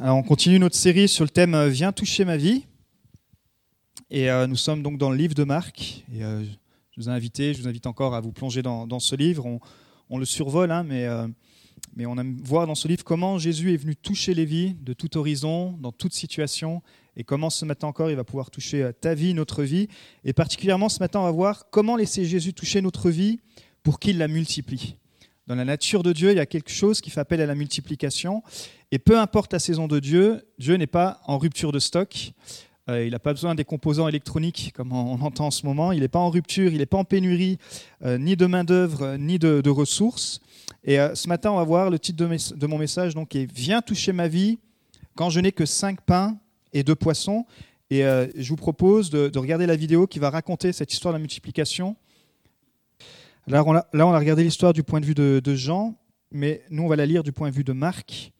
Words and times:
On 0.00 0.22
continue 0.22 0.60
notre 0.60 0.76
série 0.76 1.08
sur 1.08 1.24
le 1.24 1.28
thème 1.28 1.56
euh, 1.56 1.68
Viens 1.68 1.90
toucher 1.90 2.24
ma 2.24 2.36
vie. 2.36 2.66
Et 4.10 4.30
euh, 4.30 4.46
nous 4.46 4.54
sommes 4.54 4.80
donc 4.80 4.96
dans 4.96 5.10
le 5.10 5.16
livre 5.16 5.34
de 5.34 5.42
Marc. 5.42 6.04
Et, 6.14 6.22
euh, 6.22 6.44
je 6.44 7.00
vous 7.00 7.08
ai 7.08 7.12
invité, 7.12 7.52
je 7.52 7.60
vous 7.60 7.66
invite 7.66 7.84
encore 7.88 8.14
à 8.14 8.20
vous 8.20 8.30
plonger 8.30 8.62
dans, 8.62 9.00
ce 9.00 9.16
livre. 9.16 9.58
On, 10.08 10.18
le 10.18 10.24
survole, 10.24 10.70
hein, 10.70 10.84
mais, 10.84 11.06
mais 11.96 12.06
on 12.06 12.16
aime 12.16 12.36
voir 12.42 12.66
dans 12.66 12.74
ce 12.74 12.88
livre 12.88 13.04
comment 13.04 13.38
Jésus 13.38 13.74
est 13.74 13.76
venu 13.76 13.94
toucher 13.96 14.34
les 14.34 14.44
vies 14.44 14.74
de 14.80 14.92
tout 14.92 15.16
horizon, 15.16 15.76
dans 15.80 15.92
toute 15.92 16.12
situation, 16.12 16.82
et 17.16 17.24
comment 17.24 17.50
ce 17.50 17.64
matin 17.64 17.86
encore 17.86 18.10
il 18.10 18.16
va 18.16 18.24
pouvoir 18.24 18.50
toucher 18.50 18.90
ta 19.00 19.14
vie, 19.14 19.34
notre 19.34 19.62
vie. 19.62 19.88
Et 20.24 20.32
particulièrement 20.32 20.88
ce 20.88 20.98
matin, 20.98 21.20
on 21.20 21.24
va 21.24 21.30
voir 21.30 21.70
comment 21.70 21.96
laisser 21.96 22.24
Jésus 22.24 22.52
toucher 22.52 22.80
notre 22.80 23.10
vie 23.10 23.40
pour 23.82 24.00
qu'il 24.00 24.18
la 24.18 24.26
multiplie. 24.26 24.96
Dans 25.48 25.54
la 25.54 25.64
nature 25.64 26.02
de 26.02 26.12
Dieu, 26.12 26.30
il 26.30 26.36
y 26.36 26.40
a 26.40 26.46
quelque 26.46 26.70
chose 26.70 27.00
qui 27.00 27.08
fait 27.08 27.20
appel 27.20 27.40
à 27.40 27.46
la 27.46 27.54
multiplication. 27.54 28.42
Et 28.92 28.98
peu 28.98 29.18
importe 29.18 29.54
la 29.54 29.58
saison 29.58 29.88
de 29.88 29.98
Dieu, 29.98 30.42
Dieu 30.58 30.74
n'est 30.74 30.86
pas 30.86 31.22
en 31.24 31.38
rupture 31.38 31.72
de 31.72 31.78
stock. 31.78 32.32
Euh, 32.90 33.06
il 33.06 33.12
n'a 33.12 33.18
pas 33.18 33.32
besoin 33.32 33.54
des 33.54 33.64
composants 33.64 34.08
électroniques 34.08 34.74
comme 34.76 34.92
on, 34.92 35.18
entend 35.22 35.46
en 35.46 35.50
ce 35.50 35.64
moment. 35.64 35.90
Il 35.92 36.00
n'est 36.00 36.08
pas 36.08 36.18
en 36.18 36.28
rupture, 36.28 36.70
il 36.70 36.78
n'est 36.78 36.86
pas 36.86 36.98
en 36.98 37.04
pénurie, 37.04 37.56
euh, 38.04 38.18
ni 38.18 38.36
de 38.36 38.44
main-d'œuvre, 38.44 39.16
ni 39.16 39.38
de, 39.38 39.70
ressources. 39.70 40.42
Et 40.84 41.00
euh, 41.00 41.14
ce 41.14 41.28
matin, 41.28 41.50
on 41.50 41.56
va 41.56 41.64
voir 41.64 41.88
le 41.88 41.98
titre 41.98 42.18
de, 42.18 42.66
mon 42.66 42.76
message 42.76 43.14
donc, 43.14 43.34
est 43.34 43.50
Viens 43.50 43.80
toucher 43.80 44.12
ma 44.12 44.28
vie 44.28 44.58
quand 45.14 45.30
je 45.30 45.40
n'ai 45.40 45.52
que 45.52 45.64
cinq 45.64 46.02
pains 46.02 46.36
et 46.74 46.82
deux 46.82 46.94
poissons. 46.94 47.46
Et 47.88 48.02
je 48.02 48.48
vous 48.50 48.56
propose 48.56 49.08
de, 49.08 49.28
de 49.28 49.38
regarder 49.38 49.64
la 49.64 49.76
vidéo 49.76 50.06
qui 50.06 50.18
va 50.18 50.28
raconter 50.28 50.74
cette 50.74 50.92
histoire 50.92 51.14
de 51.14 51.16
la 51.16 51.20
multiplication. 51.20 51.96
Là, 53.48 53.64
on 53.64 53.74
a, 53.74 54.18
regardé 54.18 54.44
l'histoire 54.44 54.74
du 54.74 54.82
point 54.82 55.00
de 55.00 55.06
vue 55.06 55.14
de, 55.14 55.40
de 55.42 55.54
Jean, 55.54 55.98
mais 56.30 56.62
nous, 56.68 56.82
on 56.82 56.86
va 56.86 56.96
la 56.96 57.06
lire 57.06 57.22
du 57.22 57.32
point 57.32 57.48
de 57.48 57.54
vue 57.54 57.64
de 57.64 57.72
Marc. 57.72 58.32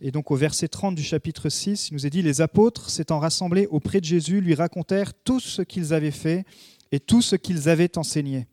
Et 0.00 0.10
donc 0.10 0.32
au 0.32 0.36
verset 0.36 0.66
30 0.66 0.96
du 0.96 1.02
chapitre 1.04 1.48
6, 1.48 1.90
il 1.90 1.94
nous 1.94 2.06
est 2.06 2.10
dit, 2.10 2.22
les 2.22 2.40
apôtres 2.40 2.90
s'étant 2.90 3.20
rassemblés 3.20 3.68
auprès 3.70 4.00
de 4.00 4.04
Jésus, 4.04 4.40
lui 4.40 4.54
racontèrent 4.54 5.14
tout 5.14 5.38
ce 5.38 5.62
qu'ils 5.62 5.94
avaient 5.94 6.10
fait 6.10 6.44
et 6.90 6.98
tout 6.98 7.22
ce 7.22 7.36
qu'ils 7.36 7.68
avaient 7.68 7.96
enseigné. 7.96 8.48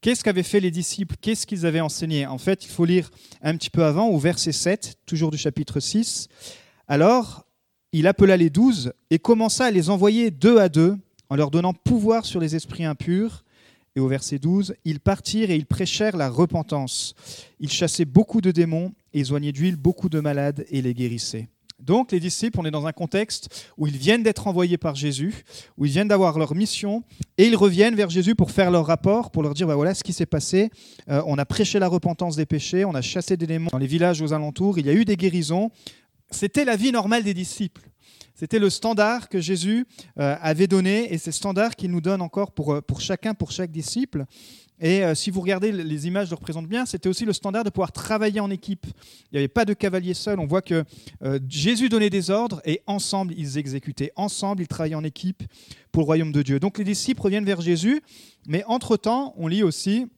Qu'est-ce 0.00 0.24
qu'avaient 0.24 0.42
fait 0.42 0.58
les 0.58 0.72
disciples? 0.72 1.14
Qu'est-ce 1.20 1.46
qu'ils 1.46 1.64
avaient 1.64 1.80
enseigné? 1.80 2.26
En 2.26 2.38
fait, 2.38 2.64
il 2.64 2.68
faut 2.68 2.84
lire 2.84 3.10
un 3.40 3.56
petit 3.56 3.70
peu 3.70 3.84
avant, 3.84 4.08
au 4.08 4.18
verset 4.18 4.52
7, 4.52 4.96
toujours 5.06 5.30
du 5.30 5.38
chapitre 5.38 5.78
6. 5.78 6.26
Alors, 6.88 7.46
il 7.92 8.08
appela 8.08 8.36
les 8.36 8.50
douze 8.50 8.92
et 9.10 9.20
commença 9.20 9.66
à 9.66 9.70
les 9.70 9.90
envoyer 9.90 10.32
deux 10.32 10.58
à 10.58 10.68
deux, 10.68 10.96
en 11.28 11.36
leur 11.36 11.52
donnant 11.52 11.72
pouvoir 11.72 12.26
sur 12.26 12.40
les 12.40 12.56
esprits 12.56 12.84
impurs. 12.84 13.44
Et 13.96 14.00
au 14.00 14.08
verset 14.08 14.38
12, 14.38 14.74
ils 14.84 15.00
partirent 15.00 15.50
et 15.50 15.56
ils 15.56 15.66
prêchèrent 15.66 16.16
la 16.16 16.28
repentance. 16.28 17.14
Ils 17.58 17.70
chassaient 17.70 18.04
beaucoup 18.04 18.42
de 18.42 18.50
démons 18.50 18.92
et 19.14 19.20
ils 19.20 19.32
oignaient 19.32 19.52
d'huile 19.52 19.76
beaucoup 19.76 20.08
de 20.08 20.20
malades 20.20 20.66
et 20.70 20.82
les 20.82 20.94
guérissaient. 20.94 21.48
Donc 21.80 22.12
les 22.12 22.20
disciples, 22.20 22.58
on 22.60 22.64
est 22.64 22.70
dans 22.70 22.86
un 22.86 22.92
contexte 22.92 23.68
où 23.76 23.86
ils 23.86 23.96
viennent 23.96 24.22
d'être 24.22 24.46
envoyés 24.46 24.78
par 24.78 24.94
Jésus, 24.94 25.44
où 25.76 25.84
ils 25.84 25.90
viennent 25.90 26.08
d'avoir 26.08 26.38
leur 26.38 26.54
mission, 26.54 27.04
et 27.36 27.46
ils 27.46 27.56
reviennent 27.56 27.94
vers 27.94 28.08
Jésus 28.08 28.34
pour 28.34 28.50
faire 28.50 28.70
leur 28.70 28.86
rapport, 28.86 29.30
pour 29.30 29.42
leur 29.42 29.52
dire, 29.52 29.66
bah 29.66 29.74
voilà 29.74 29.94
ce 29.94 30.02
qui 30.02 30.12
s'est 30.12 30.26
passé, 30.26 30.70
Euh, 31.08 31.22
on 31.26 31.38
a 31.38 31.44
prêché 31.44 31.78
la 31.78 31.88
repentance 31.88 32.34
des 32.36 32.46
péchés, 32.46 32.84
on 32.84 32.94
a 32.94 33.02
chassé 33.02 33.36
des 33.36 33.46
démons 33.46 33.68
dans 33.70 33.78
les 33.78 33.86
villages 33.86 34.20
aux 34.22 34.32
alentours, 34.32 34.78
il 34.78 34.86
y 34.86 34.90
a 34.90 34.94
eu 34.94 35.04
des 35.04 35.16
guérisons. 35.16 35.70
C'était 36.30 36.64
la 36.64 36.76
vie 36.76 36.90
normale 36.90 37.22
des 37.22 37.34
disciples. 37.34 37.82
C'était 38.38 38.58
le 38.58 38.68
standard 38.68 39.30
que 39.30 39.40
Jésus 39.40 39.86
euh, 40.18 40.36
avait 40.42 40.66
donné, 40.66 41.10
et 41.10 41.16
c'est 41.16 41.30
le 41.30 41.34
standard 41.34 41.74
qu'il 41.74 41.90
nous 41.90 42.02
donne 42.02 42.20
encore 42.20 42.52
pour, 42.52 42.74
euh, 42.74 42.80
pour 42.82 43.00
chacun, 43.00 43.32
pour 43.32 43.50
chaque 43.50 43.70
disciple. 43.70 44.26
Et 44.78 45.02
euh, 45.02 45.14
si 45.14 45.30
vous 45.30 45.40
regardez, 45.40 45.72
les 45.72 46.06
images 46.06 46.28
le 46.28 46.36
représentent 46.36 46.68
bien, 46.68 46.84
c'était 46.84 47.08
aussi 47.08 47.24
le 47.24 47.32
standard 47.32 47.64
de 47.64 47.70
pouvoir 47.70 47.92
travailler 47.92 48.40
en 48.40 48.50
équipe. 48.50 48.84
Il 49.32 49.36
n'y 49.36 49.38
avait 49.38 49.48
pas 49.48 49.64
de 49.64 49.72
cavalier 49.72 50.12
seul. 50.12 50.38
On 50.38 50.44
voit 50.44 50.60
que 50.60 50.84
Jésus 51.48 51.88
donnait 51.88 52.10
des 52.10 52.30
ordres 52.30 52.60
et 52.66 52.82
ensemble 52.86 53.32
ils 53.38 53.56
exécutaient. 53.56 54.12
Ensemble 54.16 54.60
ils 54.60 54.68
travaillaient 54.68 54.96
en 54.96 55.04
équipe 55.04 55.42
pour 55.90 56.02
le 56.02 56.06
royaume 56.06 56.32
de 56.32 56.42
Dieu. 56.42 56.60
Donc 56.60 56.76
les 56.76 56.84
disciples 56.84 57.22
reviennent 57.22 57.46
vers 57.46 57.62
Jésus, 57.62 58.02
mais 58.46 58.64
entre-temps, 58.66 59.32
on 59.38 59.48
lit 59.48 59.62
aussi 59.62 60.08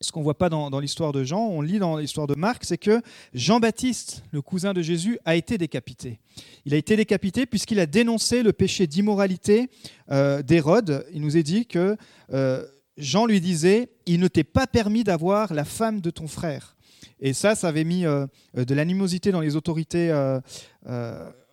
ce 0.00 0.12
qu'on 0.12 0.20
ne 0.20 0.24
voit 0.24 0.38
pas 0.38 0.48
dans, 0.48 0.78
l'histoire 0.80 1.12
de 1.12 1.24
Jean, 1.24 1.40
on 1.40 1.60
lit 1.60 1.78
dans 1.78 1.96
l'histoire 1.96 2.26
de 2.26 2.34
Marc, 2.34 2.64
c'est 2.64 2.78
que 2.78 3.00
Jean-Baptiste, 3.32 4.24
le 4.32 4.42
cousin 4.42 4.72
de 4.72 4.82
Jésus, 4.82 5.18
a 5.24 5.36
été 5.36 5.58
décapité. 5.58 6.20
Il 6.64 6.74
a 6.74 6.76
été 6.76 6.96
décapité 6.96 7.46
puisqu'il 7.46 7.80
a 7.80 7.86
dénoncé 7.86 8.42
le 8.42 8.52
péché 8.52 8.86
d'immoralité 8.86 9.70
euh, 10.10 10.42
d'Hérode. 10.42 11.06
Il 11.12 11.22
nous 11.22 11.36
est 11.36 11.42
dit 11.42 11.66
que 11.66 11.96
euh, 12.32 12.66
Jean 12.96 13.26
lui 13.26 13.40
disait, 13.40 13.90
il 14.06 14.20
ne 14.20 14.28
t'est 14.28 14.44
pas 14.44 14.66
permis 14.66 15.04
d'avoir 15.04 15.54
la 15.54 15.64
femme 15.64 16.00
de 16.00 16.10
ton 16.10 16.26
frère. 16.26 16.76
Et 17.20 17.32
ça, 17.32 17.54
ça 17.54 17.68
avait 17.68 17.84
mis 17.84 18.04
euh, 18.04 18.26
de 18.54 18.74
l'animosité 18.74 19.32
dans 19.32 19.40
les 19.40 19.56
autorités 19.56 20.12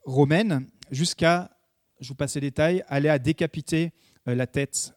romaines 0.03 0.65
jusqu'à, 0.89 1.51
je 1.99 2.09
vous 2.09 2.15
passe 2.15 2.35
les 2.35 2.41
détails, 2.41 2.83
aller 2.87 3.09
à 3.09 3.19
décapiter 3.19 3.91
la 4.25 4.47
tête. 4.47 4.93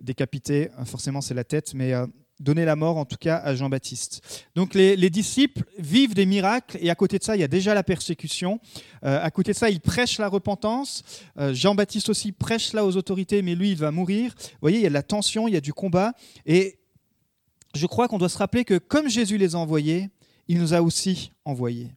Décapiter, 0.00 0.70
forcément 0.84 1.20
c'est 1.20 1.34
la 1.34 1.44
tête, 1.44 1.74
mais 1.74 1.92
donner 2.40 2.64
la 2.64 2.76
mort 2.76 2.96
en 2.96 3.04
tout 3.04 3.16
cas 3.16 3.36
à 3.36 3.54
Jean-Baptiste. 3.54 4.46
Donc 4.54 4.74
les, 4.74 4.96
les 4.96 5.10
disciples 5.10 5.64
vivent 5.78 6.14
des 6.14 6.26
miracles 6.26 6.78
et 6.80 6.90
à 6.90 6.94
côté 6.94 7.18
de 7.18 7.24
ça, 7.24 7.36
il 7.36 7.40
y 7.40 7.44
a 7.44 7.48
déjà 7.48 7.74
la 7.74 7.82
persécution. 7.82 8.60
Euh, 9.04 9.22
à 9.22 9.30
côté 9.30 9.52
de 9.52 9.56
ça, 9.56 9.70
ils 9.70 9.80
prêchent 9.80 10.18
la 10.18 10.28
repentance. 10.28 11.02
Euh, 11.38 11.54
Jean-Baptiste 11.54 12.08
aussi 12.08 12.32
prêche 12.32 12.72
là 12.72 12.84
aux 12.84 12.96
autorités, 12.96 13.42
mais 13.42 13.54
lui, 13.54 13.70
il 13.70 13.76
va 13.76 13.90
mourir. 13.90 14.34
Vous 14.38 14.58
voyez, 14.60 14.78
il 14.78 14.82
y 14.82 14.86
a 14.86 14.90
de 14.90 14.94
la 14.94 15.02
tension, 15.02 15.48
il 15.48 15.54
y 15.54 15.56
a 15.56 15.60
du 15.60 15.72
combat. 15.72 16.12
Et 16.44 16.78
je 17.74 17.86
crois 17.86 18.08
qu'on 18.08 18.18
doit 18.18 18.28
se 18.28 18.38
rappeler 18.38 18.64
que 18.64 18.78
comme 18.78 19.08
Jésus 19.08 19.38
les 19.38 19.54
a 19.54 19.58
envoyés, 19.58 20.10
il 20.48 20.58
nous 20.58 20.74
a 20.74 20.82
aussi 20.82 21.32
envoyés. 21.44 21.90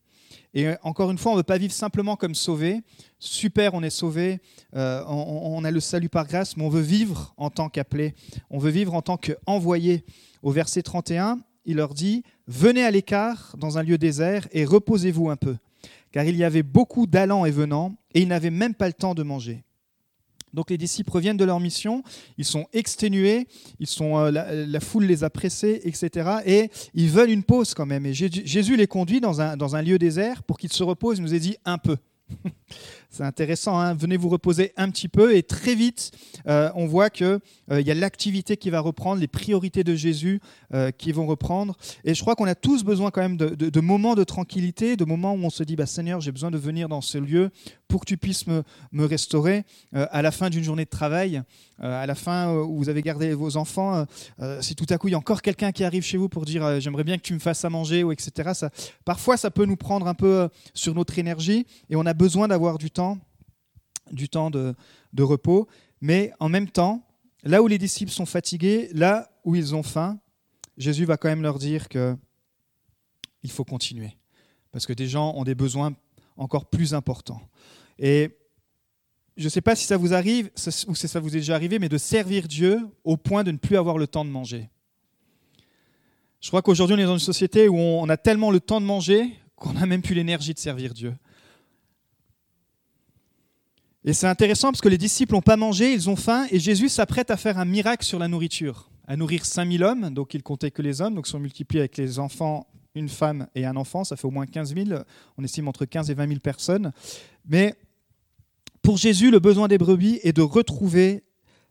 Et 0.54 0.68
euh, 0.68 0.76
encore 0.82 1.12
une 1.12 1.18
fois, 1.18 1.32
on 1.32 1.36
ne 1.36 1.40
veut 1.40 1.44
pas 1.44 1.58
vivre 1.58 1.74
simplement 1.74 2.16
comme 2.16 2.34
sauvés. 2.34 2.82
Super, 3.20 3.74
on 3.74 3.84
est 3.84 3.90
sauvés, 3.90 4.40
euh, 4.76 5.04
on, 5.08 5.58
on 5.58 5.64
a 5.64 5.72
le 5.72 5.80
salut 5.80 6.10
par 6.10 6.28
grâce, 6.28 6.58
mais 6.58 6.64
on 6.64 6.70
veut 6.70 6.82
vivre 6.82 7.34
en 7.38 7.50
tant 7.50 7.70
qu'appelés. 7.70 8.16
On 8.50 8.58
veut 8.58 8.72
vivre 8.72 8.94
en 8.94 9.02
tant 9.02 9.18
qu'envoyés. 9.18 10.06
Au 10.44 10.52
verset 10.52 10.84
31, 10.84 11.40
il 11.66 11.78
leur 11.78 11.94
dit 11.94 12.24
Venez 12.48 12.84
à 12.84 12.92
l'écart 12.92 13.56
dans 13.58 13.78
un 13.78 13.84
lieu 13.84 13.98
désert 13.98 14.48
et 14.52 14.66
reposez-vous 14.66 15.30
un 15.30 15.36
peu, 15.36 15.58
car 16.12 16.26
il 16.26 16.36
y 16.36 16.44
avait 16.44 16.64
beaucoup 16.64 17.08
d'allants 17.08 17.46
et 17.46 17.52
venants, 17.52 17.96
et 18.14 18.22
ils 18.22 18.28
n'avaient 18.28 18.50
même 18.50 18.74
pas 18.74 18.88
le 18.88 18.94
temps 18.94 19.14
de 19.14 19.24
manger. 19.24 19.64
Donc 20.54 20.70
les 20.70 20.78
disciples 20.78 21.12
reviennent 21.12 21.38
de 21.38 21.46
leur 21.46 21.60
mission, 21.60 22.04
ils 22.38 22.46
sont 22.46 22.68
exténués, 22.74 23.48
euh, 24.02 24.32
la, 24.32 24.80
foule 24.80 25.06
les 25.06 25.24
a 25.24 25.30
pressés, 25.30 25.82
etc. 25.84 26.38
Et 26.46 26.72
ils 26.94 27.10
veulent 27.10 27.30
une 27.30 27.44
pause 27.44 27.74
quand 27.74 27.86
même. 27.86 28.06
Et 28.06 28.14
Jésus, 28.14 28.76
les 28.76 28.88
conduit 28.88 29.20
dans 29.20 29.42
un, 29.42 29.58
dans 29.58 29.76
un 29.76 29.82
lieu 29.82 30.00
désert 30.00 30.44
pour 30.44 30.58
qu'ils 30.58 30.72
se 30.72 30.84
reposent. 30.84 31.18
Il 31.20 31.24
nous 31.24 31.34
a 31.34 31.40
dit 31.40 31.58
un 31.66 31.78
peu. 31.78 31.98
C'est 33.10 33.24
intéressant, 33.24 33.80
hein 33.80 33.94
venez 33.94 34.18
vous 34.18 34.30
reposer 34.30 34.74
un 34.76 34.90
petit 34.92 35.08
peu 35.08 35.36
et 35.36 35.42
très 35.42 35.76
vite, 35.76 36.12
euh, 36.48 36.70
on 36.76 36.86
voit 36.86 37.10
qu'il 37.10 37.40
euh, 37.72 37.82
y 37.82 37.90
a 37.90 37.96
l'activité 37.96 38.58
qui 38.58 38.70
va 38.70 38.80
reprendre, 38.80 39.20
les 39.22 39.28
priorités 39.28 39.84
de 39.84 39.96
Jésus 39.96 40.42
euh, 40.74 40.92
qui 40.92 41.14
vont 41.14 41.26
reprendre. 41.26 41.78
Et 42.04 42.14
je 42.14 42.22
crois 42.22 42.36
qu'on 42.36 42.46
a 42.46 42.56
tous 42.56 42.84
besoin 42.84 43.10
quand 43.10 43.22
même 43.22 43.38
de, 43.38 43.80
moments 43.80 44.14
de 44.14 44.24
tranquillité, 44.24 44.98
de 44.98 45.06
moments 45.06 45.34
où 45.34 45.44
on 45.44 45.50
se 45.50 45.64
dit, 45.64 45.76
bah, 45.76 45.86
Seigneur, 45.86 46.20
j'ai 46.20 46.32
besoin 46.32 46.52
de 46.52 46.58
venir 46.58 46.90
dans 46.90 47.02
ce 47.02 47.18
lieu 47.18 47.50
pour 47.88 48.02
que 48.02 48.06
tu 48.06 48.18
puisses 48.18 48.46
me, 48.48 48.64
restaurer 49.06 49.64
euh, 49.96 50.06
à 50.12 50.22
la 50.22 50.32
fin 50.32 50.50
d'une 50.50 50.64
journée 50.64 50.84
de 50.84 50.90
travail, 50.90 51.42
à 51.80 52.06
la 52.08 52.16
fin 52.16 52.52
où 52.52 52.78
vous 52.78 52.90
avez 52.90 53.04
gardé 53.04 53.36
vos 53.36 53.56
enfants. 53.56 54.04
si 54.62 54.76
tout 54.76 54.88
à 54.90 54.98
coup 54.98 55.10
il 55.10 55.12
y 55.12 55.14
a 55.14 55.18
encore 55.18 55.44
quelqu'un 55.44 55.72
qui 55.72 55.84
arrive 55.84 56.04
chez 56.04 56.18
vous 56.18 56.28
pour 56.28 56.44
dire, 56.44 56.82
j'aimerais 56.82 57.04
bien 57.04 57.18
que 57.18 57.22
tu 57.22 57.36
me 57.36 57.40
fasses 57.40 57.64
à 57.66 57.70
manger, 57.70 58.04
ou 58.04 58.12
etc. 58.12 58.52
Parfois, 59.06 59.38
ça 59.38 59.52
peut 59.52 59.66
nous 59.66 59.76
prendre 59.76 60.08
un 60.08 60.16
peu 60.16 60.50
sur 60.74 60.96
notre 60.96 61.20
énergie 61.20 61.68
et 61.92 61.96
on 61.96 62.06
a 62.08 62.16
besoin 62.16 62.48
d'avoir 62.48 62.57
du 62.78 62.92
temps, 62.92 63.18
du 64.12 64.30
temps 64.30 64.50
de, 64.50 64.76
de 65.14 65.24
repos. 65.24 65.68
Mais 66.02 66.32
en 66.40 66.50
même 66.50 66.70
temps, 66.70 67.04
là 67.44 67.62
où 67.62 67.68
les 67.68 67.78
disciples 67.78 68.12
sont 68.12 68.26
fatigués, 68.26 68.90
là 68.94 69.30
où 69.44 69.56
ils 69.56 69.76
ont 69.76 69.84
faim, 69.84 70.20
Jésus 70.78 71.06
va 71.06 71.18
quand 71.18 71.30
même 71.30 71.42
leur 71.42 71.60
dire 71.60 71.90
que 71.90 72.16
il 73.44 73.52
faut 73.52 73.64
continuer. 73.64 74.18
Parce 74.72 74.86
que 74.86 74.94
des 74.94 75.08
gens 75.08 75.34
ont 75.36 75.44
des 75.44 75.56
besoins 75.56 75.96
encore 76.36 76.70
plus 76.70 76.94
importants. 76.94 77.42
Et 77.98 78.38
je 79.38 79.46
ne 79.46 79.50
sais 79.50 79.62
pas 79.62 79.76
si 79.76 79.86
ça 79.86 79.98
vous 79.98 80.14
arrive, 80.14 80.50
ou 80.88 80.96
si 80.96 81.08
ça 81.08 81.20
vous 81.20 81.30
est 81.30 81.40
déjà 81.40 81.56
arrivé, 81.56 81.80
mais 81.80 81.90
de 81.90 81.98
servir 81.98 82.48
Dieu 82.48 82.80
au 83.04 83.18
point 83.18 83.44
de 83.44 83.52
ne 83.52 83.58
plus 83.58 83.78
avoir 83.78 83.98
le 83.98 84.08
temps 84.08 84.26
de 84.26 84.30
manger. 84.30 84.70
Je 86.42 86.50
crois 86.50 86.62
qu'aujourd'hui, 86.62 86.96
on 86.96 87.00
est 87.00 87.06
dans 87.06 87.14
une 87.14 87.20
société 87.20 87.68
où 87.68 87.78
on 87.78 88.10
a 88.10 88.18
tellement 88.18 88.52
le 88.52 88.60
temps 88.60 88.82
de 88.82 88.86
manger 88.86 89.34
qu'on 89.56 89.74
n'a 89.74 89.86
même 89.86 90.02
plus 90.02 90.14
l'énergie 90.14 90.54
de 90.54 90.60
servir 90.60 90.94
Dieu. 90.94 91.16
Et 94.08 94.14
c'est 94.14 94.28
intéressant 94.28 94.72
parce 94.72 94.80
que 94.80 94.88
les 94.88 94.98
disciples 94.98 95.34
n'ont 95.34 95.42
pas 95.42 95.58
mangé, 95.58 95.92
ils 95.92 96.10
ont 96.10 96.16
faim, 96.16 96.48
et 96.50 96.62
Jésus 96.62 96.88
s'apprête 96.88 97.30
à 97.30 97.36
faire 97.36 97.58
un 97.60 97.66
miracle 97.66 98.06
sur 98.06 98.20
la 98.20 98.30
nourriture, 98.30 98.90
à 99.06 99.18
nourrir 99.18 99.46
5000 99.46 99.84
hommes, 99.84 100.10
donc 100.12 100.34
il 100.34 100.44
comptait 100.44 100.72
que 100.72 100.82
les 100.82 101.02
hommes, 101.02 101.14
donc 101.14 101.28
sont 101.28 101.40
multipliés 101.40 101.82
avec 101.82 101.98
les 101.98 102.18
enfants, 102.18 102.68
une 102.96 103.10
femme 103.10 103.48
et 103.54 103.66
un 103.66 103.76
enfant, 103.76 104.06
ça 104.06 104.16
fait 104.16 104.26
au 104.26 104.32
moins 104.32 104.46
15 104.46 104.76
000, 104.76 105.02
on 105.38 105.44
estime 105.44 105.68
entre 105.68 105.84
15 105.84 106.10
et 106.10 106.14
20 106.14 106.26
000 106.26 106.40
personnes. 106.40 106.94
Mais 107.50 107.76
pour 108.82 108.96
Jésus, 108.96 109.30
le 109.30 109.40
besoin 109.40 109.68
des 109.68 109.78
brebis 109.78 110.22
est 110.24 110.32
de 110.32 110.42
retrouver 110.42 111.26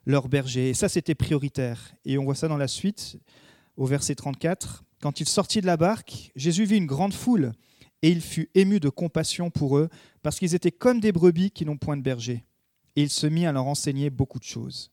leur 0.05 0.29
berger, 0.29 0.69
et 0.69 0.75
ça 0.75 0.91
c'était 0.91 1.15
prioritaire. 1.15 1.95
Et 2.05 2.19
on 2.19 2.25
voit 2.25 2.35
ça 2.35 2.49
dans 2.49 2.59
la 2.59 2.69
suite, 2.69 3.17
au 3.79 3.87
verset 3.87 4.15
34. 4.15 4.85
Quand 5.01 5.21
il 5.21 5.27
sortit 5.27 5.63
de 5.63 5.67
la 5.67 5.79
barque, 5.79 6.33
Jésus 6.37 6.67
vit 6.67 6.77
une 6.77 6.85
grande 6.85 7.15
foule, 7.15 7.55
et 8.07 8.11
il 8.11 8.21
fut 8.21 8.49
ému 8.55 8.79
de 8.79 8.89
compassion 8.89 9.51
pour 9.51 9.79
eux, 9.79 9.89
parce 10.23 10.39
qu'ils 10.39 10.55
étaient 10.55 10.71
comme 10.71 11.01
des 11.01 11.11
brebis 11.11 11.51
qui 11.51 11.67
n'ont 11.67 11.77
point 11.77 11.97
de 11.97 12.03
berger. 12.03 12.45
Et 12.95 13.03
il 13.03 13.11
se 13.11 13.27
mit 13.27 13.47
à 13.47 13.51
leur 13.53 13.67
enseigner 13.67 14.11
beaucoup 14.11 14.39
de 14.39 14.45
choses. 14.45 14.93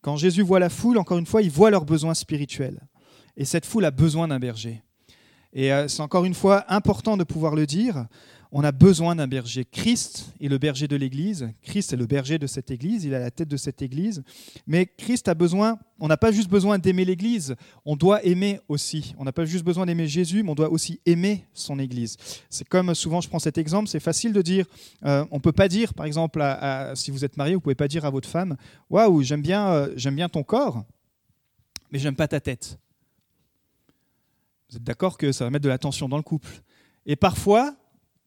Quand 0.00 0.16
Jésus 0.16 0.40
voit 0.40 0.58
la 0.58 0.70
foule, 0.70 0.96
encore 0.96 1.18
une 1.18 1.26
fois, 1.26 1.42
il 1.42 1.50
voit 1.50 1.68
leurs 1.68 1.84
besoins 1.84 2.14
spirituels. 2.14 2.80
Et 3.36 3.44
cette 3.44 3.66
foule 3.66 3.84
a 3.84 3.90
besoin 3.90 4.28
d'un 4.28 4.38
berger. 4.38 4.82
Et 5.52 5.74
euh, 5.74 5.88
c'est 5.88 6.00
encore 6.00 6.24
une 6.24 6.32
fois 6.32 6.64
important 6.72 7.18
de 7.18 7.24
pouvoir 7.24 7.54
le 7.54 7.66
dire 7.66 8.06
on 8.50 8.64
a 8.64 8.72
besoin 8.72 9.14
d'un 9.14 9.28
berger. 9.28 9.64
Christ 9.64 10.32
est 10.40 10.48
le 10.48 10.58
berger 10.58 10.88
de 10.88 10.96
l'Église. 10.96 11.50
Christ 11.62 11.92
est 11.92 11.96
le 11.96 12.06
berger 12.06 12.38
de 12.38 12.46
cette 12.46 12.70
Église. 12.70 13.04
Il 13.04 13.14
a 13.14 13.18
la 13.18 13.30
tête 13.30 13.48
de 13.48 13.56
cette 13.56 13.82
Église. 13.82 14.22
Mais 14.66 14.86
Christ 14.86 15.28
a 15.28 15.34
besoin, 15.34 15.78
on 16.00 16.08
n'a 16.08 16.16
pas 16.16 16.32
juste 16.32 16.48
besoin 16.48 16.78
d'aimer 16.78 17.04
l'Église, 17.04 17.56
on 17.84 17.96
doit 17.96 18.24
aimer 18.24 18.60
aussi. 18.68 19.14
On 19.18 19.24
n'a 19.24 19.32
pas 19.32 19.44
juste 19.44 19.64
besoin 19.64 19.84
d'aimer 19.84 20.06
Jésus, 20.06 20.42
mais 20.42 20.50
on 20.50 20.54
doit 20.54 20.70
aussi 20.70 21.00
aimer 21.04 21.44
son 21.52 21.78
Église. 21.78 22.16
C'est 22.48 22.66
comme 22.66 22.94
souvent, 22.94 23.20
je 23.20 23.28
prends 23.28 23.38
cet 23.38 23.58
exemple, 23.58 23.88
c'est 23.88 24.00
facile 24.00 24.32
de 24.32 24.42
dire, 24.42 24.66
euh, 25.04 25.24
on 25.30 25.36
ne 25.36 25.40
peut 25.40 25.52
pas 25.52 25.68
dire, 25.68 25.92
par 25.92 26.06
exemple, 26.06 26.42
si 26.94 27.10
vous 27.10 27.24
êtes 27.24 27.36
marié, 27.36 27.54
vous 27.54 27.60
ne 27.60 27.62
pouvez 27.62 27.74
pas 27.74 27.88
dire 27.88 28.04
à 28.04 28.10
votre 28.10 28.28
femme, 28.28 28.56
waouh, 28.88 29.22
j'aime 29.22 29.42
bien, 29.42 29.68
euh, 29.68 29.92
j'aime 29.96 30.16
bien 30.16 30.28
ton 30.28 30.42
corps, 30.42 30.84
mais 31.90 31.98
j'aime 31.98 32.16
pas 32.16 32.28
ta 32.28 32.40
tête. 32.40 32.78
Vous 34.70 34.76
êtes 34.76 34.84
d'accord 34.84 35.18
que 35.18 35.32
ça 35.32 35.44
va 35.44 35.50
mettre 35.50 35.64
de 35.64 35.68
la 35.68 35.78
tension 35.78 36.08
dans 36.08 36.18
le 36.18 36.22
couple. 36.22 36.62
Et 37.06 37.16
parfois, 37.16 37.74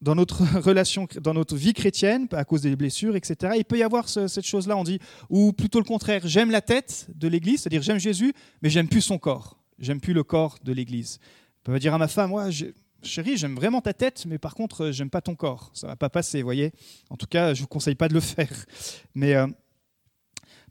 dans 0.02 0.16
notre 0.16 0.42
relation, 0.60 1.08
dans 1.20 1.32
notre 1.32 1.56
vie 1.56 1.72
chrétienne, 1.72 2.26
à 2.32 2.44
cause 2.44 2.62
des 2.62 2.76
blessures, 2.76 3.16
etc. 3.16 3.54
Il 3.56 3.64
peut 3.64 3.78
y 3.78 3.82
avoir 3.82 4.08
cette 4.08 4.44
chose-là, 4.44 4.76
on 4.76 4.84
dit, 4.84 4.98
ou 5.30 5.52
plutôt 5.52 5.78
le 5.78 5.84
contraire, 5.84 6.22
j'aime 6.24 6.50
la 6.50 6.60
tête 6.60 7.06
de 7.14 7.28
l'Église, 7.28 7.62
c'est-à-dire 7.62 7.82
j'aime 7.82 7.98
Jésus, 7.98 8.34
mais 8.60 8.68
j'aime 8.68 8.88
plus 8.88 9.00
son 9.00 9.18
corps, 9.18 9.58
j'aime 9.78 10.00
plus 10.00 10.12
le 10.12 10.24
corps 10.24 10.58
de 10.62 10.72
l'Église. 10.72 11.18
On 11.66 11.72
peut 11.72 11.78
dire 11.78 11.94
à 11.94 11.98
ma 11.98 12.08
femme, 12.08 12.30
moi, 12.30 12.48
chérie, 13.02 13.36
j'aime 13.36 13.54
vraiment 13.54 13.80
ta 13.80 13.94
tête, 13.94 14.24
mais 14.26 14.38
par 14.38 14.54
contre, 14.54 14.90
j'aime 14.90 15.10
pas 15.10 15.20
ton 15.20 15.36
corps. 15.36 15.70
Ça 15.74 15.86
va 15.86 15.96
pas 15.96 16.10
passer, 16.10 16.38
vous 16.38 16.46
voyez. 16.46 16.72
En 17.08 17.16
tout 17.16 17.26
cas, 17.26 17.54
je 17.54 17.60
vous 17.60 17.68
conseille 17.68 17.94
pas 17.94 18.08
de 18.08 18.14
le 18.14 18.20
faire. 18.20 18.52
Mais 19.14 19.34
euh, 19.34 19.46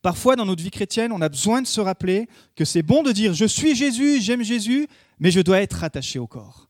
parfois, 0.01 0.35
dans 0.35 0.45
notre 0.45 0.61
vie 0.61 0.71
chrétienne, 0.71 1.13
on 1.13 1.21
a 1.21 1.29
besoin 1.29 1.61
de 1.61 1.67
se 1.67 1.79
rappeler 1.79 2.27
que 2.57 2.65
c'est 2.65 2.83
bon 2.83 3.03
de 3.03 3.13
dire, 3.13 3.33
je 3.33 3.45
suis 3.45 3.75
Jésus, 3.75 4.21
j'aime 4.21 4.43
Jésus, 4.43 4.89
mais 5.19 5.31
je 5.31 5.39
dois 5.39 5.61
être 5.61 5.85
attaché 5.85 6.19
au 6.19 6.27
corps 6.27 6.67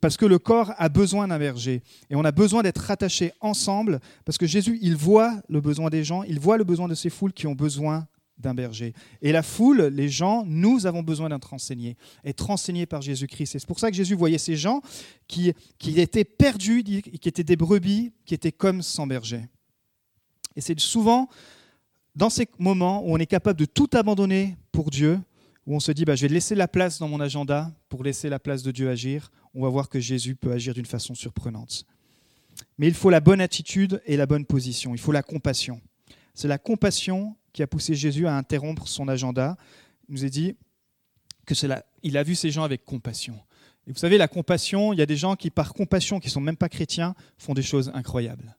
parce 0.00 0.16
que 0.16 0.26
le 0.26 0.38
corps 0.38 0.72
a 0.76 0.88
besoin 0.88 1.28
d'un 1.28 1.38
berger. 1.38 1.82
Et 2.10 2.16
on 2.16 2.24
a 2.24 2.32
besoin 2.32 2.62
d'être 2.62 2.78
rattachés 2.78 3.32
ensemble, 3.40 4.00
parce 4.24 4.38
que 4.38 4.46
Jésus, 4.46 4.78
il 4.82 4.96
voit 4.96 5.40
le 5.48 5.60
besoin 5.60 5.90
des 5.90 6.04
gens, 6.04 6.22
il 6.22 6.40
voit 6.40 6.56
le 6.56 6.64
besoin 6.64 6.88
de 6.88 6.94
ces 6.94 7.10
foules 7.10 7.32
qui 7.32 7.46
ont 7.46 7.54
besoin 7.54 8.06
d'un 8.38 8.54
berger. 8.54 8.92
Et 9.20 9.32
la 9.32 9.42
foule, 9.42 9.82
les 9.82 10.08
gens, 10.08 10.44
nous 10.46 10.86
avons 10.86 11.02
besoin 11.02 11.28
d'être 11.28 11.54
enseignés, 11.54 11.96
être 12.24 12.50
enseignés 12.50 12.86
par 12.86 13.02
Jésus-Christ. 13.02 13.54
Et 13.54 13.58
c'est 13.58 13.66
pour 13.66 13.78
ça 13.78 13.90
que 13.90 13.96
Jésus 13.96 14.14
voyait 14.14 14.38
ces 14.38 14.56
gens 14.56 14.82
qui, 15.28 15.52
qui 15.78 16.00
étaient 16.00 16.24
perdus, 16.24 16.82
qui 16.82 17.28
étaient 17.28 17.44
des 17.44 17.56
brebis, 17.56 18.12
qui 18.24 18.34
étaient 18.34 18.52
comme 18.52 18.82
sans 18.82 19.06
berger. 19.06 19.46
Et 20.56 20.60
c'est 20.60 20.78
souvent 20.80 21.28
dans 22.14 22.30
ces 22.30 22.48
moments 22.58 23.02
où 23.04 23.14
on 23.14 23.18
est 23.18 23.26
capable 23.26 23.58
de 23.58 23.64
tout 23.64 23.88
abandonner 23.94 24.56
pour 24.70 24.90
Dieu, 24.90 25.18
où 25.66 25.74
on 25.74 25.80
se 25.80 25.92
dit 25.92 26.04
bah, 26.04 26.14
je 26.14 26.22
vais 26.22 26.32
laisser 26.32 26.54
la 26.54 26.68
place 26.68 26.98
dans 26.98 27.08
mon 27.08 27.20
agenda 27.20 27.70
pour 27.88 28.04
laisser 28.04 28.28
la 28.28 28.38
place 28.38 28.62
de 28.62 28.70
Dieu 28.70 28.88
agir, 28.90 29.30
on 29.54 29.62
va 29.62 29.68
voir 29.68 29.88
que 29.88 30.00
Jésus 30.00 30.34
peut 30.34 30.52
agir 30.52 30.74
d'une 30.74 30.86
façon 30.86 31.14
surprenante. 31.14 31.84
Mais 32.78 32.88
il 32.88 32.94
faut 32.94 33.10
la 33.10 33.20
bonne 33.20 33.40
attitude 33.40 34.02
et 34.06 34.16
la 34.16 34.26
bonne 34.26 34.44
position, 34.44 34.94
il 34.94 35.00
faut 35.00 35.12
la 35.12 35.22
compassion. 35.22 35.80
C'est 36.34 36.48
la 36.48 36.58
compassion 36.58 37.36
qui 37.52 37.62
a 37.62 37.66
poussé 37.66 37.94
Jésus 37.94 38.26
à 38.26 38.36
interrompre 38.36 38.88
son 38.88 39.08
agenda. 39.08 39.56
Il 40.08 40.14
nous 40.14 40.24
a 40.24 40.28
dit 40.28 40.56
que 41.46 41.54
il 42.02 42.16
a 42.16 42.22
vu 42.22 42.34
ces 42.34 42.50
gens 42.50 42.62
avec 42.62 42.84
compassion. 42.84 43.38
Et 43.86 43.92
vous 43.92 43.98
savez, 43.98 44.16
la 44.16 44.28
compassion, 44.28 44.92
il 44.92 44.98
y 44.98 45.02
a 45.02 45.06
des 45.06 45.16
gens 45.16 45.34
qui, 45.34 45.50
par 45.50 45.74
compassion, 45.74 46.20
qui 46.20 46.28
ne 46.28 46.32
sont 46.32 46.40
même 46.40 46.56
pas 46.56 46.68
chrétiens, 46.68 47.14
font 47.36 47.52
des 47.52 47.62
choses 47.62 47.90
incroyables. 47.94 48.56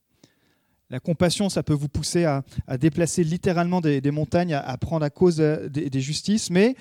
La 0.89 0.99
compassion, 0.99 1.49
ça 1.49 1.63
peut 1.63 1.73
vous 1.73 1.89
pousser 1.89 2.25
à, 2.25 2.43
déplacer 2.77 3.23
littéralement 3.23 3.81
des, 3.81 4.11
montagnes, 4.11 4.53
à, 4.53 4.77
prendre 4.77 5.05
à 5.05 5.09
cause 5.09 5.37
des, 5.37 6.01
justices, 6.01 6.49
mais 6.49 6.75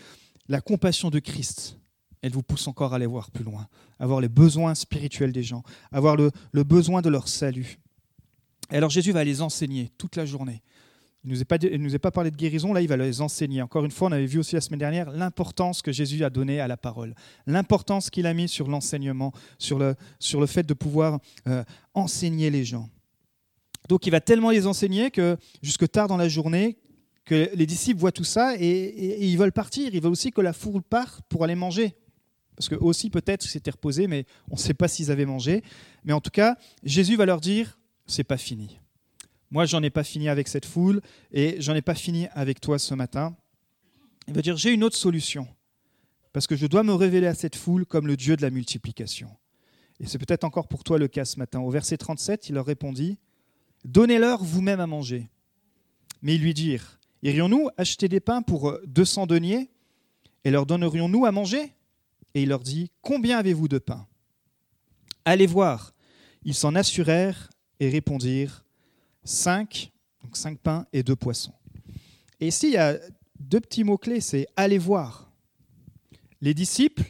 la 0.49 0.61
compassion 0.61 1.11
de 1.11 1.19
Christ, 1.19 1.79
elle 2.21 2.33
vous 2.33 2.43
pousse 2.43 2.67
encore 2.69 2.93
à 2.93 2.97
aller 2.97 3.07
voir 3.07 3.31
plus 3.31 3.45
loin, 3.45 3.67
à 3.99 4.07
voir 4.07 4.21
les 4.21 4.29
besoins 4.29 4.75
spirituels 4.75 5.33
des 5.33 5.43
gens, 5.43 5.63
à 5.91 6.01
voir 6.01 6.17
le, 6.17 6.31
besoin 6.65 7.03
de 7.03 7.09
leur 7.09 7.29
salut. 7.29 7.79
Alors 8.71 8.91
Jésus 8.91 9.13
va 9.13 9.25
les 9.25 9.43
enseigner 9.43 9.91
toute 9.99 10.17
la 10.17 10.25
journée. 10.25 10.63
Il 11.25 11.31
ne 11.31 11.77
nous, 11.77 11.95
a 11.95 11.99
pas 12.01 12.11
parlé 12.11 12.33
de 12.33 12.37
guérison, 12.37 12.73
là 12.73 12.81
il 12.81 12.89
va 12.89 12.97
les 12.97 13.21
enseigner. 13.21 13.63
Encore 13.63 13.85
une 13.85 13.93
fois, 13.93 14.09
on 14.09 14.13
avait 14.13 14.27
vu 14.27 14.41
aussi 14.41 14.57
la 14.57 14.61
semaine 14.61 14.81
dernière 14.81 15.11
l'importance 15.11 15.81
que 15.81 15.93
Jésus 15.93 16.25
a 16.25 16.31
donnée 16.31 16.61
à 16.61 16.67
la 16.67 16.77
parole, 16.77 17.15
l'importance 17.47 18.11
qu'il 18.11 18.27
a 18.27 18.35
mis 18.35 18.49
sur 18.49 18.67
l'enseignement, 18.67 19.33
sur 19.59 19.79
le, 19.79 19.95
sur 20.19 20.41
le 20.41 20.47
fait 20.47 20.65
de 20.65 20.75
pouvoir 20.75 21.21
euh, 21.47 21.63
enseigner 21.95 22.51
les 22.51 22.65
gens. 22.65 22.89
Donc 23.89 24.07
il 24.07 24.11
va 24.11 24.21
tellement 24.21 24.51
les 24.51 24.67
enseigner 24.67 25.11
que 25.11 25.37
jusque 25.63 25.91
tard 25.91 26.09
dans 26.09 26.17
la 26.17 26.29
journée, 26.29 26.79
que 27.25 27.51
les 27.55 27.67
disciples 27.67 28.01
voient 28.01 28.13
tout 28.13 28.25
ça 28.25 28.55
et, 28.59 29.29
ils 29.29 29.37
veulent 29.39 29.53
partir. 29.53 29.95
Ils 29.95 30.01
veulent 30.01 30.13
aussi 30.13 30.33
que 30.33 30.41
la 30.41 30.53
foule 30.53 30.83
parte 30.83 31.23
pour 31.29 31.45
aller 31.45 31.55
manger. 31.55 31.95
Parce 32.57 32.69
que 32.69 32.75
aussi 32.75 33.11
peut-être 33.11 33.43
s'étaient 33.43 33.71
reposés, 33.71 34.07
mais 34.07 34.27
on 34.51 34.55
ne 34.55 34.61
sait 34.61 34.75
pas 34.75 34.89
s'ils 34.89 35.11
avaient 35.11 35.27
mangé. 35.27 35.63
Mais 36.05 36.13
en 36.13 36.21
tout 36.21 36.31
cas, 36.31 36.57
Jésus 36.85 37.17
va 37.17 37.27
leur 37.27 37.41
dire, 37.41 37.79
c'est 38.07 38.25
pas 38.25 38.37
fini. 38.37 38.79
Moi, 39.51 39.67
j'en 39.67 39.83
ai 39.83 39.91
pas 39.91 40.05
fini 40.05 40.29
avec 40.29 40.49
cette 40.49 40.65
foule 40.65 41.01
et 41.33 41.57
j'en 41.61 41.75
ai 41.75 41.83
pas 41.83 41.95
fini 41.95 42.27
avec 42.33 42.61
toi 42.61 42.79
ce 42.79 42.95
matin. 42.95 43.37
Il 44.29 44.35
va 44.35 44.43
dire, 44.43 44.57
j'ai 44.57 44.71
une 44.71 44.85
autre 44.85 44.97
solution. 44.97 45.47
Parce 46.33 46.47
que 46.47 46.57
je 46.57 46.67
dois 46.67 46.83
me 46.83 46.95
révéler 46.95 47.27
à 47.27 47.35
cette 47.35 47.57
foule 47.57 47.85
comme 47.85 48.07
le 48.07 48.17
Dieu 48.17 48.37
de 48.37 48.43
la 48.43 48.51
multiplication. 48.51 49.29
Et 50.01 50.07
c'est 50.07 50.19
peut-être 50.19 50.45
encore 50.45 50.69
pour 50.69 50.85
toi 50.85 50.99
le 50.99 51.09
cas 51.09 51.25
ce 51.25 51.39
matin. 51.39 51.61
Au 51.61 51.71
verset 51.71 51.99
37, 51.99 52.49
il 52.49 52.55
leur 52.55 52.65
répondit, 52.65 53.19
Donnez-leur 53.85 54.43
vous-même 54.43 54.81
à 54.81 54.87
manger. 54.87 55.29
Mais 56.23 56.37
ils 56.37 56.43
lui 56.43 56.55
dirent, 56.55 56.99
Irions-nous 57.23 57.69
acheter 57.77 58.09
des 58.09 58.21
pains 58.21 58.43
pour 58.43 58.79
200 58.87 59.27
deniers 59.27 59.71
et 60.45 60.51
leur 60.51 60.67
donnerions-nous 60.67 61.25
à 61.25 61.33
manger? 61.33 61.75
Et 62.35 62.43
il 62.43 62.49
leur 62.49 62.61
dit, 62.61 62.91
Combien 63.01 63.39
avez-vous 63.39 63.69
de 63.69 63.79
pain? 63.79 64.07
Allez 65.25 65.47
voir. 65.47 65.95
Ils 66.45 66.55
s'en 66.55 66.75
assurèrent 66.75 67.51
et 67.79 67.89
répondirent, 67.89 68.65
Cinq, 69.25 69.93
donc 70.23 70.37
cinq 70.37 70.59
pains 70.59 70.87
et 70.93 71.05
deux 71.05 71.15
poissons. 71.15 71.55
Et 72.41 72.49
ici, 72.49 72.69
il 72.69 72.73
y 72.73 72.77
a 72.77 72.99
deux 73.39 73.61
petits 73.61 73.85
mots-clés, 73.85 74.21
c'est 74.21 74.49
aller 74.57 74.79
voir. 74.79 75.31
Les 76.41 76.55
disciples 76.55 77.05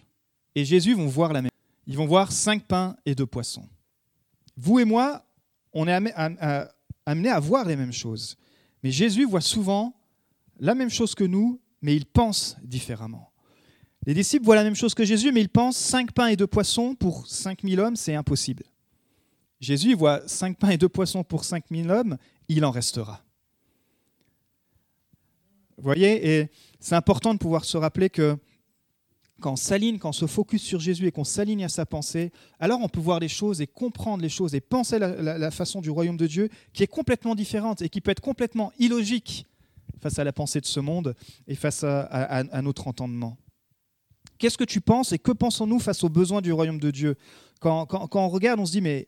et 0.54 0.64
Jésus 0.64 0.94
vont 0.94 1.06
voir 1.06 1.32
la 1.32 1.40
même. 1.40 1.50
Ils 1.86 1.96
vont 1.96 2.06
voir 2.06 2.32
cinq 2.32 2.64
pains 2.64 2.96
et 3.06 3.14
deux 3.14 3.26
poissons. 3.26 3.66
Vous 4.58 4.78
et 4.78 4.84
moi, 4.84 5.24
on 5.72 5.88
est 5.88 5.92
amené 7.06 7.28
à 7.30 7.40
voir 7.40 7.64
les 7.66 7.76
mêmes 7.76 7.92
choses. 7.92 8.36
Mais 8.82 8.90
Jésus 8.90 9.24
voit 9.24 9.40
souvent 9.40 9.94
la 10.58 10.74
même 10.74 10.90
chose 10.90 11.14
que 11.14 11.24
nous, 11.24 11.60
mais 11.80 11.96
il 11.96 12.06
pense 12.06 12.56
différemment. 12.62 13.30
Les 14.06 14.14
disciples 14.14 14.44
voient 14.44 14.56
la 14.56 14.64
même 14.64 14.74
chose 14.74 14.94
que 14.94 15.04
Jésus, 15.04 15.30
mais 15.32 15.40
ils 15.40 15.48
pensent 15.48 15.76
cinq 15.76 16.12
pains 16.12 16.26
et 16.26 16.36
deux 16.36 16.46
poissons 16.46 16.94
pour 16.94 17.26
cinq 17.26 17.62
mille 17.62 17.80
hommes, 17.80 17.96
c'est 17.96 18.14
impossible. 18.14 18.64
Jésus 19.60 19.94
voit 19.94 20.26
cinq 20.26 20.58
pains 20.58 20.70
et 20.70 20.78
deux 20.78 20.88
poissons 20.88 21.22
pour 21.22 21.44
cinq 21.44 21.70
mille 21.70 21.90
hommes, 21.90 22.16
il 22.48 22.64
en 22.64 22.72
restera. 22.72 23.24
Vous 25.76 25.84
voyez, 25.84 26.40
et 26.40 26.50
c'est 26.80 26.96
important 26.96 27.32
de 27.32 27.38
pouvoir 27.38 27.64
se 27.64 27.76
rappeler 27.76 28.10
que 28.10 28.36
quand 29.42 29.52
on 29.52 29.56
s'aligne, 29.56 29.98
quand 29.98 30.10
on 30.10 30.12
se 30.12 30.26
focus 30.26 30.62
sur 30.62 30.80
Jésus 30.80 31.06
et 31.06 31.12
qu'on 31.12 31.24
s'aligne 31.24 31.64
à 31.64 31.68
sa 31.68 31.84
pensée, 31.84 32.32
alors 32.58 32.80
on 32.80 32.88
peut 32.88 33.00
voir 33.00 33.20
les 33.20 33.28
choses 33.28 33.60
et 33.60 33.66
comprendre 33.66 34.22
les 34.22 34.30
choses 34.30 34.54
et 34.54 34.60
penser 34.60 34.98
la, 34.98 35.50
façon 35.50 35.82
du 35.82 35.90
royaume 35.90 36.16
de 36.16 36.26
Dieu 36.26 36.48
qui 36.72 36.82
est 36.82 36.86
complètement 36.86 37.34
différente 37.34 37.82
et 37.82 37.90
qui 37.90 38.00
peut 38.00 38.10
être 38.10 38.20
complètement 38.20 38.72
illogique 38.78 39.46
face 40.00 40.18
à 40.18 40.24
la 40.24 40.32
pensée 40.32 40.60
de 40.60 40.66
ce 40.66 40.80
monde 40.80 41.14
et 41.46 41.54
face 41.54 41.84
à, 41.84 42.62
notre 42.62 42.88
entendement. 42.88 43.36
Qu'est-ce 44.38 44.56
que 44.56 44.64
tu 44.64 44.80
penses 44.80 45.12
et 45.12 45.18
que 45.18 45.32
pensons-nous 45.32 45.78
face 45.78 46.02
aux 46.02 46.08
besoins 46.08 46.40
du 46.40 46.52
royaume 46.52 46.80
de 46.80 46.90
Dieu? 46.90 47.16
Quand, 47.60 47.86
quand 47.86 48.08
on 48.14 48.28
regarde, 48.28 48.58
on 48.58 48.66
se 48.66 48.72
dit, 48.72 48.80
mais 48.80 49.06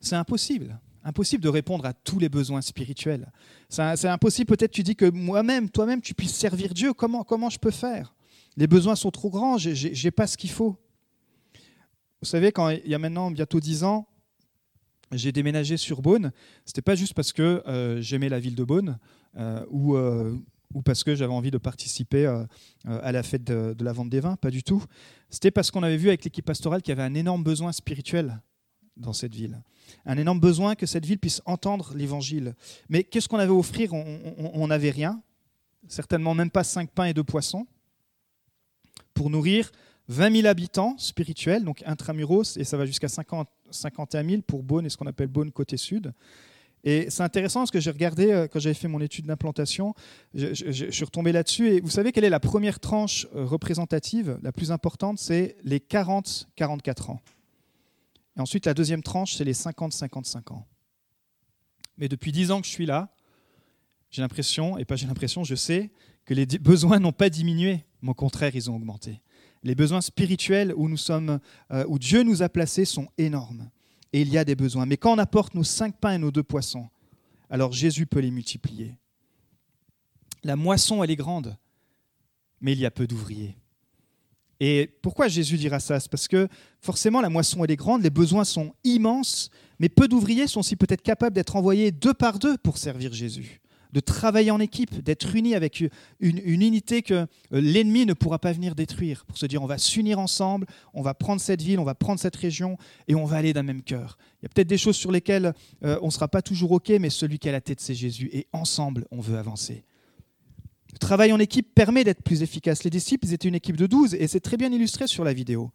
c'est 0.00 0.16
impossible. 0.16 0.78
Impossible 1.04 1.42
de 1.42 1.48
répondre 1.48 1.84
à 1.84 1.92
tous 1.92 2.18
les 2.18 2.28
besoins 2.28 2.60
spirituels. 2.60 3.32
C'est 3.68 4.08
impossible, 4.08 4.46
peut-être 4.46 4.70
tu 4.70 4.82
dis 4.82 4.94
que 4.94 5.10
moi-même, 5.10 5.68
toi-même, 5.68 6.00
tu 6.00 6.14
puisses 6.14 6.34
servir 6.34 6.72
Dieu. 6.72 6.92
Comment, 6.92 7.24
comment 7.24 7.50
je 7.50 7.58
peux 7.58 7.72
faire? 7.72 8.14
Les 8.56 8.66
besoins 8.66 8.96
sont 8.96 9.10
trop 9.10 9.30
grands, 9.30 9.58
je 9.58 10.04
n'ai 10.04 10.10
pas 10.10 10.26
ce 10.26 10.36
qu'il 10.36 10.50
faut. 10.50 10.76
Vous 12.20 12.28
savez, 12.28 12.52
quand 12.52 12.70
il 12.70 12.88
y 12.88 12.94
a 12.94 12.98
maintenant 12.98 13.30
bientôt 13.30 13.60
dix 13.60 13.82
ans, 13.82 14.06
j'ai 15.10 15.32
déménagé 15.32 15.76
sur 15.76 16.02
Beaune, 16.02 16.32
ce 16.64 16.70
n'était 16.70 16.82
pas 16.82 16.94
juste 16.94 17.14
parce 17.14 17.32
que 17.32 17.62
euh, 17.66 18.00
j'aimais 18.00 18.28
la 18.28 18.40
ville 18.40 18.54
de 18.54 18.64
Beaune 18.64 18.98
euh, 19.36 19.64
ou, 19.70 19.96
euh, 19.96 20.36
ou, 20.72 20.82
parce 20.82 21.04
que 21.04 21.14
j'avais 21.14 21.32
envie 21.32 21.50
de 21.50 21.58
participer 21.58 22.26
à 22.86 23.12
la 23.12 23.22
fête 23.22 23.44
de, 23.44 23.84
la 23.84 23.92
vente 23.92 24.08
des 24.08 24.20
vins, 24.20 24.36
pas 24.36 24.50
du 24.50 24.62
tout. 24.62 24.82
C'était 25.30 25.50
parce 25.50 25.70
qu'on 25.70 25.82
avait 25.82 25.96
vu 25.96 26.08
avec 26.08 26.24
l'équipe 26.24 26.44
pastorale 26.44 26.82
qu'il 26.82 26.90
y 26.90 26.98
avait 26.98 27.02
un 27.02 27.14
énorme 27.14 27.42
besoin 27.42 27.72
spirituel 27.72 28.40
dans 28.96 29.12
cette 29.12 29.34
ville. 29.34 29.62
Un 30.06 30.16
énorme 30.16 30.40
besoin 30.40 30.74
que 30.74 30.86
cette 30.86 31.04
ville 31.04 31.18
puisse 31.18 31.42
entendre 31.44 31.92
l'évangile. 31.94 32.54
Mais 32.88 33.04
qu'est-ce 33.04 33.28
qu'on 33.28 33.38
avait 33.38 33.52
offrir? 33.52 33.92
On 33.92 34.66
n'avait 34.68 34.90
rien, 34.90 35.20
certainement 35.88 36.34
même 36.34 36.50
pas 36.50 36.64
cinq 36.64 36.90
pains 36.90 37.06
et 37.06 37.14
deux 37.14 37.24
poissons 37.24 37.66
pour 39.14 39.30
nourrir 39.30 39.70
20 40.08 40.36
000 40.36 40.46
habitants 40.46 40.96
spirituels, 40.98 41.64
donc 41.64 41.82
intramuros, 41.86 42.56
et 42.56 42.64
ça 42.64 42.76
va 42.76 42.86
jusqu'à 42.86 43.08
50, 43.08 43.48
51 43.70 44.28
000 44.28 44.42
pour 44.42 44.62
Beaune 44.62 44.86
et 44.86 44.88
ce 44.88 44.96
qu'on 44.96 45.06
appelle 45.06 45.28
Beaune 45.28 45.52
côté 45.52 45.76
sud. 45.76 46.12
Et 46.84 47.10
c'est 47.10 47.22
intéressant 47.22 47.60
parce 47.60 47.70
que 47.70 47.78
j'ai 47.78 47.92
regardé, 47.92 48.32
euh, 48.32 48.48
quand 48.48 48.58
j'avais 48.58 48.74
fait 48.74 48.88
mon 48.88 49.00
étude 49.00 49.26
d'implantation, 49.26 49.94
je, 50.34 50.52
je, 50.52 50.90
suis 50.90 51.04
retombé 51.04 51.30
là-dessus. 51.30 51.68
Et 51.68 51.80
vous 51.80 51.90
savez 51.90 52.10
quelle 52.10 52.24
est 52.24 52.30
la 52.30 52.40
première 52.40 52.80
tranche 52.80 53.28
euh, 53.36 53.44
représentative, 53.44 54.38
la 54.42 54.50
plus 54.50 54.72
importante? 54.72 55.18
C'est 55.18 55.56
les 55.62 55.78
40-44 55.78 57.12
ans. 57.12 57.20
Et 58.36 58.40
ensuite, 58.40 58.66
la 58.66 58.74
deuxième 58.74 59.02
tranche, 59.02 59.34
c'est 59.34 59.44
les 59.44 59.52
50-55 59.52 60.52
ans. 60.52 60.66
Mais 61.98 62.08
depuis 62.08 62.32
10 62.32 62.50
ans 62.50 62.60
que 62.60 62.66
je 62.66 62.72
suis 62.72 62.86
là, 62.86 63.10
j'ai 64.12 64.20
l'impression, 64.20 64.78
et 64.78 64.84
pas 64.84 64.94
j'ai 64.94 65.06
l'impression, 65.06 65.42
je 65.42 65.54
sais, 65.54 65.90
que 66.26 66.34
les 66.34 66.46
besoins 66.46 67.00
n'ont 67.00 67.12
pas 67.12 67.30
diminué, 67.30 67.84
mais 68.02 68.10
au 68.10 68.14
contraire, 68.14 68.54
ils 68.54 68.70
ont 68.70 68.76
augmenté. 68.76 69.22
Les 69.64 69.74
besoins 69.74 70.02
spirituels 70.02 70.74
où, 70.76 70.88
nous 70.88 70.98
sommes, 70.98 71.40
euh, 71.72 71.84
où 71.88 71.98
Dieu 71.98 72.22
nous 72.22 72.42
a 72.42 72.48
placés 72.48 72.84
sont 72.84 73.08
énormes 73.16 73.70
et 74.12 74.20
il 74.20 74.28
y 74.28 74.36
a 74.36 74.44
des 74.44 74.54
besoins. 74.54 74.86
Mais 74.86 74.98
quand 74.98 75.14
on 75.14 75.18
apporte 75.18 75.54
nos 75.54 75.64
cinq 75.64 75.96
pains 75.98 76.14
et 76.14 76.18
nos 76.18 76.30
deux 76.30 76.42
poissons, 76.42 76.88
alors 77.48 77.72
Jésus 77.72 78.06
peut 78.06 78.18
les 78.18 78.30
multiplier. 78.30 78.96
La 80.44 80.56
moisson, 80.56 81.02
elle 81.02 81.10
est 81.10 81.16
grande, 81.16 81.56
mais 82.60 82.72
il 82.72 82.80
y 82.80 82.86
a 82.86 82.90
peu 82.90 83.06
d'ouvriers. 83.06 83.56
Et 84.60 84.90
pourquoi 85.00 85.28
Jésus 85.28 85.56
dira 85.56 85.80
ça? 85.80 85.98
C'est 86.00 86.10
parce 86.10 86.28
que 86.28 86.48
forcément 86.80 87.20
la 87.20 87.30
moisson 87.30 87.64
elle 87.64 87.70
est 87.70 87.76
grande, 87.76 88.02
les 88.02 88.10
besoins 88.10 88.44
sont 88.44 88.74
immenses, 88.84 89.50
mais 89.78 89.88
peu 89.88 90.06
d'ouvriers 90.06 90.46
sont 90.46 90.60
aussi 90.60 90.76
peut-être 90.76 91.02
capables 91.02 91.34
d'être 91.34 91.56
envoyés 91.56 91.90
deux 91.90 92.14
par 92.14 92.38
deux 92.38 92.58
pour 92.58 92.78
servir 92.78 93.12
Jésus 93.12 93.62
de 93.92 94.00
travailler 94.00 94.50
en 94.50 94.60
équipe, 94.60 95.02
d'être 95.02 95.34
unis 95.36 95.54
avec 95.54 95.84
une, 96.20 96.40
unité 96.44 97.02
que 97.02 97.14
euh, 97.14 97.26
l'ennemi 97.52 98.06
ne 98.06 98.14
pourra 98.14 98.38
pas 98.38 98.52
venir 98.52 98.74
détruire, 98.74 99.24
pour 99.26 99.38
se 99.38 99.46
dire 99.46 99.62
on 99.62 99.66
va 99.66 99.78
s'unir 99.78 100.18
ensemble, 100.18 100.66
on 100.94 101.02
va 101.02 101.14
prendre 101.14 101.40
cette 101.40 101.62
ville, 101.62 101.78
on 101.78 101.84
va 101.84 101.94
prendre 101.94 102.18
cette 102.18 102.36
région 102.36 102.78
et 103.08 103.14
on 103.14 103.24
va 103.24 103.36
aller 103.36 103.52
d'un 103.52 103.62
même 103.62 103.82
cœur. 103.82 104.16
Il 104.40 104.44
y 104.44 104.46
a 104.46 104.48
peut-être 104.48 104.68
des 104.68 104.78
choses 104.78 104.96
sur 104.96 105.12
lesquelles 105.12 105.52
euh, 105.84 105.98
on 106.02 106.06
ne 106.06 106.10
sera 106.10 106.28
pas 106.28 106.42
toujours 106.42 106.72
OK, 106.72 106.88
mais 106.88 107.10
celui 107.10 107.38
qui 107.38 107.48
a 107.48 107.52
la 107.52 107.60
tête, 107.60 107.80
c'est 107.80 107.94
Jésus. 107.94 108.30
Et 108.32 108.46
ensemble, 108.52 109.06
on 109.10 109.20
veut 109.20 109.38
avancer. 109.38 109.84
Le 110.92 110.98
travail 110.98 111.32
en 111.32 111.38
équipe 111.38 111.74
permet 111.74 112.04
d'être 112.04 112.22
plus 112.22 112.42
efficace. 112.42 112.84
Les 112.84 112.90
disciples, 112.90 113.30
étaient 113.32 113.48
une 113.48 113.54
équipe 113.54 113.76
de 113.76 113.86
12 113.86 114.14
et 114.14 114.26
c'est 114.26 114.40
très 114.40 114.56
bien 114.56 114.70
illustré 114.72 115.06
sur 115.06 115.24
la 115.24 115.32
vidéo. 115.32 115.70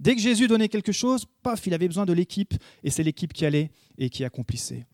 Dès 0.00 0.16
que 0.16 0.20
Jésus 0.20 0.48
donnait 0.48 0.68
quelque 0.68 0.92
chose, 0.92 1.26
paf, 1.42 1.66
il 1.66 1.74
avait 1.74 1.86
besoin 1.86 2.06
de 2.06 2.12
l'équipe 2.12 2.54
et 2.82 2.90
c'est 2.90 3.02
l'équipe 3.02 3.32
qui 3.32 3.46
allait 3.46 3.70
et 3.98 4.10
qui 4.10 4.24
accomplissait. 4.24 4.86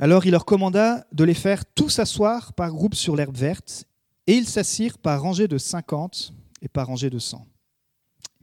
Alors 0.00 0.24
il 0.26 0.30
leur 0.30 0.44
commanda 0.44 1.04
de 1.12 1.24
les 1.24 1.34
faire 1.34 1.64
tous 1.64 1.90
s'asseoir 1.90 2.52
par 2.52 2.70
groupe 2.70 2.94
sur 2.94 3.16
l'herbe 3.16 3.36
verte, 3.36 3.84
et 4.28 4.34
ils 4.34 4.46
s'assirent 4.46 4.98
par 4.98 5.20
rangée 5.20 5.48
de 5.48 5.58
cinquante 5.58 6.32
et 6.62 6.68
par 6.68 6.86
rangée 6.86 7.10
de 7.10 7.18
cent. 7.18 7.46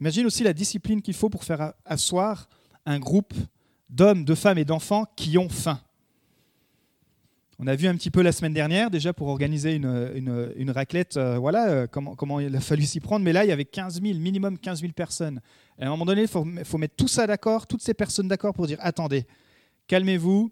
Imagine 0.00 0.26
aussi 0.26 0.44
la 0.44 0.52
discipline 0.52 1.00
qu'il 1.00 1.14
faut 1.14 1.30
pour 1.30 1.44
faire 1.44 1.72
asseoir 1.86 2.48
un 2.84 2.98
groupe 2.98 3.32
d'hommes, 3.88 4.24
de 4.24 4.34
femmes 4.34 4.58
et 4.58 4.66
d'enfants 4.66 5.06
qui 5.16 5.38
ont 5.38 5.48
faim. 5.48 5.80
On 7.58 7.66
a 7.66 7.74
vu 7.74 7.88
un 7.88 7.94
petit 7.94 8.10
peu 8.10 8.20
la 8.20 8.32
semaine 8.32 8.52
dernière 8.52 8.90
déjà 8.90 9.14
pour 9.14 9.28
organiser 9.28 9.74
une, 9.74 10.70
raclette, 10.70 11.16
euh, 11.16 11.38
voilà 11.38 11.70
euh, 11.70 11.86
comment, 11.86 12.38
il 12.38 12.54
a 12.54 12.60
fallu 12.60 12.84
s'y 12.84 13.00
prendre, 13.00 13.24
mais 13.24 13.32
là 13.32 13.46
il 13.46 13.48
y 13.48 13.52
avait 13.52 13.64
15 13.64 14.02
000, 14.02 14.18
minimum 14.18 14.58
15 14.58 14.82
000 14.82 14.92
personnes. 14.92 15.40
À 15.78 15.86
un 15.86 15.88
moment 15.88 16.04
donné, 16.04 16.22
il 16.22 16.28
faut 16.28 16.44
mettre 16.44 16.96
tout 16.96 17.08
ça 17.08 17.26
d'accord, 17.26 17.66
toutes 17.66 17.80
ces 17.80 17.94
personnes 17.94 18.28
d'accord 18.28 18.52
pour 18.52 18.66
dire 18.66 18.76
attendez, 18.82 19.24
calmez-vous, 19.86 20.50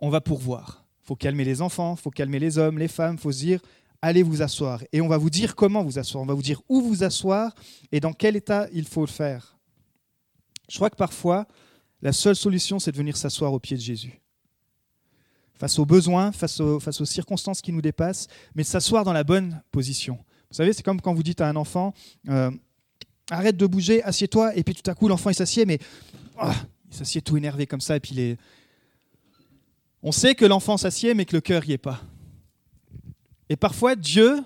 on 0.00 0.10
va 0.10 0.20
pourvoir. 0.20 0.84
Faut 1.02 1.16
calmer 1.16 1.44
les 1.44 1.62
enfants, 1.62 1.96
faut 1.96 2.10
calmer 2.10 2.38
les 2.38 2.58
hommes, 2.58 2.78
les 2.78 2.88
femmes, 2.88 3.18
faut 3.18 3.32
se 3.32 3.38
dire, 3.38 3.60
allez 4.02 4.22
vous 4.22 4.42
asseoir. 4.42 4.82
Et 4.92 5.00
on 5.00 5.08
va 5.08 5.18
vous 5.18 5.30
dire 5.30 5.54
comment 5.54 5.82
vous 5.82 5.98
asseoir, 5.98 6.22
on 6.22 6.26
va 6.26 6.34
vous 6.34 6.42
dire 6.42 6.62
où 6.68 6.80
vous 6.80 7.04
asseoir 7.04 7.54
et 7.92 8.00
dans 8.00 8.12
quel 8.12 8.36
état 8.36 8.68
il 8.72 8.86
faut 8.86 9.02
le 9.02 9.06
faire. 9.06 9.58
Je 10.68 10.76
crois 10.76 10.90
que 10.90 10.96
parfois, 10.96 11.46
la 12.00 12.12
seule 12.12 12.36
solution, 12.36 12.78
c'est 12.78 12.92
de 12.92 12.96
venir 12.96 13.16
s'asseoir 13.16 13.52
au 13.52 13.58
pied 13.58 13.76
de 13.76 13.82
Jésus. 13.82 14.20
Face 15.54 15.78
aux 15.78 15.84
besoins, 15.84 16.32
face 16.32 16.60
aux, 16.60 17.04
circonstances 17.04 17.60
qui 17.60 17.72
nous 17.72 17.82
dépassent, 17.82 18.28
mais 18.54 18.64
s'asseoir 18.64 19.04
dans 19.04 19.12
la 19.12 19.24
bonne 19.24 19.62
position. 19.70 20.14
Vous 20.50 20.56
savez, 20.56 20.72
c'est 20.72 20.82
comme 20.82 21.00
quand 21.00 21.12
vous 21.12 21.22
dites 21.22 21.42
à 21.42 21.48
un 21.48 21.56
enfant, 21.56 21.92
euh, 22.28 22.50
arrête 23.30 23.56
de 23.56 23.66
bouger, 23.66 24.02
assieds-toi, 24.02 24.56
et 24.56 24.64
puis 24.64 24.74
tout 24.74 24.90
à 24.90 24.94
coup, 24.94 25.06
l'enfant, 25.06 25.28
il 25.28 25.34
s'assied, 25.34 25.66
mais 25.66 25.78
ah, 26.38 26.54
il 26.90 26.96
s'assied 26.96 27.20
tout 27.20 27.36
énervé 27.36 27.66
comme 27.66 27.82
ça, 27.82 27.96
et 27.96 28.00
puis 28.00 28.12
il 28.12 28.20
est, 28.20 28.38
on 30.02 30.12
sait 30.12 30.34
que 30.34 30.44
l'enfant 30.44 30.76
s'assied, 30.76 31.14
mais 31.14 31.24
que 31.24 31.36
le 31.36 31.40
cœur 31.40 31.64
n'y 31.66 31.72
est 31.72 31.78
pas. 31.78 32.00
Et 33.48 33.56
parfois, 33.56 33.96
Dieu, 33.96 34.42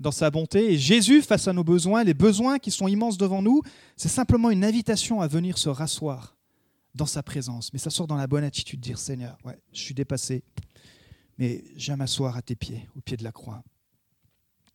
dans 0.00 0.10
sa 0.10 0.30
bonté, 0.30 0.72
et 0.72 0.78
Jésus, 0.78 1.22
face 1.22 1.48
à 1.48 1.52
nos 1.52 1.64
besoins, 1.64 2.04
les 2.04 2.14
besoins 2.14 2.58
qui 2.58 2.70
sont 2.70 2.88
immenses 2.88 3.18
devant 3.18 3.42
nous, 3.42 3.62
c'est 3.96 4.08
simplement 4.08 4.50
une 4.50 4.64
invitation 4.64 5.20
à 5.20 5.28
venir 5.28 5.58
se 5.58 5.68
rasseoir 5.68 6.36
dans 6.94 7.06
sa 7.06 7.22
présence, 7.22 7.72
mais 7.72 7.78
s'asseoir 7.78 8.06
dans 8.06 8.16
la 8.16 8.26
bonne 8.26 8.44
attitude, 8.44 8.80
dire 8.80 8.98
Seigneur, 8.98 9.38
ouais, 9.44 9.58
je 9.72 9.80
suis 9.80 9.94
dépassé, 9.94 10.42
mais 11.38 11.64
j'aime 11.76 11.98
m'asseoir 11.98 12.36
à 12.36 12.42
tes 12.42 12.56
pieds, 12.56 12.88
au 12.96 13.00
pied 13.00 13.16
de 13.16 13.24
la 13.24 13.32
croix, 13.32 13.62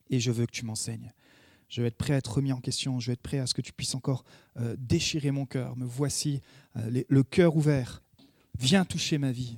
et 0.10 0.20
je 0.20 0.32
veux 0.32 0.46
que 0.46 0.52
tu 0.52 0.66
m'enseignes. 0.66 1.12
Je 1.70 1.82
veux 1.82 1.88
être 1.88 1.98
prêt 1.98 2.14
à 2.14 2.18
être 2.18 2.36
remis 2.36 2.54
en 2.54 2.62
question, 2.62 3.00
je 3.00 3.08
veux 3.08 3.14
être 3.14 3.22
prêt 3.22 3.40
à 3.40 3.48
ce 3.48 3.54
que 3.54 3.62
tu 3.62 3.74
puisses 3.74 3.96
encore 3.96 4.24
euh, 4.58 4.76
déchirer 4.78 5.32
mon 5.32 5.46
cœur. 5.46 5.76
Me 5.76 5.86
voici, 5.86 6.42
euh, 6.78 7.04
le 7.08 7.24
cœur 7.24 7.56
ouvert. 7.56 8.04
Viens 8.60 8.86
toucher 8.86 9.18
ma 9.18 9.32
vie. 9.32 9.58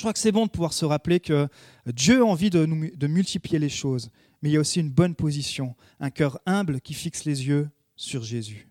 Je 0.00 0.02
crois 0.02 0.14
que 0.14 0.18
c'est 0.18 0.32
bon 0.32 0.46
de 0.46 0.50
pouvoir 0.50 0.72
se 0.72 0.86
rappeler 0.86 1.20
que 1.20 1.46
Dieu 1.84 2.22
a 2.22 2.24
envie 2.24 2.48
de, 2.48 2.64
de 2.64 3.06
multiplier 3.06 3.58
les 3.58 3.68
choses, 3.68 4.10
mais 4.40 4.48
il 4.48 4.52
y 4.52 4.56
a 4.56 4.60
aussi 4.60 4.80
une 4.80 4.88
bonne 4.88 5.14
position, 5.14 5.76
un 5.98 6.08
cœur 6.08 6.40
humble 6.46 6.80
qui 6.80 6.94
fixe 6.94 7.26
les 7.26 7.46
yeux 7.46 7.68
sur 7.96 8.22
Jésus. 8.22 8.66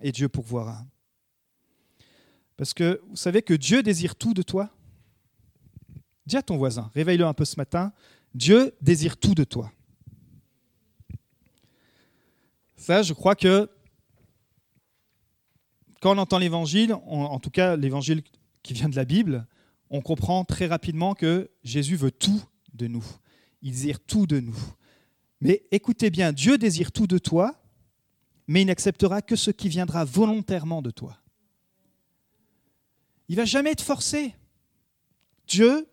Et 0.00 0.10
Dieu 0.10 0.28
pourvoira. 0.28 0.84
Parce 2.56 2.74
que 2.74 3.00
vous 3.08 3.14
savez 3.14 3.42
que 3.42 3.54
Dieu 3.54 3.84
désire 3.84 4.16
tout 4.16 4.34
de 4.34 4.42
toi? 4.42 4.68
Dis 6.26 6.36
à 6.36 6.42
ton 6.42 6.56
voisin, 6.56 6.90
réveille-le 6.92 7.24
un 7.24 7.34
peu 7.34 7.44
ce 7.44 7.54
matin, 7.54 7.92
Dieu 8.34 8.74
désire 8.80 9.16
tout 9.16 9.36
de 9.36 9.44
toi. 9.44 9.70
Ça, 12.76 13.02
je 13.02 13.12
crois 13.12 13.36
que 13.36 13.70
quand 16.00 16.16
on 16.16 16.18
entend 16.18 16.38
l'évangile, 16.38 16.94
en 16.94 17.38
tout 17.38 17.50
cas 17.50 17.76
l'évangile 17.76 18.24
qui 18.64 18.72
vient 18.72 18.88
de 18.88 18.96
la 18.96 19.04
Bible, 19.04 19.46
on 19.90 20.00
comprend 20.00 20.44
très 20.44 20.66
rapidement 20.66 21.14
que 21.14 21.50
Jésus 21.62 21.96
veut 21.96 22.10
tout 22.10 22.42
de 22.74 22.86
nous. 22.86 23.04
Il 23.62 23.72
désire 23.72 24.00
tout 24.00 24.26
de 24.26 24.40
nous. 24.40 24.56
Mais 25.40 25.66
écoutez 25.70 26.10
bien, 26.10 26.32
Dieu 26.32 26.58
désire 26.58 26.92
tout 26.92 27.06
de 27.06 27.18
toi, 27.18 27.60
mais 28.46 28.62
il 28.62 28.66
n'acceptera 28.66 29.22
que 29.22 29.36
ce 29.36 29.50
qui 29.50 29.68
viendra 29.68 30.04
volontairement 30.04 30.82
de 30.82 30.90
toi. 30.90 31.18
Il 33.28 33.36
va 33.36 33.44
jamais 33.44 33.74
te 33.74 33.82
forcer. 33.82 34.34
Dieu, 35.46 35.86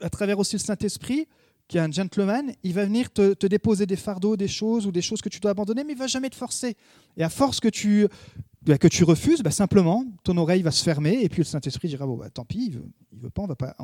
à 0.00 0.10
travers 0.10 0.38
aussi 0.38 0.56
le 0.56 0.60
Saint-Esprit, 0.60 1.28
qui 1.68 1.78
est 1.78 1.80
un 1.80 1.90
gentleman, 1.90 2.54
il 2.62 2.74
va 2.74 2.84
venir 2.84 3.10
te, 3.12 3.46
déposer 3.46 3.86
des 3.86 3.96
fardeaux, 3.96 4.36
des 4.36 4.48
choses 4.48 4.86
ou 4.86 4.92
des 4.92 5.02
choses 5.02 5.20
que 5.20 5.28
tu 5.28 5.40
dois 5.40 5.50
abandonner, 5.50 5.84
mais 5.84 5.92
il 5.92 5.98
va 5.98 6.06
jamais 6.06 6.30
te 6.30 6.36
forcer. 6.36 6.76
Et 7.16 7.24
à 7.24 7.28
force 7.28 7.60
que 7.60 7.68
tu 7.68 8.06
que 8.74 8.88
tu 8.88 9.04
refuses, 9.04 9.42
bah, 9.42 9.50
simplement, 9.50 10.04
ton 10.24 10.36
oreille 10.36 10.62
va 10.62 10.72
se 10.72 10.82
fermer 10.82 11.20
et 11.22 11.28
puis 11.28 11.38
le 11.38 11.44
Saint-Esprit 11.44 11.88
dira 11.88 12.06
bon, 12.06 12.16
bah, 12.16 12.30
tant 12.30 12.44
pis, 12.44 12.66
il 12.66 12.72
veut, 12.72 12.88
veut 13.12 13.30
pas, 13.30 13.42
on 13.42 13.46
va 13.46 13.54
pas. 13.54 13.76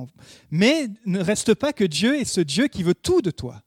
Mais 0.51 0.89
ne 1.07 1.21
reste 1.21 1.55
pas 1.55 1.73
que 1.73 1.85
Dieu 1.85 2.19
est 2.19 2.25
ce 2.25 2.41
Dieu 2.41 2.67
qui 2.67 2.83
veut 2.83 2.95
tout 2.95 3.23
de 3.23 3.31
toi. 3.31 3.63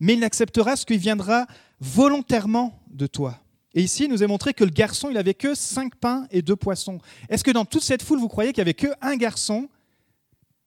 Mais 0.00 0.12
il 0.12 0.20
n'acceptera 0.20 0.76
ce 0.76 0.84
qui 0.84 0.98
viendra 0.98 1.46
volontairement 1.80 2.78
de 2.90 3.06
toi. 3.06 3.40
Et 3.74 3.82
ici, 3.82 4.04
il 4.04 4.10
nous 4.10 4.22
est 4.22 4.26
montré 4.26 4.54
que 4.54 4.62
le 4.62 4.70
garçon, 4.70 5.08
il 5.10 5.16
avait 5.16 5.34
que 5.34 5.54
cinq 5.54 5.96
pains 5.96 6.26
et 6.30 6.42
deux 6.42 6.56
poissons. 6.56 7.00
Est-ce 7.28 7.42
que 7.42 7.50
dans 7.50 7.64
toute 7.64 7.82
cette 7.82 8.02
foule, 8.02 8.18
vous 8.18 8.28
croyez 8.28 8.52
qu'il 8.52 8.62
n'y 8.62 8.68
avait 8.68 8.74
que 8.74 8.88
un 9.00 9.16
garçon 9.16 9.68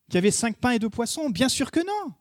qui 0.10 0.18
avait 0.18 0.32
cinq 0.32 0.58
pains 0.58 0.72
et 0.72 0.80
deux 0.80 0.90
poissons? 0.90 1.30
Bien 1.30 1.48
sûr 1.48 1.72
que 1.72 1.80
non. 1.80 2.14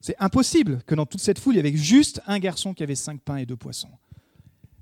C'est 0.00 0.16
impossible 0.18 0.82
que 0.86 0.94
dans 0.94 1.06
toute 1.06 1.20
cette 1.20 1.38
foule, 1.38 1.54
il 1.54 1.56
y 1.56 1.60
avait 1.60 1.76
juste 1.76 2.20
un 2.26 2.38
garçon 2.38 2.74
qui 2.74 2.82
avait 2.82 2.94
cinq 2.94 3.20
pains 3.20 3.36
et 3.36 3.46
deux 3.46 3.56
poissons 3.56 3.90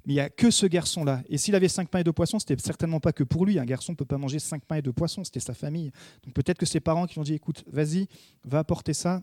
mais 0.09 0.15
il 0.15 0.17
n'y 0.17 0.21
a 0.21 0.31
que 0.31 0.51
ce 0.51 0.65
garçon-là. 0.65 1.23
Et 1.29 1.37
s'il 1.37 1.55
avait 1.55 1.69
cinq 1.69 1.91
pains 1.91 1.99
et 1.99 2.05
deux 2.05 2.15
poissons, 2.15 2.39
c'était 2.39 2.57
certainement 2.57 2.99
pas 2.99 3.13
que 3.13 3.25
pour 3.25 3.45
lui. 3.45 3.59
Un 3.59 3.67
garçon 3.67 3.93
ne 3.93 3.97
peut 3.97 4.07
pas 4.07 4.17
manger 4.17 4.39
cinq 4.39 4.65
pains 4.65 4.77
et 4.77 4.83
deux 4.83 4.95
poissons, 4.95 5.23
c'était 5.23 5.39
sa 5.39 5.53
famille. 5.53 5.93
Donc 6.25 6.33
peut-être 6.33 6.57
que 6.57 6.65
ses 6.65 6.81
parents 6.81 7.07
qui 7.07 7.19
ont 7.19 7.23
dit, 7.23 7.35
écoute, 7.35 7.63
vas-y, 7.71 8.09
va 8.43 8.61
apporter 8.61 8.95
ça. 8.95 9.23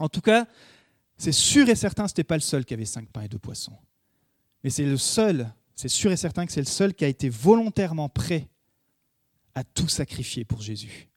En 0.00 0.08
tout 0.08 0.20
cas, 0.20 0.48
c'est 1.16 1.30
sûr 1.30 1.68
et 1.68 1.76
certain, 1.76 2.08
ce 2.08 2.14
n'était 2.14 2.24
pas 2.24 2.34
le 2.34 2.40
seul 2.40 2.64
qui 2.64 2.74
avait 2.74 2.84
cinq 2.84 3.10
pains 3.10 3.22
et 3.22 3.28
deux 3.28 3.38
poissons. 3.38 3.76
Mais 4.64 4.70
c'est 4.70 4.84
le 4.84 4.96
seul, 4.96 5.48
c'est 5.76 5.86
sûr 5.86 6.10
et 6.10 6.16
certain 6.16 6.46
que 6.46 6.52
c'est 6.52 6.58
le 6.58 6.66
seul 6.66 6.94
qui 6.94 7.04
a 7.04 7.08
été 7.08 7.28
volontairement 7.28 8.08
prêt 8.08 8.48
à 9.54 9.62
tout 9.62 9.86
sacrifier 9.86 10.44
pour 10.44 10.62
Jésus 10.62 11.11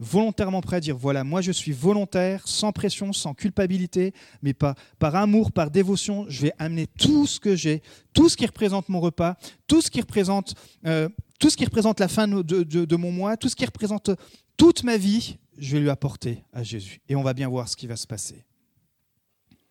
volontairement 0.00 0.62
prêt 0.62 0.76
à 0.76 0.80
dire, 0.80 0.96
voilà, 0.96 1.22
moi 1.24 1.42
je 1.42 1.52
suis 1.52 1.72
volontaire, 1.72 2.48
sans 2.48 2.72
pression, 2.72 3.12
sans 3.12 3.34
culpabilité, 3.34 4.14
mais 4.42 4.54
par 4.54 5.14
amour, 5.14 5.52
par 5.52 5.70
dévotion, 5.70 6.24
je 6.28 6.42
vais 6.42 6.52
amener 6.58 6.86
tout 6.86 7.26
ce 7.26 7.38
que 7.38 7.54
j'ai, 7.54 7.82
tout 8.14 8.30
ce 8.30 8.36
qui 8.36 8.46
représente 8.46 8.88
mon 8.88 8.98
repas, 8.98 9.36
tout 9.66 9.82
ce 9.82 9.90
qui 9.90 10.00
représente, 10.00 10.54
euh, 10.86 11.08
tout 11.38 11.50
ce 11.50 11.56
qui 11.56 11.66
représente 11.66 12.00
la 12.00 12.08
fin 12.08 12.26
de, 12.26 12.42
de, 12.42 12.96
mon 12.96 13.12
mois, 13.12 13.36
tout 13.36 13.50
ce 13.50 13.56
qui 13.56 13.66
représente 13.66 14.10
toute 14.56 14.84
ma 14.84 14.96
vie, 14.96 15.36
je 15.58 15.76
vais 15.76 15.82
lui 15.82 15.90
apporter 15.90 16.44
à 16.54 16.62
Jésus. 16.62 17.00
Et 17.08 17.14
on 17.14 17.22
va 17.22 17.34
bien 17.34 17.48
voir 17.48 17.68
ce 17.68 17.76
qui 17.76 17.86
va 17.86 17.96
se 17.96 18.06
passer. 18.06 18.44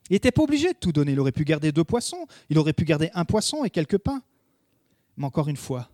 Il 0.10 0.14
n'était 0.14 0.32
pas 0.32 0.44
obligé 0.44 0.70
de 0.70 0.78
tout 0.78 0.92
donner. 0.92 1.12
Il 1.12 1.20
aurait 1.20 1.32
pu 1.32 1.44
garder 1.44 1.72
deux 1.72 1.84
poissons, 1.84 2.28
il 2.50 2.58
aurait 2.60 2.74
pu 2.74 2.86
garder 2.86 3.10
un 3.14 3.26
poisson 3.26 3.64
et 3.64 3.70
quelques 3.72 3.98
pains. 3.98 4.22
Mais 5.18 5.26
encore 5.26 5.50
une 5.50 5.58
fois, 5.58 5.90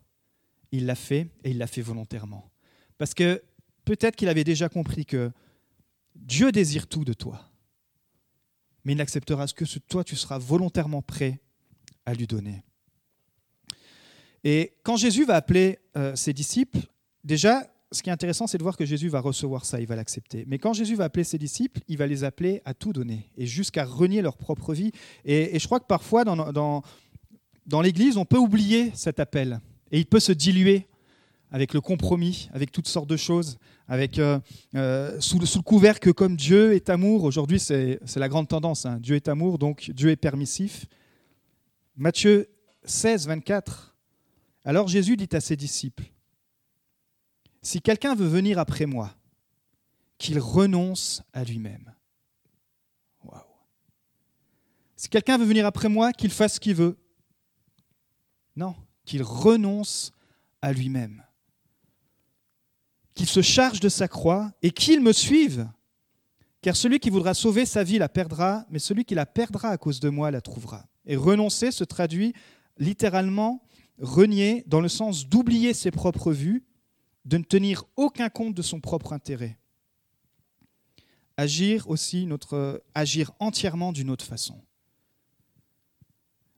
il 0.71 0.85
l'a 0.85 0.95
fait 0.95 1.27
et 1.43 1.51
il 1.51 1.57
l'a 1.57 1.67
fait 1.67 1.81
volontairement. 1.81 2.49
Parce 2.97 3.13
que 3.13 3.41
peut-être 3.85 4.15
qu'il 4.15 4.27
avait 4.27 4.43
déjà 4.43 4.67
compris 4.67 5.05
que 5.05 5.31
Dieu 6.15 6.51
désire 6.51 6.87
tout 6.87 7.05
de 7.05 7.13
toi, 7.13 7.41
mais 8.83 8.93
il 8.93 8.97
n'acceptera 8.97 9.47
que 9.47 9.65
ce 9.65 9.79
toi, 9.79 10.03
tu 10.03 10.15
seras 10.15 10.37
volontairement 10.37 11.01
prêt 11.01 11.39
à 12.05 12.13
lui 12.13 12.27
donner. 12.27 12.63
Et 14.43 14.73
quand 14.83 14.95
Jésus 14.95 15.25
va 15.25 15.35
appeler 15.35 15.79
euh, 15.97 16.15
ses 16.15 16.31
disciples, 16.31 16.79
déjà, 17.23 17.67
ce 17.91 18.03
qui 18.03 18.09
est 18.09 18.13
intéressant, 18.13 18.45
c'est 18.45 18.59
de 18.59 18.63
voir 18.63 18.77
que 18.77 18.85
Jésus 18.85 19.09
va 19.09 19.19
recevoir 19.19 19.65
ça, 19.65 19.79
il 19.79 19.87
va 19.87 19.95
l'accepter. 19.95 20.45
Mais 20.47 20.59
quand 20.59 20.73
Jésus 20.73 20.95
va 20.95 21.05
appeler 21.05 21.23
ses 21.23 21.39
disciples, 21.39 21.81
il 21.87 21.97
va 21.97 22.05
les 22.05 22.23
appeler 22.23 22.61
à 22.63 22.73
tout 22.73 22.93
donner, 22.93 23.31
et 23.37 23.47
jusqu'à 23.47 23.85
renier 23.85 24.21
leur 24.21 24.37
propre 24.37 24.73
vie. 24.73 24.91
Et, 25.25 25.57
je 25.57 25.65
crois 25.65 25.79
que 25.79 25.87
parfois, 25.87 26.23
dans, 26.23 26.83
dans 27.65 27.81
l'Église, 27.81 28.17
on 28.17 28.25
peut 28.25 28.37
oublier 28.37 28.91
cet 28.93 29.19
appel, 29.19 29.59
et 29.91 29.97
il 29.97 30.05
peut 30.05 30.19
se 30.19 30.31
diluer 30.31 30.87
avec 31.55 31.73
le 31.73 31.79
compromis, 31.79 32.49
avec 32.51 32.73
toutes 32.73 32.89
sortes 32.89 33.07
de 33.07 33.15
choses, 33.15 33.59
avec 33.87 34.19
euh, 34.19 34.41
euh, 34.75 35.21
sous, 35.21 35.39
le, 35.39 35.61
couvert 35.61 36.01
que 36.01 36.09
comme 36.09 36.35
Dieu 36.35 36.73
est 36.73 36.89
amour, 36.89 37.23
aujourd'hui 37.23 37.61
c'est 37.61 37.97
la 38.17 38.27
grande 38.27 38.49
tendance, 38.49 38.85
hein. 38.85 38.99
Dieu 38.99 39.15
est 39.15 39.29
amour, 39.29 39.57
donc 39.57 39.89
Dieu 39.91 40.09
est 40.09 40.17
permissif. 40.17 40.85
Matthieu 41.95 42.49
16, 42.83 43.27
24, 43.27 43.95
alors 44.65 44.89
Jésus 44.89 45.15
dit 45.15 45.29
à 45.31 45.39
ses 45.39 45.55
disciples, 45.55 46.03
si 47.61 47.81
quelqu'un 47.81 48.15
veut 48.15 48.27
venir 48.27 48.59
après 48.59 48.85
moi, 48.85 49.15
qu'il 50.17 50.39
renonce 50.39 51.23
à 51.31 51.45
lui-même. 51.45 51.93
Si 54.97 55.07
quelqu'un 55.07 55.37
veut 55.37 55.45
venir 55.45 55.65
après 55.65 55.87
moi, 55.87 56.11
qu'il 56.11 56.31
fasse 56.31 56.55
ce 56.55 56.59
qu'il 56.59 56.75
veut. 56.75 56.97
Non, 58.57 58.75
qu'il 59.05 59.23
renonce 59.23 60.11
à 60.61 60.73
lui-même 60.73 61.21
qu'il 63.15 63.27
se 63.27 63.41
charge 63.41 63.79
de 63.79 63.89
sa 63.89 64.07
croix 64.07 64.51
et 64.61 64.71
qu'il 64.71 65.01
me 65.01 65.13
suive. 65.13 65.67
Car 66.61 66.75
celui 66.75 66.99
qui 66.99 67.09
voudra 67.09 67.33
sauver 67.33 67.65
sa 67.65 67.83
vie 67.83 67.97
la 67.97 68.09
perdra, 68.09 68.65
mais 68.69 68.79
celui 68.79 69.05
qui 69.05 69.15
la 69.15 69.25
perdra 69.25 69.69
à 69.69 69.77
cause 69.77 69.99
de 69.99 70.09
moi 70.09 70.31
la 70.31 70.41
trouvera. 70.41 70.85
Et 71.05 71.15
renoncer 71.15 71.71
se 71.71 71.83
traduit 71.83 72.33
littéralement 72.77 73.61
renier 73.99 74.63
dans 74.67 74.81
le 74.81 74.89
sens 74.89 75.27
d'oublier 75.27 75.73
ses 75.73 75.91
propres 75.91 76.33
vues, 76.33 76.65
de 77.23 77.37
ne 77.37 77.43
tenir 77.43 77.85
aucun 77.95 78.29
compte 78.29 78.53
de 78.53 78.61
son 78.61 78.81
propre 78.81 79.13
intérêt. 79.13 79.57
Agir 81.37 81.89
aussi, 81.89 82.25
notre, 82.25 82.83
agir 82.93 83.31
entièrement 83.39 83.93
d'une 83.93 84.09
autre 84.09 84.25
façon. 84.25 84.61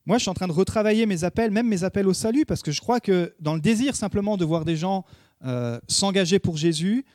Moi, 0.06 0.18
je 0.18 0.24
suis 0.24 0.30
en 0.30 0.34
train 0.34 0.48
de 0.48 0.54
retravailler 0.54 1.06
mes 1.06 1.26
appels, 1.26 1.52
même 1.52 1.68
mes 1.68 1.84
appels 1.84 2.08
au 2.08 2.14
salut, 2.14 2.46
parce 2.46 2.64
que 2.64 2.72
je 2.72 2.80
crois 2.80 3.00
que 3.00 3.36
dans 3.40 3.56
le 3.56 3.60
désir 3.60 3.96
simplement 3.96 4.38
de 4.38 4.46
voir 4.46 4.64
des 4.64 4.78
gens 4.78 5.04
euh, 5.46 5.80
s'engager 5.88 6.40
pour 6.40 6.58
Jésus, 6.58 7.06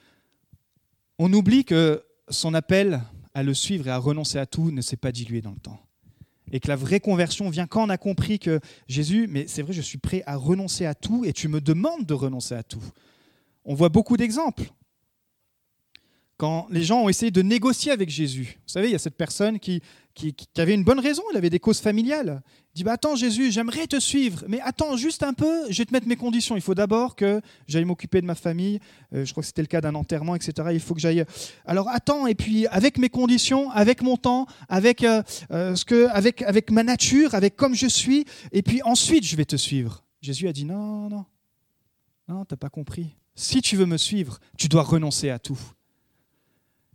on 1.18 1.32
oublie 1.32 1.64
que 1.64 2.02
son 2.28 2.54
appel 2.54 3.02
à 3.34 3.42
le 3.42 3.54
suivre 3.54 3.88
et 3.88 3.90
à 3.90 3.98
renoncer 3.98 4.38
à 4.38 4.46
tout 4.46 4.70
ne 4.70 4.80
s'est 4.80 4.96
pas 4.96 5.12
dilué 5.12 5.40
dans 5.40 5.50
le 5.50 5.58
temps. 5.58 5.80
Et 6.50 6.60
que 6.60 6.68
la 6.68 6.76
vraie 6.76 7.00
conversion 7.00 7.48
vient 7.48 7.66
quand 7.66 7.84
on 7.84 7.88
a 7.88 7.98
compris 7.98 8.38
que 8.38 8.60
Jésus, 8.86 9.26
mais 9.28 9.46
c'est 9.46 9.62
vrai, 9.62 9.72
je 9.72 9.80
suis 9.80 9.98
prêt 9.98 10.22
à 10.26 10.36
renoncer 10.36 10.84
à 10.84 10.94
tout 10.94 11.24
et 11.24 11.32
tu 11.32 11.48
me 11.48 11.60
demandes 11.60 12.04
de 12.04 12.14
renoncer 12.14 12.54
à 12.54 12.62
tout. 12.62 12.82
On 13.64 13.74
voit 13.74 13.88
beaucoup 13.88 14.16
d'exemples 14.16 14.70
quand 16.36 16.66
les 16.70 16.82
gens 16.82 17.02
ont 17.02 17.08
essayé 17.08 17.30
de 17.30 17.40
négocier 17.40 17.92
avec 17.92 18.10
Jésus. 18.10 18.58
Vous 18.66 18.72
savez, 18.72 18.88
il 18.88 18.92
y 18.92 18.96
a 18.96 18.98
cette 18.98 19.16
personne 19.16 19.60
qui, 19.60 19.80
qui, 20.14 20.34
avait 20.56 20.74
une 20.74 20.84
bonne 20.84 21.00
raison, 21.00 21.22
il 21.32 21.36
avait 21.36 21.50
des 21.50 21.58
causes 21.58 21.80
familiales. 21.80 22.42
Il 22.74 22.78
dit 22.78 22.84
bah, 22.84 22.92
Attends, 22.92 23.16
Jésus, 23.16 23.50
j'aimerais 23.50 23.86
te 23.86 23.98
suivre, 23.98 24.44
mais 24.48 24.60
attends 24.60 24.96
juste 24.96 25.22
un 25.22 25.32
peu, 25.32 25.70
je 25.70 25.78
vais 25.78 25.84
te 25.84 25.92
mettre 25.92 26.06
mes 26.06 26.16
conditions. 26.16 26.56
Il 26.56 26.62
faut 26.62 26.74
d'abord 26.74 27.16
que 27.16 27.40
j'aille 27.66 27.84
m'occuper 27.84 28.20
de 28.20 28.26
ma 28.26 28.34
famille. 28.34 28.78
Euh, 29.14 29.24
je 29.24 29.30
crois 29.32 29.42
que 29.42 29.46
c'était 29.46 29.62
le 29.62 29.68
cas 29.68 29.80
d'un 29.80 29.94
enterrement, 29.94 30.34
etc. 30.34 30.68
Il 30.72 30.80
faut 30.80 30.94
que 30.94 31.00
j'aille. 31.00 31.24
Alors 31.64 31.88
attends, 31.88 32.26
et 32.26 32.34
puis 32.34 32.66
avec 32.68 32.98
mes 32.98 33.08
conditions, 33.08 33.70
avec 33.70 34.02
mon 34.02 34.16
temps, 34.16 34.46
avec, 34.68 35.02
euh, 35.04 35.22
euh, 35.50 35.74
ce 35.74 35.84
que, 35.84 36.08
avec, 36.08 36.42
avec 36.42 36.70
ma 36.70 36.82
nature, 36.82 37.34
avec 37.34 37.56
comme 37.56 37.74
je 37.74 37.86
suis, 37.86 38.24
et 38.52 38.62
puis 38.62 38.82
ensuite 38.82 39.24
je 39.24 39.36
vais 39.36 39.46
te 39.46 39.56
suivre. 39.56 40.04
Jésus 40.20 40.48
a 40.48 40.52
dit 40.52 40.64
Non, 40.64 41.08
non, 41.08 41.24
non, 42.28 42.44
t'as 42.44 42.56
pas 42.56 42.70
compris. 42.70 43.16
Si 43.34 43.62
tu 43.62 43.76
veux 43.76 43.86
me 43.86 43.96
suivre, 43.96 44.38
tu 44.58 44.68
dois 44.68 44.82
renoncer 44.82 45.30
à 45.30 45.38
tout. 45.38 45.58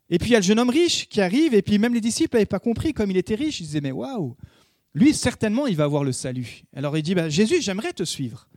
Et 0.09 0.19
puis 0.19 0.29
il 0.29 0.33
y 0.33 0.35
a 0.35 0.39
le 0.39 0.45
jeune 0.45 0.59
homme 0.59 0.69
riche 0.69 1.09
qui 1.09 1.21
arrive, 1.21 1.53
et 1.53 1.61
puis 1.61 1.79
même 1.79 1.93
les 1.93 2.01
disciples 2.01 2.35
n'avaient 2.35 2.45
pas 2.45 2.59
compris, 2.59 2.93
comme 2.93 3.11
il 3.11 3.17
était 3.17 3.35
riche, 3.35 3.59
ils 3.59 3.65
disaient, 3.65 3.81
mais 3.81 3.91
waouh, 3.91 4.35
lui 4.93 5.13
certainement 5.13 5.67
il 5.67 5.75
va 5.75 5.83
avoir 5.83 6.03
le 6.03 6.11
salut. 6.11 6.63
Alors 6.73 6.97
il 6.97 7.03
dit, 7.03 7.15
bah, 7.15 7.29
Jésus, 7.29 7.61
j'aimerais 7.61 7.93
te 7.93 8.03
suivre. 8.03 8.47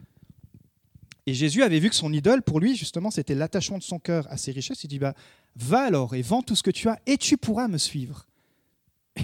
Et 1.27 1.35
Jésus 1.35 1.63
avait 1.63 1.79
vu 1.79 1.91
que 1.91 1.95
son 1.95 2.13
idole, 2.13 2.43
pour 2.43 2.61
lui, 2.61 2.77
justement, 2.77 3.11
c'était 3.11 3.35
l'attachement 3.35 3.79
de 3.79 3.83
son 3.83 3.99
cœur 3.99 4.27
à 4.31 4.37
ses 4.37 4.53
richesses. 4.53 4.83
Il 4.85 4.89
dit, 4.89 4.99
bah, 4.99 5.15
va 5.55 5.83
alors 5.83 6.15
et 6.15 6.23
vends 6.23 6.43
tout 6.43 6.57
ce 6.57 6.63
que 6.63 6.71
tu 6.71 6.89
as, 6.89 6.99
et 7.07 7.19
tu 7.19 7.37
pourras 7.37 7.69
me 7.69 7.79
suivre. 7.79 8.27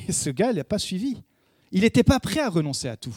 Et 0.09 0.13
ce 0.13 0.31
gars, 0.31 0.51
il 0.51 0.57
n'a 0.57 0.65
pas 0.65 0.79
suivi. 0.79 1.23
Il 1.73 1.81
n'était 1.81 2.05
pas 2.05 2.21
prêt 2.21 2.41
à 2.41 2.49
renoncer 2.49 2.89
à 2.89 2.97
tout. 2.97 3.17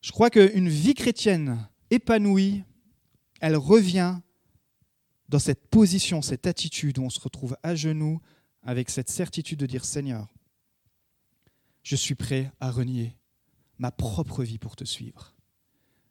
Je 0.00 0.12
crois 0.12 0.30
qu'une 0.30 0.68
vie 0.68 0.94
chrétienne 0.94 1.66
épanouie, 1.90 2.62
elle 3.40 3.56
revient 3.56 4.18
dans 5.28 5.38
cette 5.38 5.66
position, 5.68 6.22
cette 6.22 6.46
attitude 6.46 6.98
où 6.98 7.02
on 7.02 7.10
se 7.10 7.20
retrouve 7.20 7.56
à 7.62 7.74
genoux 7.74 8.20
avec 8.62 8.90
cette 8.90 9.10
certitude 9.10 9.58
de 9.58 9.66
dire 9.66 9.84
Seigneur, 9.84 10.32
je 11.82 11.96
suis 11.96 12.14
prêt 12.14 12.50
à 12.60 12.70
renier 12.70 13.16
ma 13.78 13.90
propre 13.90 14.42
vie 14.42 14.58
pour 14.58 14.76
te 14.76 14.84
suivre. 14.84 15.34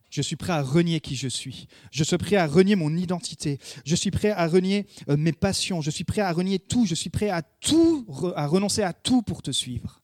Je 0.10 0.22
suis 0.22 0.38
prêt 0.38 0.54
à 0.54 0.62
renier 0.62 1.02
qui 1.02 1.16
je 1.16 1.28
suis. 1.28 1.68
Je 1.92 2.04
suis 2.04 2.18
prêt 2.18 2.38
à 2.38 2.48
renier 2.48 2.76
mon 2.76 2.96
identité. 2.96 3.60
Je 3.86 3.96
suis 3.96 4.12
prêt 4.12 4.32
à 4.32 4.48
renier 4.48 4.88
euh, 5.10 5.18
mes 5.18 5.34
passions. 5.34 5.82
Je 5.82 5.92
suis 5.92 6.06
prêt 6.06 6.22
à 6.22 6.32
renier 6.32 6.60
tout. 6.60 6.86
Je 6.86 6.96
suis 6.96 7.10
prêt 7.10 7.30
à 7.30 7.42
tout, 7.42 8.08
à 8.36 8.48
renoncer 8.48 8.84
à 8.84 8.94
tout 8.94 9.22
pour 9.22 9.42
te 9.42 9.52
suivre. 9.52 10.02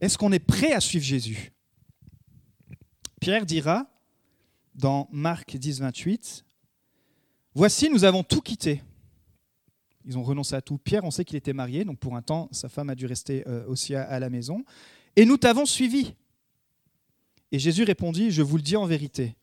Est-ce 0.00 0.16
qu'on 0.16 0.32
est 0.32 0.38
prêt 0.38 0.72
à 0.72 0.80
suivre 0.80 1.04
Jésus? 1.04 1.52
Pierre 3.20 3.46
dira 3.46 3.86
dans 4.74 5.08
Marc 5.12 5.56
10, 5.56 5.80
28, 5.80 6.44
Voici, 7.54 7.90
nous 7.90 8.04
avons 8.04 8.22
tout 8.22 8.40
quitté. 8.40 8.82
Ils 10.04 10.18
ont 10.18 10.22
renoncé 10.22 10.54
à 10.54 10.62
tout. 10.62 10.78
Pierre, 10.78 11.04
on 11.04 11.10
sait 11.10 11.24
qu'il 11.24 11.36
était 11.36 11.52
marié, 11.52 11.84
donc 11.84 11.98
pour 11.98 12.16
un 12.16 12.22
temps, 12.22 12.48
sa 12.50 12.68
femme 12.68 12.90
a 12.90 12.94
dû 12.94 13.06
rester 13.06 13.46
euh, 13.46 13.64
aussi 13.66 13.94
à 13.94 14.18
la 14.18 14.30
maison. 14.30 14.64
Et 15.14 15.24
nous 15.24 15.36
t'avons 15.36 15.66
suivi. 15.66 16.14
Et 17.52 17.58
Jésus 17.58 17.84
répondit, 17.84 18.30
je 18.30 18.42
vous 18.42 18.56
le 18.56 18.62
dis 18.62 18.76
en 18.76 18.86
vérité, 18.86 19.36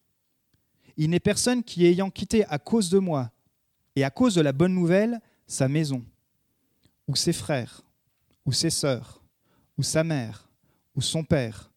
il 0.98 1.12
n'est 1.12 1.20
personne 1.20 1.64
qui, 1.64 1.86
ayant 1.86 2.10
quitté 2.10 2.44
à 2.46 2.58
cause 2.58 2.90
de 2.90 2.98
moi 2.98 3.32
et 3.96 4.04
à 4.04 4.10
cause 4.10 4.36
de 4.36 4.42
la 4.42 4.52
bonne 4.52 4.74
nouvelle 4.74 5.22
sa 5.48 5.68
maison, 5.68 6.04
ou 7.08 7.16
ses 7.16 7.34
frères, 7.34 7.84
ou 8.46 8.52
ses 8.52 8.70
sœurs, 8.70 9.22
ou 9.78 9.84
sa 9.84 10.04
mère, 10.04 10.50
ou 10.96 11.02
son 11.02 11.24
père, 11.24 11.72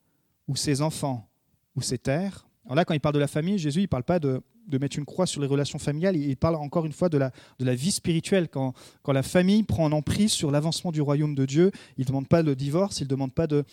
ou 0.48 0.56
ses 0.56 0.82
enfants, 0.82 1.28
ou 1.76 1.82
ses 1.82 1.98
terres. 1.98 2.46
Alors 2.64 2.76
là, 2.76 2.84
quand 2.84 2.94
il 2.94 3.00
parle 3.00 3.14
de 3.14 3.20
la 3.20 3.28
famille, 3.28 3.58
Jésus, 3.58 3.80
il 3.80 3.84
ne 3.84 3.88
parle 3.88 4.04
pas 4.04 4.18
de 4.18 4.42
de 4.68 4.78
mettre 4.78 4.98
une 4.98 5.04
croix 5.04 5.26
sur 5.26 5.40
les 5.40 5.46
relations 5.46 5.78
familiales. 5.78 6.16
Il 6.16 6.36
parle 6.36 6.56
encore 6.56 6.86
une 6.86 6.92
fois 6.92 7.08
de 7.08 7.18
la, 7.18 7.30
de 7.58 7.64
la 7.64 7.74
vie 7.74 7.90
spirituelle. 7.90 8.48
Quand, 8.48 8.74
quand 9.02 9.12
la 9.12 9.22
famille 9.22 9.62
prend 9.62 9.84
en 9.84 9.92
emprise 9.92 10.32
sur 10.32 10.50
l'avancement 10.50 10.92
du 10.92 11.00
royaume 11.00 11.34
de 11.34 11.46
Dieu, 11.46 11.70
il 11.98 12.02
ne 12.02 12.06
demande 12.06 12.28
pas 12.28 12.42
le 12.42 12.54
divorce, 12.54 13.00
il 13.00 13.08
demande 13.08 13.32
pas 13.32 13.46
de. 13.46 13.64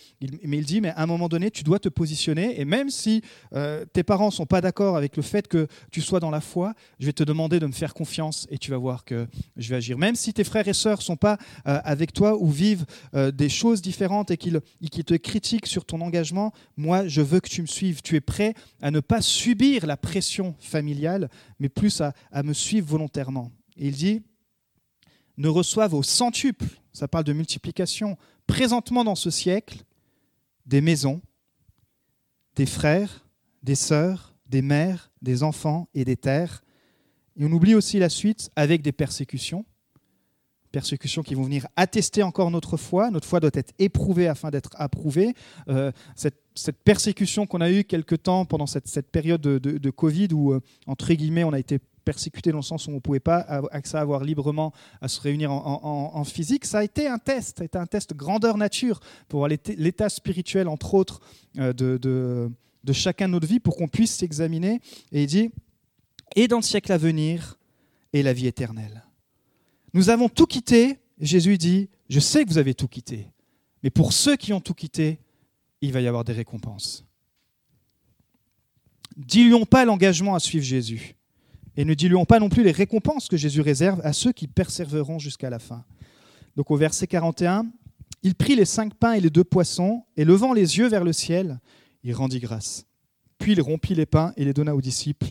mais 0.44 0.58
il 0.58 0.64
dit, 0.64 0.80
mais 0.80 0.90
à 0.90 1.02
un 1.02 1.06
moment 1.06 1.28
donné, 1.28 1.50
tu 1.50 1.62
dois 1.62 1.78
te 1.78 1.88
positionner. 1.88 2.60
Et 2.60 2.64
même 2.64 2.90
si 2.90 3.22
euh, 3.52 3.84
tes 3.92 4.02
parents 4.02 4.26
ne 4.26 4.32
sont 4.32 4.46
pas 4.46 4.60
d'accord 4.60 4.96
avec 4.96 5.16
le 5.16 5.22
fait 5.22 5.48
que 5.48 5.66
tu 5.90 6.00
sois 6.00 6.20
dans 6.20 6.30
la 6.30 6.40
foi, 6.40 6.74
je 6.98 7.06
vais 7.06 7.12
te 7.12 7.24
demander 7.24 7.60
de 7.60 7.66
me 7.66 7.72
faire 7.72 7.94
confiance 7.94 8.46
et 8.50 8.58
tu 8.58 8.70
vas 8.70 8.78
voir 8.78 9.04
que 9.04 9.26
je 9.56 9.68
vais 9.68 9.76
agir. 9.76 9.98
Même 9.98 10.16
si 10.16 10.32
tes 10.32 10.44
frères 10.44 10.68
et 10.68 10.72
sœurs 10.72 10.98
ne 10.98 11.02
sont 11.02 11.16
pas 11.16 11.38
euh, 11.66 11.80
avec 11.84 12.12
toi 12.12 12.36
ou 12.40 12.48
vivent 12.48 12.84
euh, 13.14 13.30
des 13.30 13.48
choses 13.48 13.80
différentes 13.82 14.30
et 14.30 14.36
qu'ils 14.36 14.60
te 15.04 15.14
critiquent 15.14 15.66
sur 15.66 15.84
ton 15.84 16.00
engagement, 16.00 16.52
moi, 16.76 17.06
je 17.06 17.20
veux 17.20 17.40
que 17.40 17.48
tu 17.48 17.62
me 17.62 17.66
suives. 17.66 18.02
Tu 18.02 18.16
es 18.16 18.20
prêt 18.20 18.54
à 18.82 18.90
ne 18.90 19.00
pas 19.00 19.22
subir 19.22 19.86
la 19.86 19.96
pression 19.96 20.54
familiale 20.58 20.89
mais 21.58 21.68
plus 21.68 22.00
à, 22.00 22.42
me 22.42 22.52
suivre 22.52 22.88
volontairement. 22.88 23.50
Et 23.76 23.88
il 23.88 23.94
dit, 23.94 24.22
ne 25.36 25.48
reçoivent 25.48 25.94
au 25.94 26.02
centuple, 26.02 26.66
ça 26.92 27.08
parle 27.08 27.24
de 27.24 27.32
multiplication, 27.32 28.16
présentement 28.46 29.04
dans 29.04 29.14
ce 29.14 29.30
siècle, 29.30 29.84
des 30.66 30.80
maisons, 30.80 31.20
des 32.56 32.66
frères, 32.66 33.26
des 33.62 33.74
sœurs, 33.74 34.34
des 34.46 34.62
mères, 34.62 35.10
des 35.22 35.42
enfants 35.42 35.88
et 35.94 36.04
des 36.04 36.16
terres. 36.16 36.62
Et 37.36 37.44
on 37.44 37.52
oublie 37.52 37.74
aussi 37.74 37.98
la 37.98 38.08
suite 38.08 38.50
avec 38.56 38.82
des 38.82 38.92
persécutions, 38.92 39.64
persécutions 40.70 41.22
qui 41.22 41.34
vont 41.34 41.42
venir 41.42 41.66
attester 41.76 42.22
encore 42.22 42.50
notre 42.50 42.76
foi. 42.76 43.10
Notre 43.10 43.26
foi 43.26 43.40
doit 43.40 43.50
être 43.54 43.72
éprouvée 43.78 44.28
afin 44.28 44.50
d'être 44.50 44.70
approuvée. 44.74 45.34
Euh, 45.68 45.92
cette, 46.14 46.36
persécution 46.84 47.46
qu'on 47.46 47.62
a 47.62 47.70
eue 47.70 47.84
quelque 47.84 48.14
temps 48.14 48.44
pendant 48.44 48.66
cette, 48.66 49.10
période 49.10 49.40
de, 49.40 49.90
Covid 49.90 50.28
où, 50.32 50.52
euh, 50.52 50.60
entre 50.86 51.14
guillemets, 51.14 51.44
on 51.44 51.52
a 51.52 51.58
été 51.58 51.78
persécuté 52.04 52.50
dans 52.50 52.58
le 52.58 52.62
sens 52.62 52.86
où 52.86 52.90
on 52.90 52.94
ne 52.94 52.98
pouvait 52.98 53.20
pas 53.20 53.38
accès 53.70 53.96
à 53.96 54.00
avoir 54.00 54.24
librement 54.24 54.72
à 55.00 55.08
se 55.08 55.20
réunir 55.20 55.52
en, 55.52 56.24
physique, 56.24 56.64
ça 56.64 56.78
a 56.78 56.84
été 56.84 57.06
un 57.06 57.18
test, 57.18 57.58
ça 57.58 57.62
a 57.62 57.64
été 57.64 57.78
un 57.78 57.86
test 57.86 58.14
grandeur 58.14 58.56
nature 58.56 59.00
pour 59.28 59.46
l'état 59.48 60.08
spirituel, 60.08 60.68
entre 60.68 60.94
autres, 60.94 61.20
euh, 61.58 61.72
de, 61.72 61.98
de, 61.98 62.50
de 62.84 62.92
chacun 62.92 63.28
de 63.28 63.32
notre 63.32 63.46
vie, 63.46 63.60
pour 63.60 63.76
qu'on 63.76 63.88
puisse 63.88 64.14
s'examiner. 64.16 64.80
Et 65.12 65.22
il 65.22 65.26
dit, 65.26 65.50
et 66.36 66.48
dans 66.48 66.58
le 66.58 66.62
siècle 66.62 66.92
à 66.92 66.98
venir, 66.98 67.56
et 68.12 68.22
la 68.22 68.32
vie 68.32 68.46
éternelle. 68.46 69.04
Nous 69.92 70.10
avons 70.10 70.28
tout 70.28 70.46
quitté, 70.46 70.98
Jésus 71.20 71.58
dit, 71.58 71.88
je 72.08 72.20
sais 72.20 72.44
que 72.44 72.50
vous 72.50 72.58
avez 72.58 72.74
tout 72.74 72.88
quitté, 72.88 73.28
mais 73.82 73.90
pour 73.90 74.12
ceux 74.12 74.36
qui 74.36 74.52
ont 74.52 74.60
tout 74.60 74.74
quitté, 74.74 75.18
il 75.80 75.92
va 75.92 76.00
y 76.00 76.06
avoir 76.06 76.24
des 76.24 76.32
récompenses. 76.32 77.04
Diluons 79.16 79.66
pas 79.66 79.84
l'engagement 79.84 80.34
à 80.34 80.40
suivre 80.40 80.64
Jésus. 80.64 81.16
Et 81.76 81.84
ne 81.84 81.94
diluons 81.94 82.24
pas 82.24 82.40
non 82.40 82.48
plus 82.48 82.62
les 82.62 82.72
récompenses 82.72 83.28
que 83.28 83.36
Jésus 83.36 83.60
réserve 83.60 84.00
à 84.04 84.12
ceux 84.12 84.32
qui 84.32 84.48
persévéreront 84.48 85.18
jusqu'à 85.18 85.50
la 85.50 85.58
fin. 85.58 85.84
Donc 86.56 86.70
au 86.70 86.76
verset 86.76 87.06
41, 87.06 87.66
il 88.22 88.34
prit 88.34 88.56
les 88.56 88.64
cinq 88.64 88.94
pains 88.94 89.12
et 89.12 89.20
les 89.20 89.30
deux 89.30 89.44
poissons, 89.44 90.04
et 90.16 90.24
levant 90.24 90.52
les 90.52 90.78
yeux 90.78 90.88
vers 90.88 91.04
le 91.04 91.12
ciel, 91.12 91.60
il 92.02 92.14
rendit 92.14 92.40
grâce. 92.40 92.86
Puis 93.38 93.52
il 93.52 93.60
rompit 93.60 93.94
les 93.94 94.06
pains 94.06 94.32
et 94.36 94.44
les 94.44 94.52
donna 94.52 94.74
aux 94.74 94.80
disciples, 94.80 95.28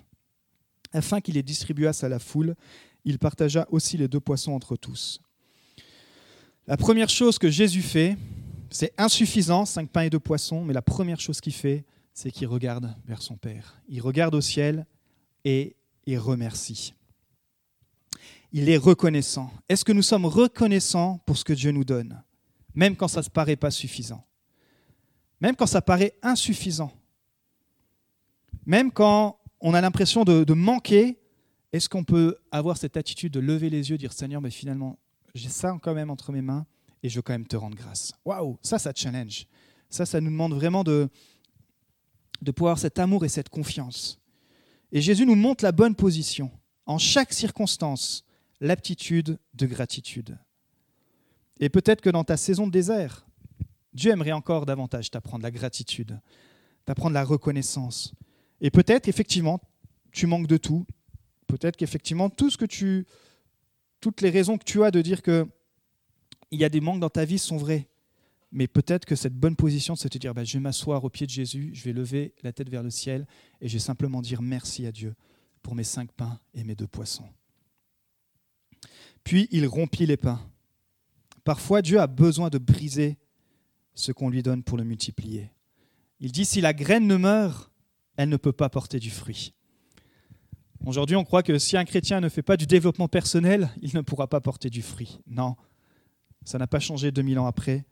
afin 0.91 1.21
qu'il 1.21 1.35
les 1.35 1.43
distribuasse 1.43 2.03
à 2.03 2.09
la 2.09 2.19
foule. 2.19 2.55
Il 3.05 3.19
partagea 3.19 3.67
aussi 3.71 3.97
les 3.97 4.07
deux 4.07 4.19
poissons 4.19 4.53
entre 4.53 4.75
tous. 4.75 5.21
La 6.67 6.77
première 6.77 7.09
chose 7.09 7.39
que 7.39 7.49
Jésus 7.49 7.81
fait, 7.81 8.17
c'est 8.69 8.93
insuffisant, 8.97 9.65
cinq 9.65 9.89
pains 9.89 10.03
et 10.03 10.09
deux 10.09 10.19
poissons, 10.19 10.63
mais 10.63 10.73
la 10.73 10.81
première 10.81 11.19
chose 11.19 11.41
qu'il 11.41 11.53
fait, 11.53 11.85
c'est 12.13 12.31
qu'il 12.31 12.47
regarde 12.47 12.93
vers 13.07 13.21
son 13.21 13.37
Père. 13.37 13.81
Il 13.87 14.01
regarde 14.01 14.35
au 14.35 14.41
ciel 14.41 14.85
et 15.43 15.75
il 16.05 16.19
remercie. 16.19 16.93
Il 18.51 18.69
est 18.69 18.77
reconnaissant. 18.77 19.51
Est-ce 19.67 19.85
que 19.85 19.91
nous 19.91 20.01
sommes 20.01 20.25
reconnaissants 20.25 21.19
pour 21.25 21.37
ce 21.37 21.43
que 21.43 21.53
Dieu 21.53 21.71
nous 21.71 21.85
donne, 21.85 22.21
même 22.75 22.95
quand 22.95 23.07
ça 23.07 23.21
ne 23.21 23.29
paraît 23.29 23.55
pas 23.55 23.71
suffisant? 23.71 24.25
Même 25.41 25.55
quand 25.55 25.67
ça 25.67 25.81
paraît 25.81 26.13
insuffisant 26.21 26.91
Même 28.65 28.91
quand 28.91 29.39
on 29.61 29.73
a 29.73 29.81
l'impression 29.81 30.23
de, 30.23 30.43
de 30.43 30.53
manquer, 30.53 31.17
est-ce 31.71 31.89
qu'on 31.89 32.03
peut 32.03 32.37
avoir 32.51 32.77
cette 32.77 32.97
attitude 32.97 33.33
de 33.33 33.39
lever 33.39 33.69
les 33.69 33.89
yeux, 33.89 33.97
dire 33.97 34.13
Seigneur, 34.13 34.41
mais 34.41 34.49
finalement, 34.49 34.97
j'ai 35.35 35.49
ça 35.49 35.77
quand 35.81 35.93
même 35.93 36.09
entre 36.09 36.31
mes 36.31 36.41
mains 36.41 36.65
et 37.03 37.09
je 37.09 37.15
veux 37.15 37.21
quand 37.21 37.33
même 37.33 37.47
te 37.47 37.55
rendre 37.55 37.77
grâce. 37.77 38.13
Waouh, 38.25 38.57
ça, 38.61 38.79
ça 38.79 38.91
challenge. 38.95 39.45
Ça, 39.89 40.05
ça 40.05 40.19
nous 40.19 40.31
demande 40.31 40.53
vraiment 40.53 40.83
de, 40.83 41.09
de 42.41 42.51
pouvoir 42.51 42.71
avoir 42.71 42.81
cet 42.81 42.99
amour 42.99 43.25
et 43.25 43.29
cette 43.29 43.49
confiance. 43.49 44.19
Et 44.91 45.01
Jésus 45.01 45.25
nous 45.25 45.35
montre 45.35 45.63
la 45.63 45.71
bonne 45.71 45.95
position. 45.95 46.51
En 46.85 46.97
chaque 46.97 47.33
circonstance, 47.33 48.25
l'aptitude 48.59 49.37
de 49.53 49.65
gratitude. 49.65 50.37
Et 51.59 51.69
peut-être 51.69 52.01
que 52.01 52.09
dans 52.09 52.23
ta 52.23 52.37
saison 52.37 52.67
de 52.67 52.71
désert, 52.71 53.27
Dieu 53.93 54.11
aimerait 54.11 54.31
encore 54.31 54.65
davantage 54.65 55.11
t'apprendre 55.11 55.43
la 55.43 55.51
gratitude, 55.51 56.19
t'apprendre 56.85 57.13
la 57.13 57.23
reconnaissance. 57.23 58.13
Et 58.61 58.71
peut-être 58.71 59.07
effectivement, 59.07 59.59
tu 60.11 60.25
manques 60.27 60.47
de 60.47 60.57
tout. 60.57 60.85
Peut-être 61.49 61.77
qu'effectivement, 61.77 62.29
tout 62.29 62.51
ce 62.51 62.57
que 62.57 62.65
tu, 62.65 63.07
toutes 64.01 64.21
les 64.21 64.29
raisons 64.29 64.59
que 64.59 64.63
tu 64.63 64.83
as 64.83 64.91
de 64.91 65.01
dire 65.01 65.23
que 65.23 65.47
il 66.51 66.59
y 66.59 66.63
a 66.63 66.69
des 66.69 66.79
manques 66.79 66.99
dans 66.99 67.09
ta 67.09 67.25
vie 67.25 67.39
sont 67.39 67.57
vraies. 67.57 67.89
Mais 68.51 68.67
peut-être 68.67 69.05
que 69.05 69.15
cette 69.15 69.33
bonne 69.33 69.55
position, 69.55 69.95
c'est 69.95 70.09
de 70.09 70.13
te 70.13 70.17
dire, 70.19 70.33
bah, 70.35 70.43
je 70.43 70.53
vais 70.53 70.59
m'asseoir 70.59 71.03
au 71.03 71.09
pied 71.09 71.25
de 71.25 71.31
Jésus, 71.31 71.71
je 71.73 71.83
vais 71.83 71.93
lever 71.93 72.33
la 72.43 72.53
tête 72.53 72.69
vers 72.69 72.83
le 72.83 72.91
ciel 72.91 73.27
et 73.61 73.67
je 73.67 73.73
vais 73.73 73.79
simplement 73.79 74.21
dire 74.21 74.43
merci 74.43 74.85
à 74.85 74.91
Dieu 74.91 75.15
pour 75.63 75.73
mes 75.73 75.83
cinq 75.83 76.11
pains 76.11 76.39
et 76.53 76.63
mes 76.63 76.75
deux 76.75 76.87
poissons. 76.87 77.29
Puis 79.23 79.47
il 79.51 79.65
rompit 79.65 80.05
les 80.05 80.17
pains. 80.17 80.41
Parfois, 81.43 81.81
Dieu 81.81 81.99
a 81.99 82.05
besoin 82.05 82.49
de 82.49 82.59
briser 82.59 83.17
ce 83.95 84.11
qu'on 84.11 84.29
lui 84.29 84.43
donne 84.43 84.63
pour 84.63 84.77
le 84.77 84.83
multiplier. 84.83 85.51
Il 86.19 86.31
dit, 86.31 86.45
si 86.45 86.61
la 86.61 86.73
graine 86.73 87.07
ne 87.07 87.15
meurt, 87.15 87.71
elle 88.17 88.29
ne 88.29 88.37
peut 88.37 88.53
pas 88.53 88.69
porter 88.69 88.99
du 88.99 89.09
fruit. 89.09 89.53
Aujourd'hui, 90.89 91.15
on 91.15 91.23
croit 91.23 91.43
que 91.43 91.59
si 91.59 91.77
un 91.77 91.85
chrétien 91.85 92.19
ne 92.19 92.29
fait 92.29 92.41
pas 92.41 92.57
du 92.57 92.65
développement 92.65 93.07
personnel, 93.07 93.69
il 93.79 93.91
ne 93.93 94.01
pourra 94.01 94.25
pas 94.25 94.41
porter 94.41 94.71
du 94.71 94.81
fruit. 94.81 95.19
Non, 95.27 95.55
ça 96.43 96.57
n'a 96.57 96.65
pas 96.65 96.79
changé 96.79 97.11
2000 97.11 97.37
ans 97.37 97.45
après. 97.45 97.85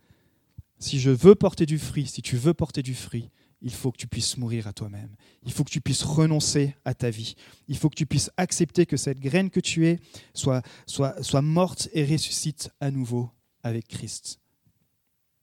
Si 0.80 1.00
je 1.00 1.12
veux 1.12 1.36
porter 1.36 1.68
du 1.68 1.78
fruit, 1.78 2.08
si 2.08 2.24
tu 2.24 2.38
veux 2.38 2.56
porter 2.56 2.82
du 2.82 2.96
fruit, 2.96 3.30
il 3.62 3.72
faut 3.72 3.92
que 3.92 3.98
tu 3.98 4.08
puisses 4.08 4.36
mourir 4.38 4.66
à 4.66 4.74
toi-même. 4.74 5.16
Il 5.44 5.52
faut 5.52 5.64
que 5.64 5.70
tu 5.70 5.80
puisses 5.80 6.02
renoncer 6.02 6.76
à 6.86 6.96
ta 6.96 7.12
vie. 7.12 7.36
Il 7.68 7.78
faut 7.78 7.88
que 7.88 7.96
tu 7.96 8.08
puisses 8.08 8.32
accepter 8.36 8.88
que 8.88 8.98
cette 8.98 9.20
graine 9.20 9.52
que 9.52 9.60
tu 9.60 9.86
es 9.86 10.00
soit, 10.34 10.64
soit, 10.88 11.22
soit 11.22 11.44
morte 11.44 11.90
et 11.94 12.04
ressuscite 12.04 12.72
à 12.80 12.90
nouveau 12.90 13.30
avec 13.62 13.88
Christ. 13.88 14.40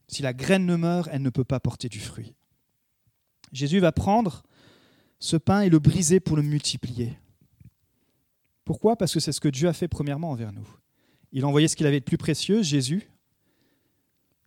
Si 0.09 0.23
la 0.23 0.33
graine 0.33 0.67
ne 0.67 0.75
meurt, 0.75 1.09
elle 1.12 1.23
ne 1.23 1.31
peut 1.31 1.45
pas 1.45 1.61
porter 1.61 1.88
du 1.88 2.01
fruit. 2.01 2.35
Jésus 3.53 3.79
va 3.79 3.93
prendre 3.93 4.43
ce 5.21 5.37
pain 5.37 5.61
et 5.61 5.69
le 5.69 5.79
briser 5.79 6.19
pour 6.19 6.37
le 6.37 6.43
multiplier. 6.43 7.17
Pourquoi? 8.64 8.96
Parce 8.96 9.12
que 9.12 9.20
c'est 9.20 9.33
ce 9.33 9.40
que 9.40 9.48
Dieu 9.48 9.68
a 9.68 9.72
fait 9.72 9.88
premièrement 9.88 10.31
envers 10.31 10.53
nous. 10.53 10.66
Il 11.33 11.44
a 11.44 11.48
envoyé 11.48 11.68
ce 11.68 11.77
qu'il 11.77 11.87
avait 11.87 12.00
de 12.00 12.05
plus 12.05 12.18
précieux, 12.18 12.62
Jésus, 12.62 13.09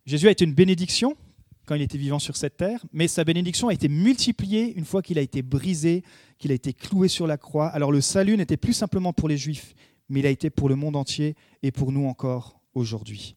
Jésus 0.08 0.26
a 0.26 0.30
été 0.30 0.46
une 0.46 0.54
bénédiction 0.54 1.18
quand 1.66 1.74
il 1.74 1.82
était 1.82 1.98
vivant 1.98 2.18
sur 2.18 2.34
cette 2.34 2.56
terre, 2.56 2.82
mais 2.94 3.08
sa 3.08 3.24
bénédiction 3.24 3.68
a 3.68 3.74
été 3.74 3.90
multipliée 3.90 4.72
une 4.74 4.86
fois 4.86 5.02
qu'il 5.02 5.18
a 5.18 5.20
été 5.20 5.42
brisé, 5.42 6.02
qu'il 6.38 6.50
a 6.50 6.54
été 6.54 6.72
cloué 6.72 7.08
sur 7.08 7.26
la 7.26 7.36
croix. 7.36 7.66
Alors 7.66 7.92
le 7.92 8.00
salut 8.00 8.38
n'était 8.38 8.56
plus 8.56 8.72
simplement 8.72 9.12
pour 9.12 9.28
les 9.28 9.36
Juifs, 9.36 9.74
mais 10.08 10.20
il 10.20 10.26
a 10.26 10.30
été 10.30 10.48
pour 10.48 10.70
le 10.70 10.76
monde 10.76 10.96
entier 10.96 11.36
et 11.62 11.72
pour 11.72 11.92
nous 11.92 12.06
encore 12.06 12.58
aujourd'hui. 12.72 13.36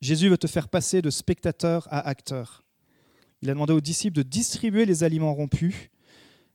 Jésus 0.00 0.30
veut 0.30 0.38
te 0.38 0.46
faire 0.46 0.70
passer 0.70 1.02
de 1.02 1.10
spectateur 1.10 1.86
à 1.90 2.08
acteur. 2.08 2.64
Il 3.42 3.50
a 3.50 3.52
demandé 3.52 3.74
aux 3.74 3.82
disciples 3.82 4.16
de 4.16 4.22
distribuer 4.22 4.86
les 4.86 5.04
aliments 5.04 5.34
rompus. 5.34 5.90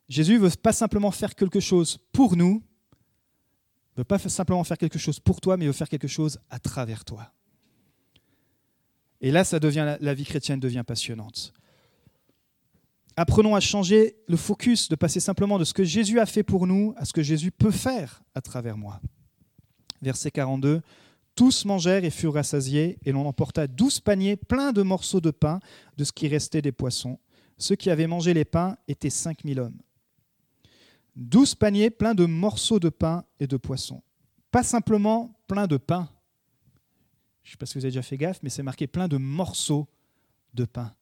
Jésus 0.10 0.40
veut 0.40 0.50
pas 0.50 0.74
simplement 0.74 1.12
faire 1.12 1.36
quelque 1.36 1.60
chose 1.60 2.00
pour 2.12 2.36
nous, 2.36 2.64
ne 3.96 4.02
veut 4.02 4.06
pas 4.06 4.20
simplement 4.20 4.64
faire 4.64 4.78
quelque 4.78 5.00
chose 5.00 5.20
pour 5.20 5.40
toi, 5.42 5.58
mais 5.58 5.66
veut 5.66 5.72
faire 5.72 5.90
quelque 5.90 6.08
chose 6.08 6.40
à 6.50 6.60
travers 6.60 7.06
toi. 7.06 7.32
Et 9.22 9.32
là, 9.32 9.44
la 10.02 10.14
vie 10.14 10.26
chrétienne 10.26 10.60
devient 10.60 10.84
passionnante. 10.86 11.54
Apprenons 13.16 13.56
à 13.56 13.60
changer 13.60 14.16
le 14.28 14.38
focus, 14.38 14.90
de 14.90 14.96
passer 14.96 15.20
simplement 15.20 15.60
de 15.60 15.64
ce 15.64 15.74
que 15.74 15.84
Jésus 15.84 16.20
a 16.20 16.26
fait 16.26 16.44
pour 16.44 16.66
nous 16.66 16.94
à 16.98 17.06
ce 17.06 17.14
que 17.14 17.22
Jésus 17.22 17.52
peut 17.52 17.72
faire 17.72 18.24
à 18.34 18.42
travers 18.42 18.78
moi. 18.78 19.00
Verset 20.02 20.32
42. 20.32 20.82
Tous 21.36 21.66
mangèrent 21.66 22.04
et 22.04 22.10
furent 22.10 22.34
rassasiés, 22.34 22.98
et 23.06 23.12
l'on 23.12 23.28
emporta 23.28 23.68
douze 23.68 24.00
paniers 24.00 24.36
pleins 24.36 24.72
de 24.72 24.82
morceaux 24.82 25.22
de 25.22 25.32
pain 25.32 25.60
de 25.98 26.04
ce 26.04 26.12
qui 26.12 26.28
restait 26.28 26.62
des 26.62 26.72
poissons. 26.72 27.20
Ceux 27.58 27.76
qui 27.76 27.90
avaient 27.90 28.08
mangé 28.08 28.34
les 28.34 28.46
pains 28.46 28.78
étaient 28.88 29.10
cinq 29.10 29.44
mille 29.44 29.60
hommes. 29.60 29.78
Douze 31.16 31.56
paniers 31.56 31.90
pleins 31.90 32.16
de 32.16 32.26
morceaux 32.26 32.80
de 32.80 32.90
pain 32.90 33.24
et 33.40 33.48
de 33.48 33.58
poissons. 33.58 34.02
Pas 34.52 34.64
simplement 34.64 35.40
plein 35.48 35.68
de 35.68 35.78
pain, 35.78 36.10
je 37.44 37.50
ne 37.50 37.52
sais 37.52 37.58
pas 37.58 37.66
si 37.66 37.78
vous 37.78 37.86
avez 37.86 37.92
déjà 37.92 38.02
fait 38.02 38.18
gaffe, 38.18 38.40
mais 38.42 38.50
c'est 38.50 38.64
marqué 38.64 38.88
plein 38.88 39.08
de 39.08 39.18
morceaux 39.18 39.88
de 40.54 40.66
pain. 40.66 40.94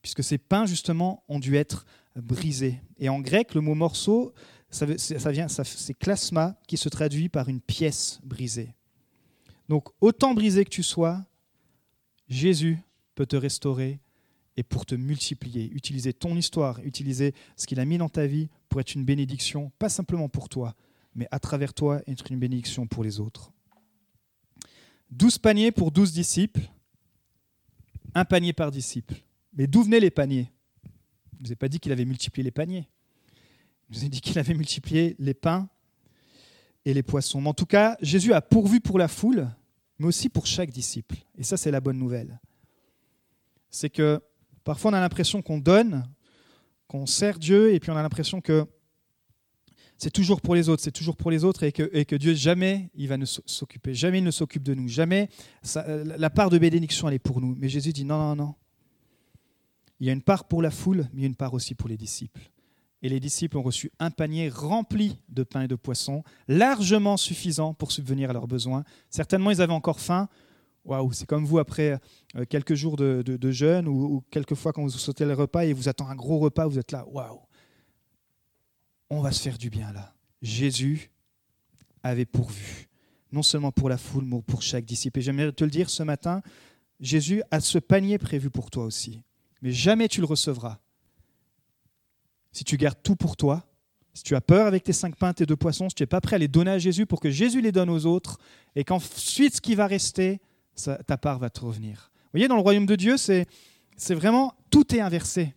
Puisque 0.00 0.22
ces 0.22 0.38
pains, 0.38 0.64
justement, 0.64 1.24
ont 1.28 1.40
dû 1.40 1.56
être 1.56 1.84
brisés. 2.14 2.80
Et 2.98 3.08
en 3.08 3.20
grec, 3.20 3.54
le 3.54 3.60
mot 3.60 3.74
morceau, 3.74 4.32
ça, 4.70 4.86
vient, 4.86 5.48
c'est 5.48 5.94
klasma 5.94 6.56
qui 6.68 6.76
se 6.76 6.88
traduit 6.88 7.28
par 7.28 7.48
une 7.48 7.60
pièce 7.60 8.20
brisée. 8.22 8.74
Donc, 9.68 9.88
autant 10.00 10.34
brisé 10.34 10.64
que 10.64 10.70
tu 10.70 10.82
sois, 10.82 11.24
Jésus 12.28 12.78
peut 13.14 13.26
te 13.26 13.36
restaurer 13.36 14.00
et 14.58 14.64
pour 14.64 14.84
te 14.84 14.96
multiplier. 14.96 15.70
Utiliser 15.70 16.12
ton 16.12 16.34
histoire, 16.36 16.80
utiliser 16.84 17.32
ce 17.56 17.64
qu'il 17.64 17.78
a 17.78 17.84
mis 17.84 17.96
dans 17.96 18.08
ta 18.08 18.26
vie 18.26 18.48
pour 18.68 18.80
être 18.80 18.92
une 18.92 19.04
bénédiction, 19.04 19.70
pas 19.78 19.88
simplement 19.88 20.28
pour 20.28 20.48
toi, 20.48 20.74
mais 21.14 21.28
à 21.30 21.38
travers 21.38 21.72
toi, 21.72 22.02
être 22.08 22.32
une 22.32 22.40
bénédiction 22.40 22.88
pour 22.88 23.04
les 23.04 23.20
autres. 23.20 23.52
Douze 25.12 25.38
paniers 25.38 25.70
pour 25.70 25.92
douze 25.92 26.12
disciples, 26.12 26.68
un 28.16 28.24
panier 28.24 28.52
par 28.52 28.72
disciple. 28.72 29.14
Mais 29.52 29.68
d'où 29.68 29.84
venaient 29.84 30.00
les 30.00 30.10
paniers? 30.10 30.50
Je 31.34 31.38
ne 31.38 31.46
vous 31.46 31.52
ai 31.52 31.56
pas 31.56 31.68
dit 31.68 31.78
qu'il 31.78 31.92
avait 31.92 32.04
multiplié 32.04 32.42
les 32.42 32.50
paniers. 32.50 32.88
Je 33.90 34.00
vous 34.00 34.04
ai 34.06 34.08
dit 34.08 34.20
qu'il 34.20 34.40
avait 34.40 34.54
multiplié 34.54 35.14
les 35.20 35.34
pains 35.34 35.68
et 36.84 36.94
les 36.94 37.04
poissons. 37.04 37.40
Mais 37.40 37.48
en 37.48 37.54
tout 37.54 37.64
cas, 37.64 37.96
Jésus 38.02 38.32
a 38.32 38.40
pourvu 38.40 38.80
pour 38.80 38.98
la 38.98 39.06
foule, 39.06 39.48
mais 40.00 40.06
aussi 40.06 40.28
pour 40.28 40.46
chaque 40.46 40.70
disciple. 40.70 41.14
Et 41.36 41.44
ça, 41.44 41.56
c'est 41.56 41.70
la 41.70 41.80
bonne 41.80 41.98
nouvelle. 41.98 42.40
C'est 43.70 43.90
que 43.90 44.20
parfois 44.68 44.90
on 44.90 44.94
a 44.94 45.00
l'impression 45.00 45.40
qu'on 45.40 45.56
donne, 45.56 46.06
qu'on 46.88 47.06
sert 47.06 47.38
Dieu, 47.38 47.72
et 47.72 47.80
puis 47.80 47.90
on 47.90 47.96
a 47.96 48.02
l'impression 48.02 48.42
que 48.42 48.66
c'est 49.96 50.10
toujours 50.10 50.42
pour 50.42 50.54
les 50.54 50.68
autres, 50.68 50.82
c'est 50.82 50.92
toujours 50.92 51.16
pour 51.16 51.30
les 51.30 51.42
autres, 51.42 51.62
et 51.62 51.72
que, 51.72 52.16
Dieu 52.16 52.34
jamais 52.34 52.90
il 52.94 53.08
va 53.08 53.16
nous 53.16 53.24
s'occuper, 53.24 53.94
jamais 53.94 54.18
il 54.18 54.24
ne 54.24 54.30
s'occupe 54.30 54.62
de 54.62 54.74
nous, 54.74 54.86
jamais 54.86 55.30
euh, 55.76 56.04
la 56.18 56.28
part 56.28 56.50
de 56.50 56.58
bénédiction 56.58 57.08
elle 57.08 57.14
est 57.14 57.18
pour 57.18 57.40
nous. 57.40 57.56
Mais 57.58 57.70
Jésus 57.70 57.94
dit 57.94 58.04
non, 58.04 58.18
non, 58.18 58.36
non. 58.36 58.54
Il 60.00 60.06
y 60.06 60.10
a 60.10 60.12
une 60.12 60.20
part 60.20 60.44
pour 60.44 60.60
la 60.60 60.70
foule, 60.70 61.08
mais 61.14 61.24
une 61.24 61.34
part 61.34 61.54
aussi 61.54 61.74
pour 61.74 61.88
les 61.88 61.96
disciples. 61.96 62.50
et 63.00 63.08
les 63.08 63.20
disciples 63.20 63.56
ont 63.56 63.62
reçu 63.62 63.90
un 63.98 64.10
panier 64.10 64.50
rempli 64.50 65.18
de 65.30 65.44
pain 65.44 65.62
et 65.62 65.68
de 65.68 65.76
poissons, 65.76 66.24
largement 66.46 67.16
suffisant 67.16 67.72
pour 67.72 67.90
subvenir 67.90 68.28
à 68.28 68.32
leurs 68.34 68.48
besoins. 68.48 68.84
Certainement, 69.08 69.50
ils 69.50 69.62
avaient 69.62 69.72
encore 69.72 69.98
faim. 69.98 70.28
Waouh, 70.88 71.12
c'est 71.12 71.26
comme 71.26 71.44
vous 71.44 71.58
après 71.58 72.00
euh, 72.34 72.46
quelques 72.48 72.74
jours 72.74 72.96
de, 72.96 73.50
jeûne 73.50 73.86
ou, 73.88 74.24
quelques 74.30 74.54
fois 74.54 74.72
quand 74.72 74.82
vous 74.82 74.88
sautez 74.88 75.26
le 75.26 75.34
repas 75.34 75.66
et 75.66 75.74
vous 75.74 75.88
attend 75.88 76.08
un 76.08 76.16
gros 76.16 76.38
repas, 76.38 76.66
vous 76.66 76.78
êtes 76.78 76.92
là, 76.92 77.06
waouh, 77.06 77.40
on 79.10 79.20
va 79.20 79.30
se 79.30 79.42
faire 79.42 79.58
du 79.58 79.68
bien 79.68 79.92
là. 79.92 80.14
Jésus 80.40 81.10
avait 82.02 82.24
pourvu, 82.24 82.88
non 83.32 83.42
seulement 83.42 83.70
pour 83.70 83.90
la 83.90 83.98
foule, 83.98 84.24
mais 84.24 84.40
pour 84.40 84.62
chaque 84.62 84.86
disciple. 84.86 85.18
Et 85.18 85.22
j'aimerais 85.22 85.52
te 85.52 85.62
le 85.62 85.70
dire 85.70 85.90
ce 85.90 86.02
matin, 86.02 86.40
Jésus 87.00 87.42
a 87.50 87.60
ce 87.60 87.78
panier 87.78 88.16
prévu 88.16 88.48
pour 88.48 88.70
toi 88.70 88.84
aussi, 88.84 89.22
mais 89.60 89.72
jamais 89.72 90.08
tu 90.08 90.20
le 90.20 90.26
recevras 90.26 90.78
si 92.50 92.64
tu 92.64 92.78
gardes 92.78 92.98
tout 93.02 93.14
pour 93.14 93.36
toi, 93.36 93.64
si 94.14 94.22
tu 94.22 94.34
as 94.34 94.40
peur 94.40 94.66
avec 94.66 94.82
tes 94.84 94.94
cinq 94.94 95.16
pains, 95.16 95.32
tes 95.34 95.44
deux 95.46 95.56
poissons, 95.56 95.90
si 95.90 95.94
tu 95.94 96.02
n'es 96.02 96.08
pas 96.08 96.20
prêt 96.20 96.36
à 96.36 96.38
les 96.38 96.48
donner 96.48 96.70
à 96.70 96.78
Jésus 96.78 97.06
pour 97.06 97.20
que 97.20 97.30
Jésus 97.30 97.60
les 97.60 97.72
donne 97.72 97.90
aux 97.90 98.06
autres, 98.06 98.38
et 98.74 98.84
qu'ensuite 98.84 99.56
ce 99.56 99.60
qui 99.60 99.74
va 99.74 99.86
rester, 99.86 100.40
ta 101.06 101.16
part 101.16 101.38
va 101.38 101.50
te 101.50 101.60
revenir. 101.60 102.10
Vous 102.14 102.30
voyez, 102.32 102.48
dans 102.48 102.56
le 102.56 102.62
royaume 102.62 102.86
de 102.86 102.96
Dieu, 102.96 103.16
c'est, 103.16 103.46
vraiment, 104.10 104.54
tout 104.70 104.94
est 104.94 105.00
inversé. 105.00 105.54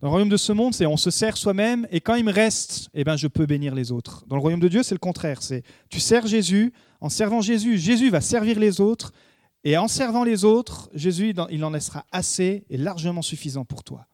Dans 0.00 0.08
le 0.08 0.10
royaume 0.10 0.28
de 0.28 0.36
ce 0.36 0.52
monde, 0.52 0.74
c'est 0.74 0.86
on 0.86 0.96
se 0.96 1.10
sert 1.10 1.36
soi-même, 1.36 1.86
et 1.90 2.00
quand 2.00 2.14
il 2.14 2.24
me 2.24 2.32
reste, 2.32 2.88
eh 2.94 3.04
ben, 3.04 3.16
je 3.16 3.26
peux 3.26 3.46
bénir 3.46 3.74
les 3.74 3.90
autres. 3.90 4.24
Dans 4.28 4.36
le 4.36 4.42
royaume 4.42 4.60
de 4.60 4.68
Dieu, 4.68 4.82
c'est 4.82 4.94
le 4.94 5.00
contraire. 5.00 5.42
C'est 5.42 5.62
tu 5.88 6.00
sers 6.00 6.26
Jésus, 6.26 6.72
en 7.00 7.08
servant 7.08 7.40
Jésus, 7.40 7.78
Jésus 7.78 8.10
va 8.10 8.20
servir 8.20 8.58
les 8.58 8.80
autres, 8.80 9.12
et 9.64 9.76
en 9.76 9.88
servant 9.88 10.24
les 10.24 10.44
autres, 10.44 10.88
Jésus, 10.94 11.34
il 11.50 11.64
en 11.64 11.70
laissera 11.70 12.06
assez 12.12 12.64
et 12.70 12.76
largement 12.76 13.22
suffisant 13.22 13.64
pour 13.64 13.82
toi. 13.82 14.06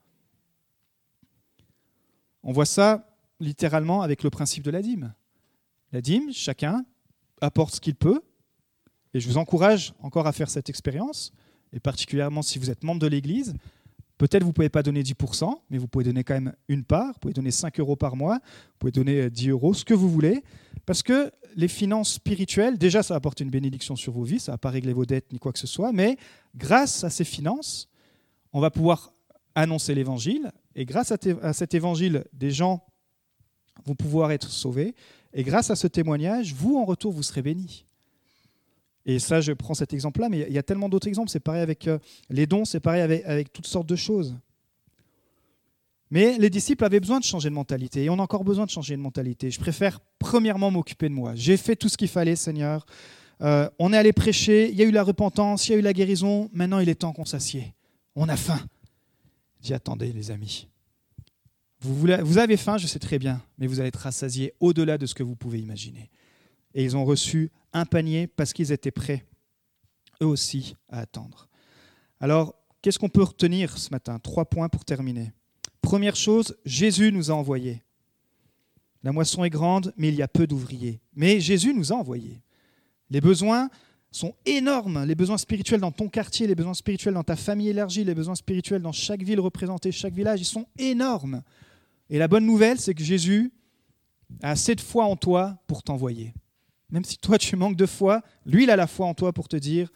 On 2.43 2.53
voit 2.53 2.67
ça 2.67 3.07
littéralement 3.41 4.03
avec 4.03 4.23
le 4.23 4.31
principe 4.31 4.65
de 4.65 4.71
la 4.71 4.83
dîme. 4.83 5.15
La 5.93 6.01
dîme, 6.01 6.33
chacun 6.33 6.85
apporte 7.41 7.77
ce 7.77 7.81
qu'il 7.81 7.95
peut, 7.95 8.23
et 9.15 9.21
je 9.21 9.29
vous 9.29 9.39
encourage 9.39 9.95
encore 10.03 10.27
à 10.27 10.33
faire 10.33 10.51
cette 10.51 10.69
expérience, 10.69 11.33
et 11.73 11.81
particulièrement 11.81 12.43
si 12.43 12.59
vous 12.59 12.71
êtes 12.71 12.85
membre 12.85 13.01
de 13.01 13.07
l'Église. 13.07 13.55
Peut-être 14.19 14.43
vous 14.43 14.51
ne 14.51 14.55
pouvez 14.55 14.69
pas 14.69 14.83
donner 14.83 15.03
10%, 15.03 15.53
mais 15.71 15.79
vous 15.79 15.89
pouvez 15.89 16.05
donner 16.05 16.23
quand 16.23 16.35
même 16.35 16.55
une 16.69 16.85
part, 16.85 17.15
vous 17.15 17.19
pouvez 17.21 17.35
donner 17.35 17.51
5 17.51 17.81
euros 17.81 17.97
par 17.97 18.15
mois, 18.15 18.37
vous 18.37 18.79
pouvez 18.79 18.93
donner 18.93 19.31
10 19.31 19.49
euros, 19.49 19.75
ce 19.75 19.85
que 19.85 19.95
vous 19.95 20.09
voulez, 20.09 20.45
parce 20.87 21.03
que 21.03 21.33
les 21.57 21.69
finances 21.69 22.15
spirituelles, 22.15 22.79
déjà 22.79 23.03
ça 23.03 23.15
apporte 23.15 23.41
une 23.41 23.51
bénédiction 23.51 23.97
sur 23.97 24.13
vos 24.13 24.23
vies, 24.23 24.39
ça 24.39 24.53
ne 24.53 24.55
va 24.55 24.59
pas 24.59 24.71
régler 24.71 24.93
vos 24.93 25.07
dettes 25.07 25.33
ni 25.33 25.39
quoi 25.39 25.53
que 25.53 25.59
ce 25.59 25.67
soit, 25.67 25.93
mais 25.93 26.17
grâce 26.55 27.03
à 27.03 27.11
ces 27.11 27.25
finances, 27.25 27.89
on 28.53 28.61
va 28.61 28.71
pouvoir 28.71 29.13
annoncer 29.55 29.95
l'évangile. 29.95 30.53
Et 30.75 30.85
grâce 30.85 31.13
à, 31.13 31.53
cet 31.53 31.75
évangile, 31.75 32.25
des 32.33 32.51
gens 32.51 32.85
vont 33.85 33.95
pouvoir 33.95 34.33
être 34.33 34.51
sauvés. 34.51 34.95
Et 35.33 35.43
grâce 35.43 35.71
à 35.71 35.77
ce 35.77 35.87
témoignage, 35.87 36.55
vous, 36.55 36.77
en 36.77 36.85
retour, 36.85 37.13
vous 37.13 37.23
serez 37.23 37.43
bénis. 37.43 37.87
Et 39.07 39.19
ça, 39.19 39.41
je 39.41 39.53
prends 39.53 39.75
cet 39.75 39.93
exemple-là, 39.93 40.29
mais 40.29 40.47
il 40.49 40.53
y 40.53 40.59
a 40.59 40.63
tellement 40.63 40.89
d'autres 40.89 41.09
exemples. 41.09 41.31
C'est 41.31 41.41
pareil 41.41 41.63
avec 41.63 41.87
euh, 41.89 41.99
les 42.31 42.47
dons, 42.47 42.65
c'est 42.65 42.81
pareil 42.81 43.03
avec, 43.03 43.53
toutes 43.53 43.67
sortes 43.67 43.87
de 43.87 43.97
choses. 43.97 44.35
Mais 46.11 46.39
les 46.39 46.51
disciples 46.51 46.85
avaient 46.85 47.01
besoin 47.01 47.19
de 47.19 47.25
changer 47.25 47.51
de 47.51 47.55
mentalité, 47.55 48.05
et 48.05 48.11
on 48.11 48.19
a 48.19 48.23
encore 48.23 48.45
besoin 48.45 48.65
de 48.65 48.71
changer 48.71 48.97
de 48.97 49.03
mentalité. 49.03 49.51
Je 49.51 49.61
préfère 49.61 50.01
premièrement 50.19 50.71
m'occuper 50.71 51.09
de 51.09 51.15
moi. 51.15 51.33
J'ai 51.35 51.57
fait 51.57 51.77
tout 51.77 51.89
ce 51.89 51.97
qu'il 51.97 52.09
fallait, 52.09 52.37
Seigneur. 52.37 52.87
Euh, 53.43 53.69
on 53.79 53.93
est 53.93 53.97
allé 53.97 54.13
prêcher, 54.13 54.71
il 54.71 54.77
y 54.77 54.83
a 54.83 54.85
eu 54.85 54.93
la 54.93 55.03
repentance, 55.03 55.69
il 55.69 55.73
y 55.73 55.75
a 55.75 55.79
eu 55.79 55.83
la 55.83 55.93
guérison. 55.93 56.49
Maintenant, 56.53 56.79
il 56.79 56.89
est 56.89 56.95
temps 56.95 57.13
qu'on 57.13 57.25
s'assied. 57.25 57.75
On 58.15 58.29
a 58.29 58.37
faim. 58.37 58.61
J'y 59.61 59.75
attendez, 59.75 60.13
les 60.13 60.31
amis. 60.31 60.69
Vous, 61.81 61.95
vous 61.95 62.39
avez 62.39 62.57
faim, 62.57 62.79
je 62.79 62.87
sais 62.87 62.99
très 62.99 63.19
bien, 63.19 63.43
mais 63.59 63.67
vous 63.67 63.81
allez 63.81 63.89
être 63.89 63.97
rassasiés 63.97 64.55
au-delà 64.61 64.97
de 64.97 65.05
ce 65.05 65.15
que 65.15 65.23
vous 65.23 65.37
pouvez 65.37 65.59
imaginer. 65.59 66.11
Et 66.75 66.85
ils 66.85 66.97
ont 66.97 67.05
reçu 67.05 67.51
un 67.75 67.85
panier 67.85 68.27
parce 68.27 68.53
qu'ils 68.53 68.73
étaient 68.73 68.91
prêts, 68.91 69.27
eux 70.23 70.27
aussi, 70.27 70.75
à 70.89 71.01
attendre. 71.01 71.49
Alors, 72.21 72.55
qu'est-ce 72.81 72.99
qu'on 72.99 73.11
peut 73.11 73.23
retenir 73.23 73.77
ce 73.77 73.91
matin? 73.91 74.19
Trois 74.19 74.47
points 74.47 74.71
pour 74.71 74.85
terminer. 74.85 75.33
Première 75.83 76.17
chose, 76.17 76.57
Jésus 76.65 77.13
nous 77.13 77.31
a 77.31 77.35
envoyés. 77.35 77.83
La 79.03 79.13
moisson 79.13 79.45
est 79.45 79.51
grande, 79.51 79.93
mais 79.99 80.09
il 80.09 80.15
y 80.15 80.23
a 80.23 80.29
peu 80.29 80.47
d'ouvriers. 80.47 81.03
Mais 81.15 81.41
Jésus 81.41 81.75
nous 81.75 81.93
a 81.93 81.97
envoyés. 81.97 82.41
Les 83.11 83.21
besoins 83.21 83.69
sont 84.11 84.35
énormes. 84.47 85.05
Les 85.05 85.15
besoins 85.15 85.37
spirituels 85.37 85.81
dans 85.81 85.93
ton 85.93 86.09
quartier, 86.09 86.47
les 86.47 86.55
besoins 86.55 86.73
spirituels 86.73 87.15
dans 87.15 87.25
ta 87.25 87.37
famille 87.37 87.69
élargie, 87.69 88.05
les 88.05 88.15
besoins 88.15 88.37
spirituels 88.37 88.81
dans 88.81 88.93
chaque 88.93 89.23
ville 89.23 89.41
représentée, 89.41 89.93
chaque 89.93 90.15
village, 90.15 90.41
ils 90.41 90.47
sont 90.47 90.67
énormes. 90.79 91.43
Et 92.09 92.19
la 92.19 92.29
bonne 92.29 92.47
nouvelle, 92.47 92.81
c'est 92.81 92.95
que 92.95 93.05
Jésus 93.05 93.53
a 94.43 94.51
assez 94.51 94.75
de 94.75 94.81
foi 94.81 95.05
en 95.05 95.17
toi 95.17 95.59
pour 95.67 95.83
t'envoyer. 95.83 96.33
Même 96.95 97.05
si 97.05 97.19
toi 97.19 97.39
tu 97.39 97.57
manques 97.57 97.75
de 97.75 97.87
foi, 97.87 98.23
lui 98.47 98.63
il 98.63 98.71
a 98.71 98.77
la 98.77 98.87
foi 98.87 99.05
en 99.07 99.15
toi 99.15 99.33
pour 99.33 99.49
te 99.49 99.57
dire, 99.57 99.91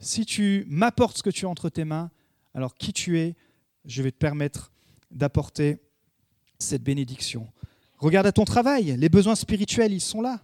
si 0.00 0.26
tu 0.26 0.64
m'apportes 0.66 1.18
ce 1.18 1.22
que 1.22 1.30
tu 1.30 1.46
as 1.46 1.48
entre 1.48 1.68
tes 1.68 1.84
mains, 1.84 2.10
alors 2.54 2.74
qui 2.74 2.92
tu 2.92 3.20
es, 3.20 3.36
je 3.84 4.02
vais 4.02 4.10
te 4.10 4.16
permettre 4.16 4.72
d'apporter 5.12 5.78
cette 6.58 6.82
bénédiction. 6.82 7.46
Regarde 7.98 8.26
à 8.26 8.32
ton 8.32 8.44
travail, 8.44 8.96
les 8.98 9.08
besoins 9.08 9.36
spirituels, 9.36 9.92
ils 9.92 10.00
sont 10.00 10.20
là. 10.20 10.42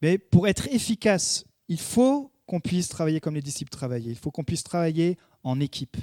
Mais 0.00 0.16
pour 0.16 0.46
être 0.46 0.68
efficace, 0.68 1.44
il 1.66 1.80
faut 1.80 2.30
qu'on 2.46 2.60
puisse 2.60 2.88
travailler 2.88 3.18
comme 3.18 3.34
les 3.34 3.42
disciples 3.42 3.72
travaillaient. 3.72 4.12
Il 4.12 4.16
faut 4.16 4.30
qu'on 4.30 4.44
puisse 4.44 4.62
travailler 4.62 5.18
en 5.42 5.58
équipe, 5.58 5.96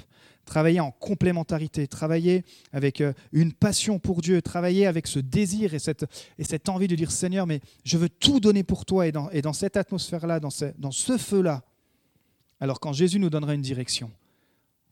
travailler 0.50 0.80
en 0.80 0.90
complémentarité, 0.90 1.86
travailler 1.86 2.44
avec 2.72 3.00
euh, 3.00 3.12
une 3.32 3.52
passion 3.52 4.00
pour 4.00 4.20
Dieu, 4.20 4.42
travailler 4.42 4.86
avec 4.86 5.06
ce 5.06 5.20
désir 5.20 5.74
et 5.74 5.78
cette, 5.78 6.04
et 6.38 6.44
cette 6.44 6.68
envie 6.68 6.88
de 6.88 6.96
dire 6.96 7.12
Seigneur, 7.12 7.46
mais 7.46 7.60
je 7.84 7.96
veux 7.96 8.08
tout 8.08 8.40
donner 8.40 8.64
pour 8.64 8.84
toi 8.84 9.06
et 9.06 9.12
dans, 9.12 9.30
et 9.30 9.42
dans 9.42 9.52
cette 9.52 9.76
atmosphère-là, 9.76 10.40
dans 10.40 10.50
ce, 10.50 10.66
dans 10.76 10.90
ce 10.90 11.16
feu-là. 11.16 11.62
Alors 12.58 12.80
quand 12.80 12.92
Jésus 12.92 13.20
nous 13.20 13.30
donnera 13.30 13.54
une 13.54 13.62
direction, 13.62 14.10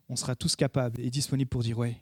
on 0.09 0.15
sera 0.15 0.37
tous 0.37 0.55
capables 0.55 1.01
et 1.01 1.11
disponibles 1.11 1.51
pour 1.51 1.65
dire, 1.65 1.77
ouais, 1.77 2.01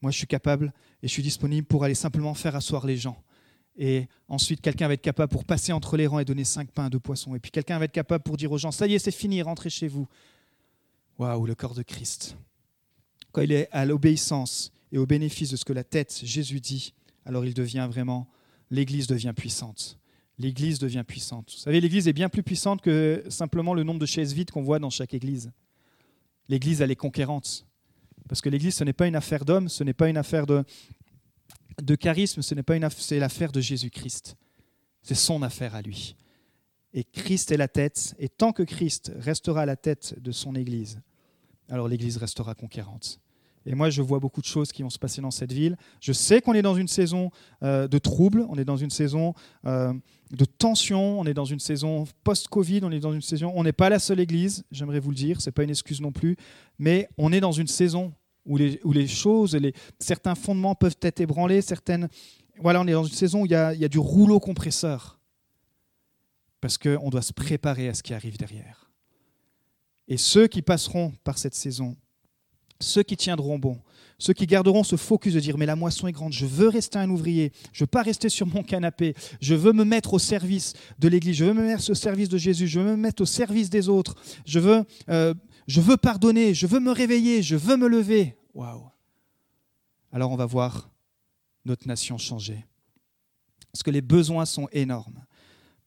moi 0.00 0.12
je 0.12 0.18
suis 0.18 0.28
capable 0.28 0.72
et 1.02 1.08
je 1.08 1.12
suis 1.12 1.24
disponible 1.24 1.66
pour 1.66 1.82
aller 1.82 1.96
simplement 1.96 2.34
faire 2.34 2.54
asseoir 2.54 2.86
les 2.86 2.96
gens 2.96 3.20
et 3.76 4.08
ensuite, 4.28 4.60
quelqu'un 4.60 4.88
va 4.88 4.94
être 4.94 5.02
capable 5.02 5.32
pour 5.32 5.44
passer 5.44 5.72
entre 5.72 5.96
les 5.96 6.06
rangs 6.06 6.18
et 6.18 6.24
donner 6.24 6.44
cinq 6.44 6.70
pains, 6.70 6.90
deux 6.90 7.00
poissons. 7.00 7.34
Et 7.34 7.38
puis 7.38 7.50
quelqu'un 7.50 7.78
va 7.78 7.86
être 7.86 7.92
capable 7.92 8.22
pour 8.22 8.36
dire 8.36 8.52
aux 8.52 8.58
gens, 8.58 8.72
ça 8.72 8.86
y 8.86 8.94
est, 8.94 8.98
c'est 8.98 9.10
fini, 9.10 9.40
rentrez 9.40 9.70
chez 9.70 9.88
vous. 9.88 10.06
Waouh, 11.18 11.46
le 11.46 11.54
corps 11.54 11.74
de 11.74 11.82
Christ. 11.82 12.36
Quand 13.32 13.42
il 13.42 13.52
est 13.52 13.68
à 13.70 13.84
l'obéissance 13.84 14.72
et 14.92 14.98
au 14.98 15.06
bénéfice 15.06 15.50
de 15.50 15.56
ce 15.56 15.64
que 15.64 15.72
la 15.72 15.84
tête, 15.84 16.20
Jésus 16.24 16.60
dit, 16.60 16.94
alors 17.24 17.44
il 17.44 17.54
devient 17.54 17.88
vraiment, 17.90 18.28
l'Église 18.70 19.06
devient 19.06 19.32
puissante. 19.36 19.98
L'Église 20.38 20.78
devient 20.78 21.04
puissante. 21.06 21.52
Vous 21.52 21.60
savez, 21.60 21.80
l'Église 21.80 22.08
est 22.08 22.12
bien 22.12 22.28
plus 22.28 22.42
puissante 22.42 22.80
que 22.80 23.22
simplement 23.28 23.74
le 23.74 23.82
nombre 23.82 24.00
de 24.00 24.06
chaises 24.06 24.32
vides 24.32 24.50
qu'on 24.50 24.62
voit 24.62 24.78
dans 24.78 24.90
chaque 24.90 25.12
Église. 25.12 25.52
L'Église, 26.48 26.80
elle 26.80 26.90
est 26.90 26.96
conquérante. 26.96 27.66
Parce 28.28 28.40
que 28.40 28.48
l'Église, 28.48 28.74
ce 28.74 28.84
n'est 28.84 28.92
pas 28.92 29.06
une 29.06 29.16
affaire 29.16 29.44
d'hommes, 29.44 29.68
ce 29.68 29.84
n'est 29.84 29.92
pas 29.92 30.08
une 30.08 30.16
affaire 30.16 30.46
de, 30.46 30.64
charisme, 31.96 32.42
ce 32.42 32.54
n'est 32.54 32.62
pas 32.62 32.76
une 32.76 32.88
c'est 32.90 33.18
l'affaire 33.18 33.52
de 33.52 33.60
Jésus-Christ. 33.60 34.36
C'est 35.02 35.14
son 35.14 35.42
affaire 35.42 35.74
à 35.74 35.82
lui. 35.82 36.16
Et 36.94 37.04
Christ 37.04 37.52
est 37.52 37.56
la 37.56 37.68
tête, 37.68 38.14
et 38.18 38.28
tant 38.28 38.52
que 38.52 38.62
Christ 38.62 39.12
restera 39.16 39.66
la 39.66 39.76
tête 39.76 40.14
de 40.20 40.32
son 40.32 40.54
Église, 40.54 41.00
alors 41.70 41.88
l'Église 41.88 42.16
restera 42.16 42.54
conquérante. 42.54 43.20
Et 43.66 43.74
moi, 43.74 43.90
je 43.90 44.00
vois 44.00 44.20
beaucoup 44.20 44.40
de 44.40 44.46
choses 44.46 44.72
qui 44.72 44.82
vont 44.82 44.90
se 44.90 44.98
passer 44.98 45.20
dans 45.20 45.30
cette 45.30 45.52
ville. 45.52 45.76
Je 46.00 46.12
sais 46.12 46.40
qu'on 46.40 46.54
est 46.54 46.62
dans 46.62 46.74
une 46.74 46.88
saison 46.88 47.30
euh, 47.62 47.88
de 47.88 47.98
troubles, 47.98 48.46
on 48.48 48.56
est 48.56 48.64
dans 48.64 48.76
une 48.76 48.90
saison 48.90 49.34
euh, 49.66 49.92
de 50.30 50.44
tension, 50.44 51.20
on 51.20 51.26
est 51.26 51.34
dans 51.34 51.44
une 51.44 51.60
saison 51.60 52.06
post-Covid, 52.24 52.80
on 52.84 52.90
est 52.90 53.00
dans 53.00 53.12
une 53.12 53.20
saison. 53.20 53.52
On 53.54 53.62
n'est 53.62 53.72
pas 53.72 53.90
la 53.90 53.98
seule 53.98 54.20
Église, 54.20 54.64
j'aimerais 54.70 55.00
vous 55.00 55.10
le 55.10 55.16
dire, 55.16 55.40
ce 55.40 55.48
n'est 55.48 55.52
pas 55.52 55.62
une 55.62 55.70
excuse 55.70 56.00
non 56.00 56.12
plus, 56.12 56.36
mais 56.78 57.08
on 57.18 57.32
est 57.32 57.40
dans 57.40 57.52
une 57.52 57.66
saison 57.66 58.14
où 58.46 58.56
les, 58.56 58.80
où 58.82 58.92
les 58.92 59.06
choses, 59.06 59.54
les, 59.54 59.74
certains 59.98 60.34
fondements 60.34 60.74
peuvent 60.74 60.96
être 61.02 61.20
ébranlés, 61.20 61.60
certaines... 61.60 62.08
Voilà, 62.58 62.80
on 62.80 62.86
est 62.86 62.92
dans 62.92 63.04
une 63.04 63.14
saison 63.14 63.42
où 63.42 63.46
il 63.46 63.52
y 63.52 63.54
a, 63.54 63.74
il 63.74 63.80
y 63.80 63.84
a 63.84 63.88
du 63.88 63.98
rouleau 63.98 64.40
compresseur, 64.40 65.18
parce 66.60 66.78
qu'on 66.78 67.08
doit 67.10 67.22
se 67.22 67.32
préparer 67.32 67.88
à 67.88 67.94
ce 67.94 68.02
qui 68.02 68.12
arrive 68.14 68.36
derrière. 68.38 68.89
Et 70.10 70.16
ceux 70.16 70.48
qui 70.48 70.60
passeront 70.60 71.12
par 71.24 71.38
cette 71.38 71.54
saison, 71.54 71.96
ceux 72.80 73.04
qui 73.04 73.16
tiendront 73.16 73.58
bon, 73.58 73.80
ceux 74.18 74.32
qui 74.32 74.46
garderont 74.46 74.82
ce 74.82 74.96
focus 74.96 75.32
de 75.32 75.40
dire 75.40 75.56
mais 75.56 75.66
la 75.66 75.76
moisson 75.76 76.08
est 76.08 76.12
grande, 76.12 76.32
je 76.32 76.46
veux 76.46 76.68
rester 76.68 76.98
un 76.98 77.08
ouvrier, 77.08 77.52
je 77.72 77.84
veux 77.84 77.88
pas 77.88 78.02
rester 78.02 78.28
sur 78.28 78.46
mon 78.46 78.64
canapé, 78.64 79.14
je 79.40 79.54
veux 79.54 79.72
me 79.72 79.84
mettre 79.84 80.12
au 80.12 80.18
service 80.18 80.74
de 80.98 81.08
l'Église, 81.08 81.36
je 81.36 81.44
veux 81.44 81.54
me 81.54 81.62
mettre 81.62 81.88
au 81.88 81.94
service 81.94 82.28
de 82.28 82.38
Jésus, 82.38 82.66
je 82.66 82.80
veux 82.80 82.90
me 82.90 82.96
mettre 82.96 83.22
au 83.22 83.26
service 83.26 83.70
des 83.70 83.88
autres, 83.88 84.16
je 84.44 84.58
veux 84.58 84.84
euh, 85.08 85.32
je 85.68 85.80
veux 85.80 85.96
pardonner, 85.96 86.54
je 86.54 86.66
veux 86.66 86.80
me 86.80 86.90
réveiller, 86.90 87.42
je 87.42 87.54
veux 87.54 87.76
me 87.76 87.86
lever. 87.86 88.36
Waouh 88.52 88.90
Alors 90.10 90.32
on 90.32 90.36
va 90.36 90.46
voir 90.46 90.90
notre 91.64 91.86
nation 91.86 92.18
changer. 92.18 92.66
Parce 93.72 93.84
que 93.84 93.92
les 93.92 94.02
besoins 94.02 94.44
sont 94.44 94.68
énormes. 94.72 95.24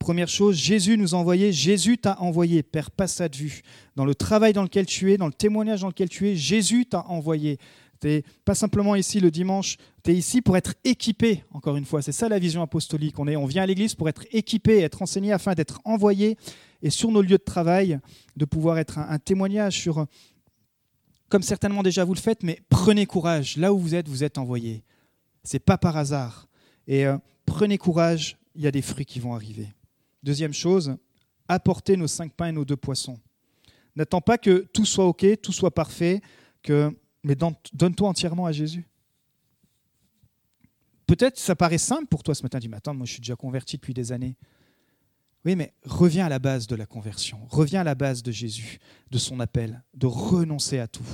Première 0.03 0.27
chose, 0.27 0.57
Jésus 0.57 0.97
nous 0.97 1.15
a 1.15 1.17
envoyé, 1.17 1.53
Jésus 1.53 1.97
t'a 1.97 2.19
envoyé, 2.19 2.61
Père, 2.61 2.91
passe 2.91 3.13
ça 3.13 3.29
de 3.29 3.37
vue. 3.37 3.61
Dans 3.95 4.03
le 4.03 4.13
travail 4.13 4.51
dans 4.51 4.63
lequel 4.63 4.85
tu 4.85 5.13
es, 5.13 5.17
dans 5.17 5.27
le 5.27 5.33
témoignage 5.33 5.79
dans 5.79 5.87
lequel 5.87 6.09
tu 6.09 6.27
es, 6.27 6.35
Jésus 6.35 6.85
t'a 6.85 7.05
envoyé. 7.07 7.57
Tu 8.01 8.07
n'es 8.07 8.23
pas 8.43 8.53
simplement 8.53 8.95
ici 8.95 9.21
le 9.21 9.31
dimanche, 9.31 9.77
tu 10.03 10.11
es 10.11 10.15
ici 10.15 10.41
pour 10.41 10.57
être 10.57 10.73
équipé, 10.83 11.45
encore 11.51 11.77
une 11.77 11.85
fois. 11.85 12.01
C'est 12.01 12.11
ça 12.11 12.27
la 12.27 12.37
vision 12.37 12.61
apostolique. 12.61 13.17
On, 13.17 13.29
est, 13.29 13.37
on 13.37 13.45
vient 13.45 13.63
à 13.63 13.65
l'église 13.65 13.95
pour 13.95 14.09
être 14.09 14.25
équipé, 14.33 14.79
être 14.79 15.01
enseigné 15.01 15.31
afin 15.31 15.53
d'être 15.53 15.79
envoyé 15.85 16.37
et 16.81 16.89
sur 16.89 17.09
nos 17.09 17.21
lieux 17.21 17.37
de 17.37 17.43
travail, 17.45 17.97
de 18.35 18.43
pouvoir 18.43 18.79
être 18.79 18.99
un, 18.99 19.19
témoignage 19.19 19.79
sur, 19.79 20.05
comme 21.29 21.43
certainement 21.43 21.81
déjà 21.81 22.03
vous 22.03 22.13
le 22.13 22.19
faites, 22.19 22.43
mais 22.43 22.59
prenez 22.67 23.05
courage. 23.05 23.55
Là 23.55 23.71
où 23.71 23.79
vous 23.79 23.95
êtes, 23.95 24.09
vous 24.09 24.25
êtes 24.25 24.37
envoyé. 24.37 24.83
C'est 25.45 25.63
pas 25.63 25.77
par 25.77 25.95
hasard. 25.95 26.49
Et 26.87 27.05
euh, 27.05 27.17
prenez 27.45 27.77
courage, 27.77 28.37
il 28.53 28.63
y 28.63 28.67
a 28.67 28.71
des 28.71 28.81
fruits 28.81 29.05
qui 29.05 29.21
vont 29.21 29.33
arriver. 29.33 29.69
Deuxième 30.23 30.53
chose, 30.53 30.95
apportez 31.47 31.97
nos 31.97 32.07
cinq 32.07 32.31
pains 32.33 32.47
et 32.47 32.51
nos 32.53 32.65
deux 32.65 32.77
poissons. 32.77 33.19
N'attends 33.95 34.21
pas 34.21 34.37
que 34.37 34.59
tout 34.73 34.85
soit 34.85 35.05
OK, 35.05 35.25
tout 35.41 35.51
soit 35.51 35.73
parfait, 35.73 36.21
que... 36.61 36.95
mais 37.23 37.35
donne-toi 37.35 38.07
entièrement 38.07 38.45
à 38.45 38.51
Jésus. 38.51 38.87
Peut-être 41.05 41.37
ça 41.37 41.55
paraît 41.55 41.77
simple 41.77 42.07
pour 42.07 42.23
toi 42.23 42.33
ce 42.33 42.41
matin, 42.41 42.59
dis 42.59 42.69
matin, 42.69 42.93
moi 42.93 43.05
je 43.05 43.11
suis 43.11 43.21
déjà 43.21 43.35
converti 43.35 43.75
depuis 43.75 43.93
des 43.93 44.11
années. 44.11 44.37
Oui, 45.45 45.57
mais 45.57 45.73
reviens 45.83 46.25
à 46.25 46.29
la 46.29 46.39
base 46.39 46.67
de 46.67 46.75
la 46.75 46.85
conversion, 46.85 47.39
reviens 47.49 47.81
à 47.81 47.83
la 47.83 47.95
base 47.95 48.23
de 48.23 48.31
Jésus, 48.31 48.79
de 49.11 49.17
son 49.17 49.41
appel, 49.41 49.83
de 49.93 50.07
renoncer 50.07 50.79
à 50.79 50.87
tout. 50.87 51.05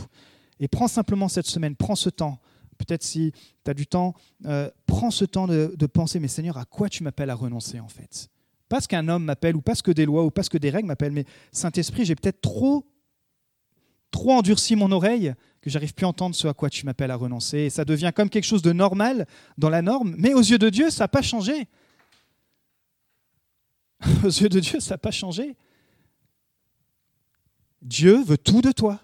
Et 0.59 0.67
prends 0.67 0.87
simplement 0.87 1.27
cette 1.27 1.47
semaine, 1.47 1.75
prends 1.75 1.95
ce 1.95 2.09
temps. 2.09 2.39
Peut-être 2.77 3.03
si 3.03 3.33
tu 3.65 3.71
as 3.71 3.73
du 3.73 3.87
temps, 3.87 4.13
euh, 4.45 4.69
prends 4.85 5.09
ce 5.09 5.25
temps 5.25 5.47
de 5.47 5.85
penser, 5.87 6.19
mais 6.19 6.27
Seigneur, 6.27 6.57
à 6.57 6.65
quoi 6.65 6.87
tu 6.89 7.03
m'appelles 7.03 7.31
à 7.31 7.35
renoncer 7.35 7.79
en 7.79 7.89
fait? 7.89 8.29
Pas 8.69 8.79
ce 8.81 8.87
qu'un 8.87 9.07
homme 9.07 9.25
m'appelle, 9.25 9.55
ou 9.55 9.61
pas 9.61 9.73
ce 9.73 9.81
que 9.81 9.91
des 9.91 10.05
lois, 10.05 10.23
ou 10.23 10.29
pas 10.29 10.43
ce 10.43 10.49
que 10.49 10.59
des 10.59 10.69
règles 10.69 10.87
m'appellent, 10.87 11.11
mais 11.11 11.25
Saint-Esprit, 11.51 12.05
j'ai 12.05 12.15
peut-être 12.15 12.39
trop, 12.39 12.85
trop 14.11 14.33
endurci 14.33 14.75
mon 14.75 14.91
oreille 14.91 15.33
que 15.61 15.71
j'arrive 15.71 15.93
plus 15.93 16.05
à 16.05 16.09
entendre 16.09 16.35
ce 16.35 16.47
à 16.47 16.53
quoi 16.53 16.69
tu 16.69 16.85
m'appelles 16.85 17.11
à 17.11 17.15
renoncer. 17.15 17.57
Et 17.57 17.69
ça 17.71 17.83
devient 17.83 18.11
comme 18.15 18.29
quelque 18.29 18.45
chose 18.45 18.61
de 18.61 18.71
normal 18.71 19.25
dans 19.57 19.69
la 19.69 19.81
norme, 19.81 20.15
mais 20.17 20.35
aux 20.35 20.41
yeux 20.41 20.59
de 20.59 20.69
Dieu, 20.69 20.91
ça 20.91 21.05
n'a 21.05 21.07
pas 21.07 21.23
changé. 21.23 21.67
Aux 24.23 24.27
yeux 24.27 24.47
de 24.47 24.61
Dieu, 24.61 24.79
ça 24.79 24.93
n'a 24.93 24.97
pas 24.97 25.11
changé. 25.11 25.57
Dieu 27.81 28.23
veut 28.23 28.37
tout 28.37 28.61
de 28.61 28.71
toi. 28.71 29.01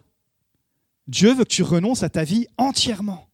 Dieu 1.07 1.33
veut 1.33 1.43
que 1.43 1.49
tu 1.49 1.63
renonces 1.63 2.03
à 2.03 2.09
ta 2.09 2.23
vie 2.23 2.47
entièrement. 2.57 3.27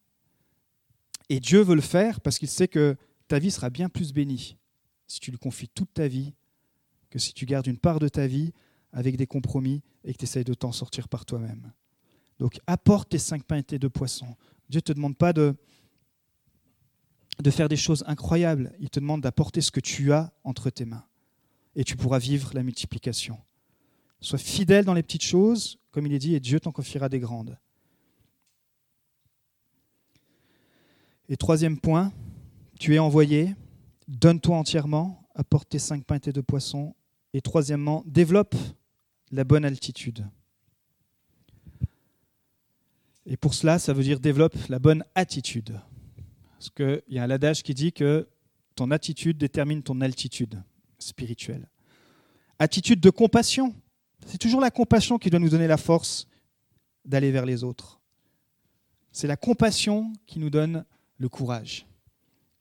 Et 1.29 1.39
Dieu 1.39 1.61
veut 1.61 1.75
le 1.75 1.81
faire 1.81 2.19
parce 2.19 2.39
qu'il 2.39 2.49
sait 2.49 2.67
que 2.67 2.95
ta 3.27 3.37
vie 3.37 3.51
sera 3.51 3.69
bien 3.69 3.89
plus 3.89 4.11
bénie 4.11 4.57
si 5.11 5.19
tu 5.19 5.31
lui 5.31 5.37
confies 5.37 5.67
toute 5.67 5.93
ta 5.93 6.07
vie 6.07 6.33
que 7.09 7.19
si 7.19 7.33
tu 7.33 7.45
gardes 7.45 7.67
une 7.67 7.77
part 7.77 7.99
de 7.99 8.07
ta 8.07 8.27
vie 8.27 8.53
avec 8.93 9.17
des 9.17 9.27
compromis 9.27 9.83
et 10.05 10.13
que 10.13 10.17
tu 10.17 10.23
essayes 10.23 10.45
de 10.45 10.53
t'en 10.53 10.71
sortir 10.71 11.09
par 11.09 11.25
toi-même. 11.25 11.73
Donc 12.39 12.59
apporte 12.65 13.09
tes 13.09 13.19
cinq 13.19 13.43
pains 13.43 13.57
et 13.57 13.63
tes 13.63 13.77
deux 13.77 13.89
poissons. 13.89 14.35
Dieu 14.69 14.77
ne 14.77 14.81
te 14.81 14.93
demande 14.93 15.17
pas 15.17 15.33
de, 15.33 15.53
de 17.39 17.51
faire 17.51 17.67
des 17.67 17.75
choses 17.75 18.05
incroyables, 18.07 18.73
il 18.79 18.89
te 18.89 19.01
demande 19.01 19.21
d'apporter 19.21 19.59
ce 19.59 19.71
que 19.71 19.81
tu 19.81 20.13
as 20.13 20.31
entre 20.45 20.69
tes 20.69 20.85
mains 20.85 21.05
et 21.75 21.83
tu 21.83 21.97
pourras 21.97 22.19
vivre 22.19 22.51
la 22.53 22.63
multiplication. 22.63 23.37
Sois 24.21 24.39
fidèle 24.39 24.85
dans 24.85 24.93
les 24.93 25.03
petites 25.03 25.23
choses, 25.23 25.77
comme 25.91 26.05
il 26.05 26.13
est 26.13 26.19
dit, 26.19 26.35
et 26.35 26.39
Dieu 26.39 26.59
t'en 26.59 26.71
confiera 26.71 27.09
des 27.09 27.19
grandes. 27.19 27.57
Et 31.27 31.35
troisième 31.37 31.79
point, 31.79 32.13
tu 32.79 32.95
es 32.95 32.99
envoyé, 32.99 33.55
donne-toi 34.11 34.57
entièrement, 34.57 35.23
apporte 35.35 35.69
tes 35.69 35.79
cinq 35.79 36.03
pains 36.03 36.15
et 36.15 36.19
tes 36.19 36.33
deux 36.33 36.43
poissons. 36.43 36.95
Et 37.33 37.41
troisièmement, 37.41 38.03
développe 38.05 38.55
la 39.31 39.43
bonne 39.43 39.63
altitude. 39.63 40.27
Et 43.25 43.37
pour 43.37 43.53
cela, 43.53 43.79
ça 43.79 43.93
veut 43.93 44.03
dire 44.03 44.19
développe 44.19 44.55
la 44.67 44.79
bonne 44.79 45.05
attitude. 45.15 45.79
Parce 46.57 46.69
qu'il 46.69 47.01
y 47.07 47.19
a 47.19 47.23
un 47.23 47.29
adage 47.29 47.63
qui 47.63 47.73
dit 47.73 47.93
que 47.93 48.27
ton 48.75 48.91
attitude 48.91 49.37
détermine 49.37 49.81
ton 49.81 50.01
altitude 50.01 50.61
spirituelle. 50.99 51.69
Attitude 52.59 52.99
de 52.99 53.09
compassion. 53.09 53.73
C'est 54.25 54.37
toujours 54.37 54.61
la 54.61 54.71
compassion 54.71 55.17
qui 55.17 55.29
doit 55.29 55.39
nous 55.39 55.49
donner 55.49 55.67
la 55.67 55.77
force 55.77 56.27
d'aller 57.05 57.31
vers 57.31 57.45
les 57.45 57.63
autres. 57.63 58.01
C'est 59.11 59.27
la 59.27 59.37
compassion 59.37 60.11
qui 60.25 60.39
nous 60.39 60.49
donne 60.49 60.85
le 61.17 61.29
courage. 61.29 61.85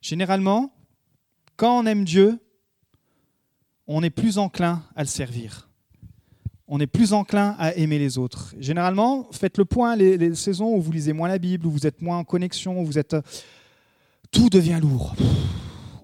Généralement, 0.01 0.73
quand 1.57 1.79
on 1.79 1.85
aime 1.85 2.03
Dieu, 2.03 2.39
on 3.87 4.03
est 4.03 4.09
plus 4.09 4.37
enclin 4.37 4.83
à 4.95 5.03
le 5.03 5.07
servir. 5.07 5.69
On 6.67 6.79
est 6.79 6.87
plus 6.87 7.11
enclin 7.11 7.55
à 7.59 7.75
aimer 7.75 7.99
les 7.99 8.17
autres. 8.17 8.55
Généralement, 8.57 9.27
faites 9.31 9.57
le 9.57 9.65
point 9.65 9.95
les, 9.95 10.33
saisons 10.35 10.73
où 10.73 10.81
vous 10.81 10.91
lisez 10.91 11.11
moins 11.11 11.27
la 11.27 11.37
Bible, 11.37 11.67
où 11.67 11.71
vous 11.71 11.85
êtes 11.85 12.01
moins 12.01 12.17
en 12.17 12.23
connexion, 12.23 12.81
où 12.81 12.85
vous 12.85 12.97
êtes... 12.97 13.15
Tout 14.31 14.49
devient 14.49 14.79
lourd 14.81 15.13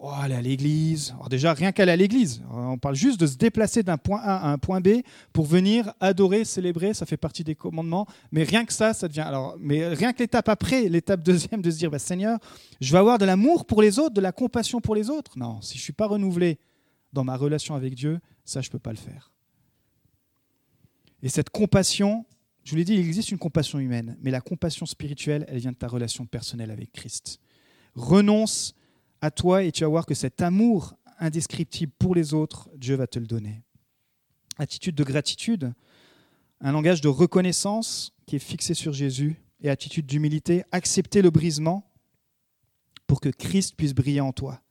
oh, 0.01 0.09
aller 0.09 0.35
à 0.35 0.41
l'église. 0.41 1.11
Alors 1.15 1.29
déjà, 1.29 1.53
rien 1.53 1.71
qu'aller 1.71 1.91
à 1.91 1.95
l'église. 1.95 2.41
On 2.51 2.77
parle 2.77 2.95
juste 2.95 3.19
de 3.19 3.27
se 3.27 3.37
déplacer 3.37 3.83
d'un 3.83 3.97
point 3.97 4.19
A 4.19 4.37
à 4.37 4.51
un 4.51 4.57
point 4.57 4.81
B 4.81 5.01
pour 5.33 5.45
venir 5.45 5.93
adorer, 5.99 6.45
célébrer. 6.45 6.93
Ça 6.93 7.05
fait 7.05 7.17
partie 7.17 7.43
des 7.43 7.55
commandements. 7.55 8.07
Mais 8.31 8.43
rien 8.43 8.65
que 8.65 8.73
ça, 8.73 8.93
ça 8.93 9.07
devient. 9.07 9.21
Alors, 9.21 9.55
mais 9.59 9.87
rien 9.87 10.13
que 10.13 10.19
l'étape 10.19 10.49
après, 10.49 10.89
l'étape 10.89 11.23
deuxième, 11.23 11.61
de 11.61 11.71
se 11.71 11.77
dire, 11.77 11.91
bah, 11.91 11.99
Seigneur, 11.99 12.39
je 12.81 12.91
vais 12.91 12.99
avoir 12.99 13.17
de 13.17 13.25
l'amour 13.25 13.65
pour 13.65 13.81
les 13.81 13.99
autres, 13.99 14.13
de 14.13 14.21
la 14.21 14.31
compassion 14.31 14.81
pour 14.81 14.95
les 14.95 15.09
autres. 15.09 15.37
Non, 15.37 15.61
si 15.61 15.73
je 15.73 15.79
ne 15.79 15.83
suis 15.83 15.93
pas 15.93 16.07
renouvelé 16.07 16.59
dans 17.13 17.23
ma 17.23 17.35
relation 17.35 17.75
avec 17.75 17.95
Dieu, 17.95 18.19
ça, 18.45 18.61
je 18.61 18.69
ne 18.69 18.71
peux 18.71 18.79
pas 18.79 18.91
le 18.91 18.97
faire. 18.97 19.31
Et 21.23 21.29
cette 21.29 21.49
compassion, 21.49 22.25
je 22.63 22.71
vous 22.71 22.77
l'ai 22.77 22.85
dit, 22.85 22.93
il 22.93 22.99
existe 22.99 23.31
une 23.31 23.37
compassion 23.37 23.79
humaine, 23.79 24.17
mais 24.21 24.31
la 24.31 24.41
compassion 24.41 24.85
spirituelle, 24.85 25.45
elle 25.47 25.57
vient 25.57 25.71
de 25.71 25.77
ta 25.77 25.87
relation 25.87 26.25
personnelle 26.25 26.71
avec 26.71 26.91
Christ. 26.91 27.39
Renonce 27.95 28.75
à 29.21 29.31
toi 29.31 29.63
et 29.63 29.71
tu 29.71 29.83
vas 29.83 29.89
voir 29.89 30.05
que 30.05 30.13
cet 30.13 30.41
amour 30.41 30.95
indescriptible 31.19 31.91
pour 31.97 32.15
les 32.15 32.33
autres, 32.33 32.69
Dieu 32.75 32.95
va 32.95 33.07
te 33.07 33.19
le 33.19 33.25
donner. 33.25 33.63
Attitude 34.57 34.95
de 34.95 35.03
gratitude, 35.03 35.73
un 36.61 36.71
langage 36.71 37.01
de 37.01 37.07
reconnaissance 37.07 38.13
qui 38.25 38.35
est 38.35 38.39
fixé 38.39 38.73
sur 38.73 38.93
Jésus 38.93 39.41
et 39.61 39.69
attitude 39.69 40.05
d'humilité, 40.05 40.63
accepter 40.71 41.21
le 41.21 41.29
brisement 41.29 41.89
pour 43.07 43.21
que 43.21 43.29
Christ 43.29 43.75
puisse 43.75 43.93
briller 43.93 44.21
en 44.21 44.33
toi. 44.33 44.61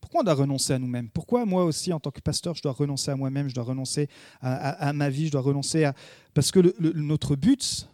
Pourquoi 0.00 0.20
on 0.20 0.24
doit 0.24 0.34
renoncer 0.34 0.72
à 0.72 0.78
nous-mêmes? 0.78 1.08
Pourquoi 1.10 1.44
moi 1.44 1.64
aussi, 1.64 1.92
en 1.92 1.98
tant 1.98 2.10
que 2.10 2.20
pasteur, 2.20 2.54
je 2.54 2.62
dois 2.62 2.72
renoncer 2.72 3.10
à 3.10 3.16
moi-même, 3.16 3.48
je 3.48 3.54
dois 3.54 3.64
renoncer 3.64 4.08
à, 4.40 4.92
ma 4.92 5.10
vie, 5.10 5.26
je 5.26 5.32
dois 5.32 5.40
renoncer 5.40 5.84
à... 5.84 5.94
Parce 6.34 6.50
que 6.50 6.74
notre 6.78 7.36
but, 7.36 7.88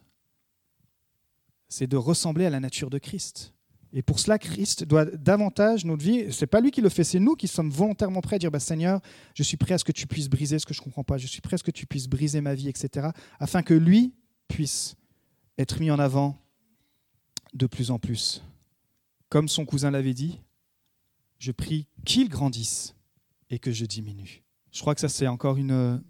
c'est 1.68 1.87
de 1.87 1.96
ressembler 1.96 2.46
à 2.46 2.50
la 2.50 2.61
nature 2.61 2.90
de 2.90 2.98
Christ. 2.98 3.55
Et 3.92 4.03
pour 4.03 4.20
cela, 4.20 4.38
Christ 4.38 4.85
doit 4.85 5.05
davantage 5.05 5.85
notre 5.85 6.03
vie. 6.03 6.33
C'est 6.33 6.46
pas 6.46 6.61
lui 6.61 6.70
qui 6.70 6.81
le 6.81 6.88
fait, 6.88 7.03
c'est 7.03 7.18
nous 7.18 7.35
qui 7.35 7.48
sommes 7.48 7.70
volontairement 7.70 8.20
prêts 8.20 8.37
à 8.37 8.38
dire 8.38 8.50
bah, 8.50 8.61
Seigneur, 8.61 9.00
je 9.35 9.42
suis 9.42 9.57
prêt 9.57 9.74
à 9.74 9.79
ce 9.79 9.85
que 9.85 9.92
tu 9.92 10.07
puisses 10.07 10.29
briser 10.29 10.59
ce 10.59 10.66
que 10.66 10.74
je 10.74 10.81
ne 10.81 10.85
comprends 10.85 11.03
pas, 11.03 11.18
je 11.18 11.26
suis 11.26 11.40
prêt 11.40 11.55
à 11.55 11.59
ce 11.59 11.64
que 11.64 11.72
tu 11.72 11.87
puisses 11.87 12.09
briser 12.09 12.40
ma 12.40 12.55
vie, 12.55 12.68
etc. 12.68 13.09
Afin 13.40 13.62
que 13.62 13.74
lui 13.74 14.14
puisse 14.48 14.94
être 15.59 15.81
mis 15.81 15.90
en 15.90 15.98
avant 15.98 16.38
de 17.55 17.66
plus 17.66 17.90
en 17.90 17.98
plus. 17.98 18.42
Comme 19.29 19.48
son 19.48 19.64
cousin 19.64 19.90
l'avait 19.90 20.14
dit, 20.14 20.40
je 21.38 21.50
prie 21.50 21.88
qu'il 22.05 22.29
grandisse 22.29 22.94
et 23.48 23.59
que 23.59 23.72
je 23.72 23.87
diminue. 23.87 24.44
Je 24.70 24.81
crois 24.81 24.94
que 24.94 25.00
ça, 25.00 25.09
c'est 25.09 25.26
encore 25.26 25.57
une, 25.57 26.00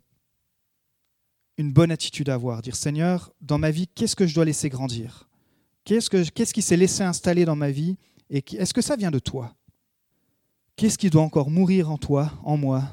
une 1.56 1.72
bonne 1.72 1.90
attitude 1.90 2.28
à 2.28 2.34
avoir. 2.34 2.60
Dire 2.60 2.76
Seigneur, 2.76 3.32
dans 3.40 3.58
ma 3.58 3.70
vie, 3.70 3.88
qu'est-ce 3.88 4.16
que 4.16 4.26
je 4.26 4.34
dois 4.34 4.44
laisser 4.44 4.68
grandir? 4.68 5.29
Qu'est-ce, 5.90 6.52
qui 6.52 6.62
s'est 6.62 6.76
laissé 6.76 7.02
installer 7.02 7.44
dans 7.44 7.56
ma 7.56 7.72
vie 7.72 7.96
Et 8.28 8.44
est-ce 8.54 8.72
que 8.72 8.80
ça 8.80 8.94
vient 8.94 9.10
de 9.10 9.18
toi? 9.18 9.56
Qu'est-ce 10.76 10.96
qui 10.96 11.10
doit 11.10 11.22
encore 11.22 11.50
mourir 11.50 11.90
en 11.90 11.98
toi, 11.98 12.32
en 12.44 12.56
moi, 12.56 12.84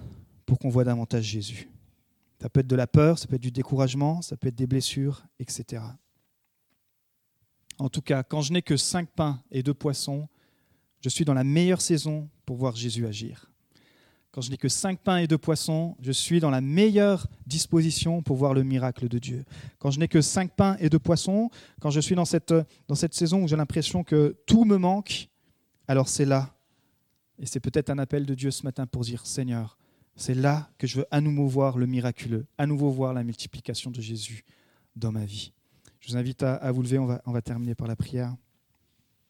pour 0.47 0.57
qu'on 0.57 0.69
voit 0.69 0.83
davantage 0.83 1.23
Jésus? 1.23 1.69
Ça 2.41 2.49
peut 2.49 2.62
être 2.62 2.67
de 2.67 2.75
la 2.75 2.88
peur, 2.88 3.19
ça 3.19 3.27
peut 3.27 3.36
être 3.36 3.41
du 3.41 3.51
découragement, 3.51 4.23
ça 4.23 4.36
peut 4.36 4.47
être 4.47 4.55
des 4.55 4.65
blessures, 4.65 5.23
etc. 5.39 5.83
En 7.77 7.89
tout 7.89 8.01
cas, 8.01 8.23
quand 8.23 8.41
je 8.41 8.51
n'ai 8.51 8.63
que 8.63 8.77
cinq 8.77 9.07
pains 9.10 9.43
et 9.51 9.62
deux 9.62 9.75
poissons, 9.75 10.27
je 11.01 11.10
suis 11.10 11.23
dans 11.23 11.36
la 11.36 11.43
meilleure 11.43 11.81
saison 11.81 12.27
pour 12.47 12.57
voir 12.57 12.75
Jésus 12.75 13.05
agir. 13.05 13.51
Quand 14.38 14.41
je 14.41 14.52
n'ai 14.52 14.58
que 14.58 14.69
cinq 14.69 15.00
pains 15.00 15.17
et 15.17 15.26
deux 15.26 15.39
poissons, 15.39 15.98
je 16.00 16.12
suis 16.12 16.40
dans 16.40 16.52
la 16.52 16.62
meilleure 16.62 17.25
disposition 17.48 18.21
pour 18.21 18.35
voir 18.35 18.54
le 18.54 18.62
miracle 18.62 19.08
de 19.08 19.17
Dieu. 19.17 19.44
Quand 19.79 19.90
je 19.90 20.00
n'ai 20.00 20.08
que 20.08 20.21
cinq 20.21 20.52
pains 20.52 20.77
et 20.79 20.92
deux 20.92 21.00
poissons, 21.00 21.50
quand 21.81 21.90
je 21.90 22.00
suis 22.00 22.13
dans 22.13 22.23
cette, 22.23 22.54
saison 23.13 23.42
où 23.42 23.48
j'ai 23.48 23.56
l'impression 23.56 24.04
que 24.04 24.38
tout 24.46 24.63
me 24.63 24.77
manque, 24.77 25.29
alors 25.88 26.08
c'est 26.08 26.23
là. 26.23 26.56
Et 27.40 27.48
c'est 27.48 27.60
peut-être 27.60 27.90
un 27.90 27.98
appel 27.98 28.27
de 28.27 28.35
Dieu 28.35 28.52
ce 28.52 28.62
matin 28.62 28.85
pour 28.85 29.02
dire, 29.02 29.25
Seigneur, 29.25 29.79
c'est 30.15 30.35
là 30.35 30.69
que 30.77 30.85
je 30.85 30.98
veux 30.98 31.08
à 31.10 31.19
nouveau 31.19 31.48
voir 31.48 31.79
le 31.79 31.88
miraculeux, 31.88 32.46
à 32.60 32.67
nouveau 32.67 32.92
voir 32.92 33.15
la 33.15 33.23
multiplication 33.23 33.90
de 33.90 34.02
Jésus 34.02 34.46
dans 34.96 35.12
ma 35.12 35.25
vie. 35.25 35.52
Je 36.00 36.12
vous 36.12 36.15
invite 36.15 36.44
à, 36.44 36.71
vous 36.71 36.83
lever, 36.83 37.00
on 37.00 37.31
va 37.31 37.42
terminer 37.42 37.73
par 37.73 37.88
la 37.88 37.96
prière. 37.96 38.35